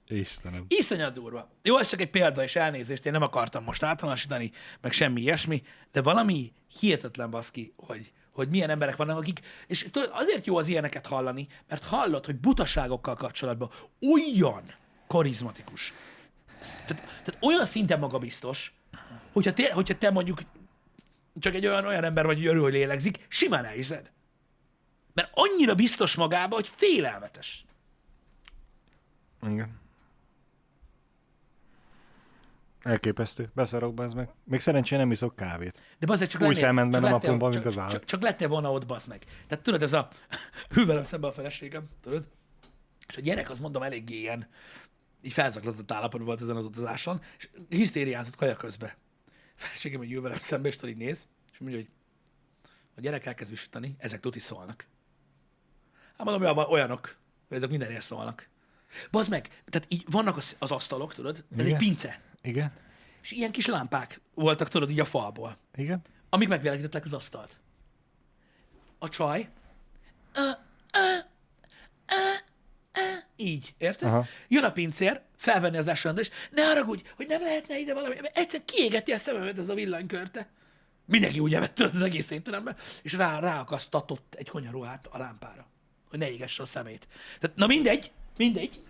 Istenem. 0.08 0.66
Iszonyat 0.68 1.14
durva. 1.14 1.50
Jó, 1.64 1.78
ez 1.78 1.88
csak 1.90 2.02
egy 2.02 2.10
példa, 2.10 2.44
és 2.44 2.56
elnézést, 2.56 3.06
én 3.06 3.12
nem 3.12 3.22
akartam 3.22 3.64
most 3.64 3.84
általánosítani, 3.84 4.52
meg 4.82 4.92
semmi 4.92 5.22
ilyesmi, 5.22 5.64
de 5.92 6.02
valami 6.02 6.52
hihetetlen 6.80 7.30
baszki, 7.30 7.74
hogy, 7.76 8.12
hogy 8.32 8.50
milyen 8.50 8.70
emberek 8.70 8.96
vannak, 8.96 9.18
akik, 9.18 9.40
és 9.68 9.88
azért 10.12 10.46
jó 10.46 10.58
az 10.58 10.68
ilyeneket 10.68 11.06
hallani, 11.06 11.48
mert 11.68 11.84
hallod, 11.84 12.26
hogy 12.26 12.36
butaságokkal 12.36 13.16
kapcsolatban 13.16 13.72
olyan 14.14 14.64
karizmatikus, 15.08 15.94
tehát, 16.62 17.04
tehát 17.04 17.38
olyan 17.42 17.66
szinten 17.66 18.00
magabiztos, 18.00 18.74
hogyha 19.32 19.54
te, 19.54 19.74
hogyha 19.74 19.98
te 19.98 20.12
mondjuk 20.12 20.42
csak 21.40 21.56
egy 21.56 21.68
olyan, 21.68 21.86
olyan 21.86 22.04
ember 22.04 22.26
vagy, 22.26 22.38
hogy 22.38 22.46
örül, 22.46 22.62
hogy 22.62 22.74
lélegzik, 22.74 23.26
simán 23.28 23.66
elhiszed. 23.66 24.12
Mert 25.14 25.30
annyira 25.34 25.76
biztos 25.76 26.16
magába, 26.16 26.56
hogy 26.56 26.70
félelmetes. 26.70 27.66
Igen. 29.48 29.80
Elképesztő. 32.84 33.52
Beszarok 33.54 33.94
be 33.94 34.04
ez 34.04 34.14
meg. 34.14 34.30
Még 34.44 34.60
szerencsére 34.60 35.02
nem 35.02 35.12
iszok 35.12 35.36
kávét. 35.36 35.82
De 36.00 36.06
bazd, 36.06 36.28
csak 36.28 36.42
Úgy 36.42 36.48
lennél, 36.48 36.62
felment 36.62 36.92
csak 36.92 37.02
benne 37.02 37.14
a 37.14 37.14
lettél- 37.14 37.32
napomban, 37.32 37.52
csak, 37.52 37.64
mint 37.64 37.76
az 37.76 37.82
állat. 37.82 37.94
Csak, 37.94 38.06
csak 38.06 38.22
lettél 38.22 38.48
volna 38.48 38.72
ott, 38.72 38.86
bazd 38.86 39.08
meg. 39.08 39.24
Tehát 39.48 39.64
tudod, 39.64 39.82
ez 39.82 39.94
a... 39.94 40.08
Hű 40.74 40.86
velem 40.86 41.04
szembe 41.04 41.28
a 41.28 41.32
feleségem, 41.32 41.90
tudod? 42.02 42.28
És 43.08 43.18
a 43.18 43.22
gyerek, 43.22 43.50
azt 43.50 43.62
mondom, 43.62 43.84
eléggé 43.84 44.20
ilyen, 44.20 44.48
így 45.22 45.34
felzaklatott 45.34 45.92
állapotban 45.92 46.26
volt 46.28 46.42
ezen 46.42 46.56
az 46.56 46.66
utazáson, 46.66 47.22
és 47.38 47.50
hisztériázott 47.70 48.36
kaja 48.36 48.56
közbe. 48.56 48.98
A 49.28 49.32
feleségem, 49.56 50.00
hogy 50.00 50.22
velem 50.22 50.38
szembe, 50.38 50.68
és 50.68 50.76
tudod, 50.76 50.90
így 50.90 51.02
néz, 51.02 51.28
és 51.52 51.58
mondja, 51.58 51.78
hogy 51.78 51.90
a 52.96 53.02
gyerek 53.02 53.26
elkezd 53.26 53.50
visítani, 53.50 53.96
ezek 53.98 54.20
tuti 54.20 54.40
szólnak. 54.40 54.88
Hát 56.22 56.30
mondom, 56.30 56.58
ja, 56.58 56.68
olyanok, 56.68 57.16
hogy 57.48 57.58
ezek 57.58 57.70
mindenért 57.70 58.02
szólnak. 58.02 58.50
Bazd 59.12 59.30
meg, 59.30 59.64
tehát 59.70 59.88
így 59.90 60.04
vannak 60.10 60.38
az, 60.38 60.56
az 60.60 60.72
asztalok, 60.72 61.14
tudod? 61.14 61.44
Ez 61.58 61.66
Igen. 61.66 61.72
egy 61.72 61.78
pince. 61.78 62.20
Igen? 62.42 62.72
És 63.22 63.32
ilyen 63.32 63.52
kis 63.52 63.66
lámpák 63.66 64.22
voltak, 64.34 64.68
tudod, 64.68 64.90
így 64.90 65.00
a 65.00 65.06
falból 65.06 65.58
Igen? 65.76 66.02
amik 66.30 66.48
megvilágították 66.48 67.06
az 67.06 67.14
asztalt. 67.14 67.60
A 69.00 69.10
csaj, 69.10 69.50
ö, 70.34 70.40
ö, 70.94 71.18
ö, 72.08 72.34
ö, 72.94 73.02
így, 73.36 73.74
érted? 73.78 74.08
Aha. 74.08 74.26
Jön 74.48 74.64
a 74.64 74.72
pincér, 74.72 75.22
felvenni 75.38 75.78
az 75.78 75.88
esrendel, 75.88 76.24
és 76.24 76.30
ne 76.52 76.66
haragudj, 76.66 77.04
hogy 77.16 77.28
nem 77.28 77.42
lehetne 77.42 77.80
ide 77.80 77.94
valami, 77.94 78.16
mert 78.22 78.38
egyszer 78.38 78.66
kiégeti 78.66 79.12
a 79.12 79.18
szememet 79.18 79.58
ez 79.58 79.70
a 79.70 79.74
villanykörte. 79.74 80.50
Mindenki 81.06 81.40
úgy 81.40 81.54
evett 81.54 81.80
az 81.80 82.02
egész 82.02 82.30
étteremben, 82.30 82.76
és 83.02 83.14
rá, 83.14 83.40
ráakasztatott 83.40 84.36
egy 84.38 84.50
konyaruhát 84.50 85.08
a 85.12 85.18
lámpára. 85.18 85.71
Hogy 86.12 86.20
ne 86.20 86.32
égesse 86.32 86.62
a 86.62 86.66
szemét. 86.66 87.08
Tehát, 87.40 87.58
na 87.58 87.68
mindegy, 87.68 88.12
mindegy. 88.38 88.84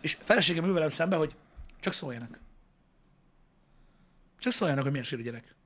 És 0.00 0.16
feleségem 0.20 0.64
ül 0.64 0.72
velem 0.72 0.88
szembe, 0.88 1.16
hogy 1.16 1.36
csak 1.80 1.92
szóljanak. 1.92 2.38
Csak 4.38 4.52
szóljanak, 4.52 4.82
hogy 4.82 4.90
milyen 4.90 5.06
sérül 5.06 5.24
gyerek. 5.24 5.56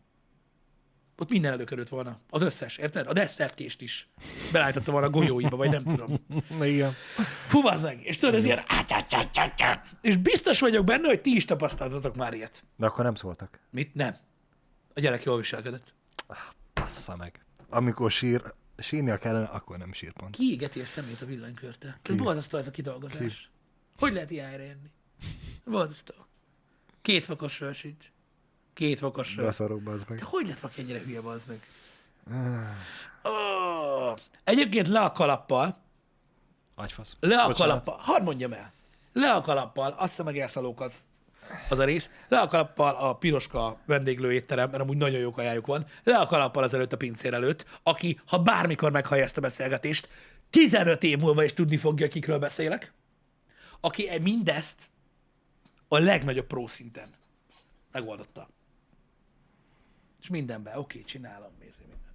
Ott 1.16 1.30
minden 1.30 1.52
előkerült 1.52 1.88
volna. 1.88 2.18
Az 2.30 2.42
összes, 2.42 2.76
érted? 2.76 3.06
A 3.06 3.12
desszertkést 3.12 3.80
is. 3.80 4.08
Belállította 4.52 4.90
volna 4.92 5.06
a 5.06 5.10
golyóiba, 5.10 5.56
vagy 5.56 5.70
nem 5.70 5.82
tudom. 5.84 6.26
Na 6.58 6.66
igen. 6.66 6.92
Fú, 7.46 7.60
meg! 7.60 8.06
És 8.06 8.18
tudod, 8.18 8.34
ez 8.34 8.44
ilyen... 8.44 8.60
És 10.00 10.16
biztos 10.16 10.60
vagyok 10.60 10.84
benne, 10.84 11.08
hogy 11.08 11.20
ti 11.20 11.36
is 11.36 11.44
tapasztaltatok 11.44 12.16
már 12.16 12.34
ilyet. 12.34 12.64
De 12.76 12.86
akkor 12.86 13.04
nem 13.04 13.14
szóltak. 13.14 13.58
Mit? 13.70 13.94
Nem. 13.94 14.16
A 14.94 15.00
gyerek 15.00 15.22
jól 15.22 15.36
viselkedett. 15.36 15.94
Passza 16.72 17.16
meg. 17.16 17.44
Amikor 17.68 18.10
sír, 18.10 18.52
sírnia 18.78 19.18
kellene, 19.18 19.44
akkor 19.46 19.78
nem 19.78 19.92
sír 19.92 20.12
pont. 20.12 20.36
Kiégeti 20.36 20.80
a 20.80 20.86
szemét 20.86 21.22
a 21.22 21.26
villanykörte. 21.26 21.98
Ez 22.02 22.14
borzasztó 22.14 22.58
ez 22.58 22.66
a 22.66 22.70
kidolgozás. 22.70 23.50
Hogy 23.98 24.12
lehet 24.12 24.30
ilyenre 24.30 24.62
jönni? 24.64 24.90
Borzasztó. 25.64 26.14
Két 27.02 27.24
fokos 27.24 27.52
sör 27.52 27.74
sincs. 27.74 28.12
Két 28.74 28.98
fokos 28.98 29.28
sör. 29.28 29.44
Beszarok, 29.44 29.88
az 29.88 30.04
meg. 30.08 30.18
De 30.18 30.24
hogy 30.24 30.46
lett 30.46 30.60
valaki 30.60 30.80
ennyire 30.80 30.98
hülye, 31.00 31.20
bazd 31.20 31.48
meg? 31.48 31.60
Oh. 33.22 34.16
Egyébként 34.44 34.88
le 34.88 35.00
a 35.00 35.12
kalappal, 35.12 35.82
Agyfasz. 36.74 37.16
le 37.20 37.42
a 37.42 37.46
Bocsánat. 37.46 37.56
kalappal, 37.84 37.96
hadd 38.04 38.22
mondjam 38.22 38.52
el, 38.52 38.72
le 39.12 39.32
a 39.32 39.40
kalappal, 39.40 39.90
azt 39.92 40.08
hiszem 40.08 40.24
meg 40.24 40.38
elszalók 40.38 40.80
az, 40.80 40.92
az 41.68 41.78
a 41.78 41.84
rész, 41.84 42.10
le 42.28 42.38
a 42.38 42.46
kalappal 42.46 42.94
a 42.94 43.14
piroska 43.14 43.80
vendéglő 43.86 44.32
étterem, 44.32 44.70
mert 44.70 44.82
amúgy 44.82 44.96
nagyon 44.96 45.20
jó 45.20 45.30
kajájuk 45.30 45.66
van, 45.66 45.86
le 46.04 46.16
a 46.18 46.26
kalappal 46.26 46.62
az 46.62 46.74
előtt 46.74 46.92
a 46.92 46.96
pincér 46.96 47.34
előtt, 47.34 47.66
aki, 47.82 48.20
ha 48.26 48.38
bármikor 48.38 48.90
meghallja 48.90 49.24
ezt 49.24 49.36
a 49.36 49.40
beszélgetést, 49.40 50.08
15 50.50 51.02
év 51.02 51.18
múlva 51.18 51.44
is 51.44 51.52
tudni 51.52 51.76
fogja, 51.76 52.08
kikről 52.08 52.38
beszélek, 52.38 52.92
aki 53.80 54.08
e- 54.08 54.18
mindezt 54.18 54.90
a 55.88 55.98
legnagyobb 55.98 56.46
pró 56.46 56.66
szinten 56.66 57.08
megoldotta. 57.92 58.48
És 60.20 60.28
mindenben, 60.28 60.78
oké, 60.78 61.02
csinálom, 61.02 61.52
nézd 61.60 61.78
minden. 61.80 62.12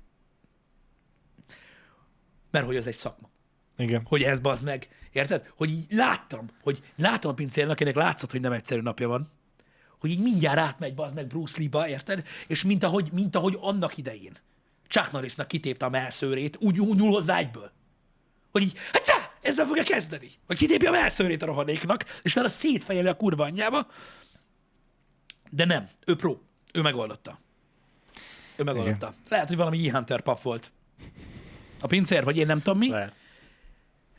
Mert 2.52 2.66
hogy 2.66 2.78
az 2.78 2.88
egy 2.88 2.96
szakma 2.96 3.30
Igen. 3.78 4.02
hogy 4.06 4.24
ez 4.24 4.40
bazd 4.40 4.64
meg. 4.64 4.88
Érted? 5.12 5.52
Hogy 5.56 5.70
így 5.70 5.86
láttam, 5.90 6.50
hogy 6.62 6.84
látom 6.96 7.32
a 7.32 7.34
pincéren, 7.34 7.70
akinek 7.70 7.96
látszott, 7.96 8.32
hogy 8.32 8.42
nem 8.42 8.52
egyszerű 8.52 8.82
napja 8.82 9.08
van, 9.08 9.32
hogy 10.00 10.10
így 10.10 10.20
mindjárt 10.20 10.58
átmegy 10.58 10.94
bazd 10.94 11.16
meg 11.16 11.28
Bruce 11.28 11.60
Lee-ba, 11.60 11.88
érted? 11.88 12.28
És 12.48 12.64
mint 12.64 12.84
ahogy, 12.84 13.10
mint 13.12 13.36
ahogy 13.36 13.58
annak 13.62 13.98
idején 13.98 14.34
Chuck 14.88 15.12
Norrisnak 15.12 15.48
kitépte 15.48 15.86
a 15.86 15.90
melszőrét, 15.90 16.58
úgy, 16.60 16.80
úgy 16.80 16.98
nyúl 16.98 17.12
hozzá 17.12 17.38
egyből. 17.38 17.72
Hogy 18.52 18.62
így, 18.62 18.78
hát 18.94 19.06
csá, 19.06 19.32
ezzel 19.42 19.66
fogja 19.66 19.84
kezdeni. 19.84 20.30
Hogy 20.48 20.58
kitépje 20.58 20.90
a 20.90 20.92
melszőrét 20.92 21.42
a 21.42 21.46
rohadéknak, 21.46 22.04
és 22.22 22.32
utána 22.32 22.50
szétfejeli 22.50 23.08
a 23.08 23.16
kurva 23.16 23.44
anyjába. 23.44 23.88
De 25.50 25.66
nem, 25.66 25.88
ő 26.06 26.16
pro. 26.16 26.38
Ő 26.74 26.82
megoldotta. 26.82 27.40
Ő 28.56 28.64
megoldotta. 28.64 29.14
Lehet, 29.30 29.48
hogy 29.48 29.58
valami 29.58 29.90
E-Hunter 29.90 30.22
pap 30.22 30.42
volt. 30.42 30.72
A 31.80 31.88
pincér, 31.88 32.24
vagy 32.24 32.38
én 32.38 32.46
nem 32.46 32.62
tudom 32.62 32.78
mi. 32.78 32.90
Lehet. 32.90 33.16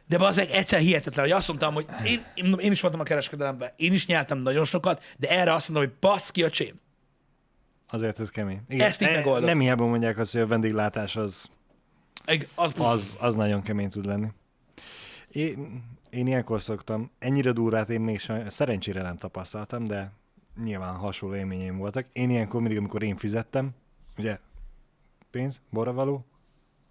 De 0.08 0.18
bazeg 0.18 0.50
egyszer 0.50 0.78
hihetetlen, 0.80 1.24
hogy 1.24 1.34
azt 1.34 1.48
mondtam, 1.48 1.74
hogy 1.74 1.86
én, 2.04 2.24
én, 2.58 2.72
is 2.72 2.80
voltam 2.80 3.00
a 3.00 3.02
kereskedelemben, 3.02 3.70
én 3.76 3.92
is 3.92 4.06
nyertem 4.06 4.38
nagyon 4.38 4.64
sokat, 4.64 5.02
de 5.16 5.28
erre 5.30 5.52
azt 5.52 5.68
mondom, 5.68 5.88
hogy 5.88 5.98
basz 6.00 6.30
ki 6.30 6.42
a 6.44 6.50
csém. 6.50 6.80
Azért 7.90 8.20
ez 8.20 8.30
kemény. 8.30 8.60
Igen. 8.68 8.86
Ezt 8.86 9.02
így 9.02 9.08
E- 9.08 9.12
megoldott. 9.12 9.48
Nem 9.48 9.60
hiába 9.60 9.86
mondják 9.86 10.18
azt, 10.18 10.32
hogy 10.32 10.40
a 10.40 10.46
vendéglátás 10.46 11.16
az, 11.16 11.48
Egy- 12.24 12.48
Az, 12.54 12.72
az, 12.76 13.16
az 13.20 13.34
nagyon 13.34 13.62
kemény 13.62 13.88
tud 13.90 14.04
lenni. 14.06 14.26
Én, 15.30 15.82
én 16.10 16.26
ilyenkor 16.26 16.62
szoktam, 16.62 17.10
ennyire 17.18 17.52
durvát 17.52 17.88
én 17.90 18.00
még 18.00 18.20
saj- 18.20 18.50
szerencsére 18.50 19.02
nem 19.02 19.16
tapasztaltam, 19.16 19.84
de 19.84 20.12
nyilván 20.62 20.94
hasonló 20.94 21.34
élményeim 21.36 21.76
voltak. 21.76 22.06
Én 22.12 22.30
ilyenkor 22.30 22.60
mindig, 22.60 22.78
amikor 22.78 23.02
én 23.02 23.16
fizettem, 23.16 23.70
ugye 24.18 24.38
pénz, 25.30 25.60
borravaló, 25.70 26.24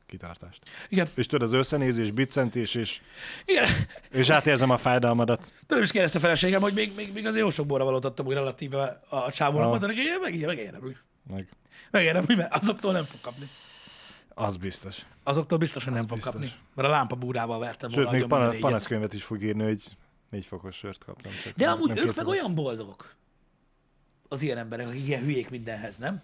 kitartást. 0.08 0.62
Igen, 0.90 1.08
És 1.16 1.26
tudod, 1.26 1.48
az 1.48 1.54
összenézés, 1.54 2.12
biccentés, 2.12 2.76
és, 2.76 3.02
igen. 3.46 3.68
és 4.12 4.30
átérzem 4.30 4.70
a 4.70 4.78
fájdalmadat. 4.78 5.54
Tőlem 5.68 5.84
is 5.84 5.92
kérdezte 5.92 6.18
a 6.18 6.22
feleségem, 6.22 6.62
hogy 6.62 6.74
még, 6.74 6.96
még, 6.96 7.14
még 7.14 7.26
azért 7.26 7.44
jó 7.44 7.50
sok 7.50 7.66
borra 7.66 7.84
valót 7.84 8.06
adtam 8.06 8.26
úgy 8.26 8.34
relatíve 8.34 9.02
a, 9.10 9.32
csávónak, 9.32 9.68
mondta 9.70 9.88
neki, 9.88 10.00
hogy 10.00 10.20
meg, 10.22 10.46
megérdemli. 10.46 10.96
Meg 11.30 11.48
Megérdemli, 11.92 12.36
mert 12.36 12.54
azoktól 12.54 12.92
nem 12.92 13.04
fog 13.04 13.22
kapni. 13.22 13.50
az 14.30 14.58
biztos. 14.58 15.06
Azoktól 15.24 15.58
biztos, 15.58 15.84
hogy 15.84 15.94
nem 15.94 16.08
fog 16.08 16.18
biztos. 16.18 16.34
kapni. 16.34 16.52
Mert 16.74 16.88
a 16.88 16.92
lámpa 16.92 17.16
búrával 17.16 17.60
vertem 17.60 17.90
volna 17.90 18.10
Sőt, 18.10 18.20
még 18.20 18.30
pana, 18.30 18.54
panaszkönyvet 18.60 19.14
is 19.14 19.24
fog 19.24 19.44
írni, 19.44 19.64
hogy 19.64 19.84
négy 20.30 20.46
fokos 20.46 20.76
sört 20.76 21.04
kaptam. 21.04 21.32
Csak 21.44 21.54
De 21.56 21.70
amúgy 21.70 21.98
ők 22.00 22.16
meg 22.16 22.28
olyan 22.28 22.56
boldogok. 22.56 23.16
Az 24.28 24.42
ilyen 24.42 24.58
emberek, 24.58 24.88
akik 24.88 25.08
ilyen 25.08 25.22
hülyék 25.24 25.50
mindenhez, 25.50 25.98
nem? 25.98 26.22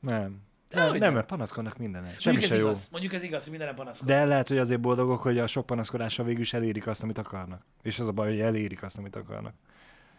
Nem. 0.00 0.42
Nem, 0.74 0.90
nem. 0.90 0.98
nem, 0.98 1.14
mert 1.14 1.26
panaszkodnak 1.26 1.78
mindenhez. 1.78 2.20
Semmi 2.20 2.36
Mondjuk 2.36 2.50
se 2.50 2.54
ez 2.56 2.60
jó. 2.60 2.66
igaz. 2.70 2.88
Mondjuk 2.90 3.12
ez 3.12 3.22
igaz, 3.22 3.42
hogy 3.42 3.50
mindenem 3.50 3.74
panaszkod. 3.74 4.08
De 4.08 4.24
lehet, 4.24 4.48
hogy 4.48 4.58
azért 4.58 4.80
boldogok, 4.80 5.20
hogy 5.20 5.38
a 5.38 5.46
sok 5.46 5.66
panaszkodással 5.66 6.24
végül 6.24 6.40
is 6.40 6.52
elérik 6.52 6.86
azt, 6.86 7.02
amit 7.02 7.18
akarnak. 7.18 7.62
És 7.82 7.98
az 7.98 8.08
a 8.08 8.12
baj, 8.12 8.28
hogy 8.28 8.40
elérik 8.40 8.82
azt, 8.82 8.98
amit 8.98 9.16
akarnak. 9.16 9.54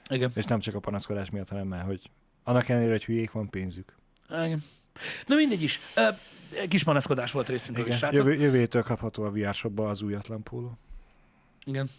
Igen. 0.10 0.32
És 0.36 0.46
nem 0.46 0.60
csak 0.60 0.76
a 0.76 0.80
panaszkodás 0.80 1.30
miatt, 1.30 1.50
hanem 1.50 1.68
mert, 1.68 1.86
hogy 1.86 2.10
annak 2.44 2.70
ellenére, 2.70 2.92
hogy 2.92 3.06
hülyék 3.06 3.32
van 3.32 3.50
pénzük. 3.50 3.96
Igen. 4.30 4.64
Na 5.26 5.36
mindegy 5.36 5.62
is. 5.62 5.80
Ö, 5.96 6.08
kis 6.68 6.84
panaszkodás 6.84 7.32
volt 7.32 7.50
részünkről 7.50 7.88
is. 7.88 8.02
Jövő, 8.12 8.34
jövő 8.34 8.58
héttől 8.58 8.84
kapható 8.84 9.24
a 9.24 9.32
VR 9.32 9.56
az 9.76 10.02
újatlan 10.02 10.44
póló. 10.44 10.78
Igen. 11.64 11.90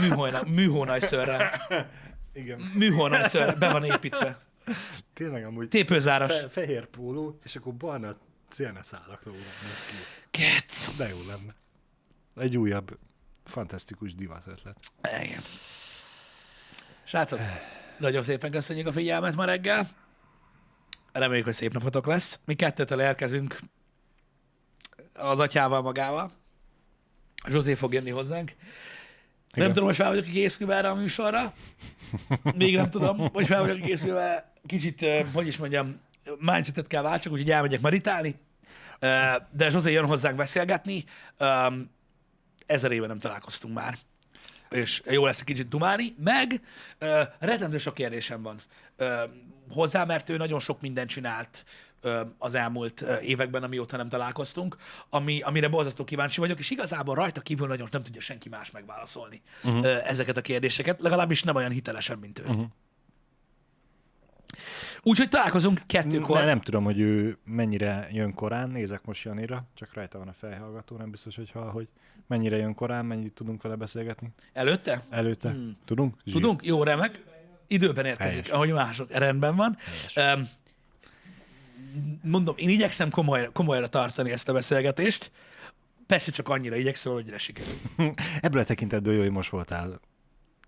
Műhóna, 0.00 0.42
műhónaj 0.46 1.00
szörrel. 1.00 1.50
Igen. 2.32 2.60
Műhónaj 2.74 3.28
szörrel. 3.28 3.54
Be 3.54 3.72
van 3.72 3.84
építve. 3.84 4.45
Tényleg 5.14 5.44
amúgy 5.44 5.68
Tépőzáras. 5.68 6.40
fe, 6.40 6.48
fehér 6.48 6.86
póló, 6.86 7.38
és 7.42 7.56
akkor 7.56 7.74
barna 7.74 8.16
célne 8.48 8.82
szálak 8.82 9.24
róla. 9.24 9.38
neki. 9.38 10.02
Kec. 10.30 10.96
De 10.96 11.08
jó 11.08 11.18
lenne. 11.26 11.54
Egy 12.36 12.56
újabb, 12.56 12.98
fantasztikus 13.44 14.14
divat 14.14 14.46
ötlet. 14.46 14.76
Igen. 15.22 15.42
Srácok, 17.04 17.40
nagyon 17.98 18.22
szépen 18.22 18.50
köszönjük 18.50 18.86
a 18.86 18.92
figyelmet 18.92 19.36
ma 19.36 19.44
reggel. 19.44 19.88
Reméljük, 21.12 21.44
hogy 21.44 21.54
szép 21.54 21.72
napotok 21.72 22.06
lesz. 22.06 22.40
Mi 22.44 22.54
kettőtől 22.54 23.00
érkezünk 23.00 23.58
az 25.12 25.38
atyával 25.38 25.82
magával. 25.82 26.32
Zsozé 27.48 27.74
fog 27.74 27.92
jönni 27.92 28.10
hozzánk. 28.10 28.52
Nem 29.56 29.64
Igen. 29.64 29.72
tudom, 29.72 29.88
hogy 29.88 29.96
fel 29.96 30.08
vagyok 30.08 30.24
készülve 30.24 30.74
erre 30.74 30.88
a 30.88 30.94
műsorra. 30.94 31.52
Még 32.54 32.76
nem 32.76 32.90
tudom, 32.90 33.18
hogy 33.32 33.46
fel 33.46 33.60
vagyok 33.60 33.80
készülve. 33.80 34.52
Kicsit, 34.66 35.06
hogy 35.32 35.46
is 35.46 35.56
mondjam, 35.56 36.00
mindsetet 36.38 36.86
kell 36.86 37.02
váltsak, 37.02 37.32
úgyhogy 37.32 37.50
elmegyek 37.50 37.80
maritálni. 37.80 38.34
Eh, 38.98 39.34
De 39.50 39.70
Zsozé 39.70 39.92
jön 39.92 40.06
hozzánk 40.06 40.36
beszélgetni. 40.36 41.04
Ezer 42.66 42.90
éve 42.92 43.06
nem 43.06 43.18
találkoztunk 43.18 43.74
már. 43.74 43.98
És 44.70 45.02
jó 45.10 45.24
lesz 45.24 45.40
egy 45.40 45.46
kicsit 45.46 45.68
dumálni. 45.68 46.14
Meg 46.24 46.60
uh, 47.00 47.22
rettentő 47.38 47.78
sok 47.78 47.94
kérdésem 47.94 48.42
van 48.42 48.60
uh, 48.98 49.08
hozzá, 49.70 50.04
mert 50.04 50.28
ő 50.28 50.36
nagyon 50.36 50.58
sok 50.58 50.80
mindent 50.80 51.08
csinált 51.08 51.64
az 52.38 52.54
elmúlt 52.54 53.00
években, 53.22 53.62
amióta 53.62 53.96
nem 53.96 54.08
találkoztunk, 54.08 54.76
ami, 55.10 55.40
amire 55.40 55.68
borzasztó 55.68 56.04
kíváncsi 56.04 56.40
vagyok, 56.40 56.58
és 56.58 56.70
igazából 56.70 57.14
rajta 57.14 57.40
kívül 57.40 57.66
nagyon 57.66 57.88
nem 57.90 58.02
tudja 58.02 58.20
senki 58.20 58.48
más 58.48 58.70
megválaszolni 58.70 59.42
uh-huh. 59.64 60.08
ezeket 60.08 60.36
a 60.36 60.40
kérdéseket, 60.40 61.00
legalábbis 61.00 61.42
nem 61.42 61.56
olyan 61.56 61.70
hitelesen, 61.70 62.18
mint 62.18 62.38
ő. 62.38 62.42
Uh-huh. 62.42 62.66
Úgyhogy 65.02 65.28
találkozunk 65.28 65.80
kettőkor. 65.86 66.38
Ne, 66.38 66.44
nem 66.44 66.60
tudom, 66.60 66.84
hogy 66.84 67.00
ő 67.00 67.38
mennyire 67.44 68.08
jön 68.10 68.34
korán, 68.34 68.70
nézek 68.70 69.04
most 69.04 69.24
Janira, 69.24 69.64
csak 69.74 69.94
rajta 69.94 70.18
van 70.18 70.28
a 70.28 70.32
fejhallgató, 70.32 70.96
nem 70.96 71.10
biztos, 71.10 71.36
hogy 71.36 71.50
hall, 71.50 71.70
hogy 71.70 71.88
mennyire 72.26 72.56
jön 72.56 72.74
korán, 72.74 73.06
mennyit 73.06 73.32
tudunk 73.32 73.62
vele 73.62 73.74
beszélgetni. 73.74 74.28
Előtte? 74.52 75.02
Előtte? 75.10 75.50
Hmm. 75.50 75.76
Tudunk? 75.84 76.16
Zsír. 76.24 76.32
Tudunk? 76.32 76.64
Jó, 76.64 76.82
remek. 76.82 77.24
Időben 77.66 78.04
érkezik, 78.04 78.32
Helyes. 78.32 78.48
ahogy 78.48 78.72
mások. 78.72 79.10
Rendben 79.10 79.56
van. 79.56 79.76
Um, 80.16 80.48
mondom, 82.22 82.54
én 82.58 82.68
igyekszem 82.68 83.10
komoly, 83.10 83.48
komolyra 83.52 83.88
tartani 83.88 84.30
ezt 84.30 84.48
a 84.48 84.52
beszélgetést. 84.52 85.30
Persze 86.06 86.30
csak 86.30 86.48
annyira 86.48 86.76
igyekszem, 86.76 87.12
hogy 87.12 87.34
sikerül. 87.38 87.74
Ebből 88.40 88.60
a 88.60 88.64
tekintetből 88.64 89.14
jó, 89.14 89.20
hogy 89.20 89.30
most 89.30 89.50
voltál. 89.50 90.00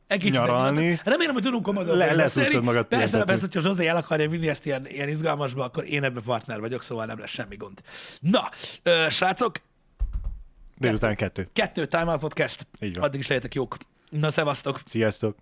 Egész 0.07 0.33
Nyaralni. 0.33 1.01
Remélem, 1.05 1.35
hogy 1.35 1.43
tudunk 1.43 1.63
komolyan 1.63 1.97
Le- 1.97 2.15
beszélni. 2.15 2.59
magad 2.59 2.87
Persze, 2.87 3.25
persze, 3.25 3.45
hogyha 3.45 3.61
Zsozé 3.61 3.87
el 3.87 3.97
akarja 3.97 4.29
vinni 4.29 4.49
ezt 4.49 4.67
ilyen, 4.67 4.87
ilyen 4.87 5.09
izgalmasba, 5.09 5.65
akkor 5.65 5.85
én 5.85 6.05
ebben 6.05 6.23
partner 6.23 6.61
vagyok, 6.61 6.83
szóval 6.83 7.07
nem 7.07 7.19
lesz 7.19 7.31
semmi 7.31 7.57
gond. 7.57 7.81
Na, 8.21 8.51
ö, 8.83 9.07
srácok, 9.11 9.57
Délután 10.77 11.17
kettő. 11.17 11.49
kettő 11.53 11.87
Time 11.87 12.05
Out 12.11 12.21
Podcast. 12.21 12.67
Így 12.81 12.95
van. 12.95 13.05
Addig 13.05 13.21
is 13.21 13.27
legyetek 13.27 13.55
jók. 13.55 13.77
Na, 14.11 14.31
szevasztok! 14.31 14.81
Sziasztok! 14.85 15.37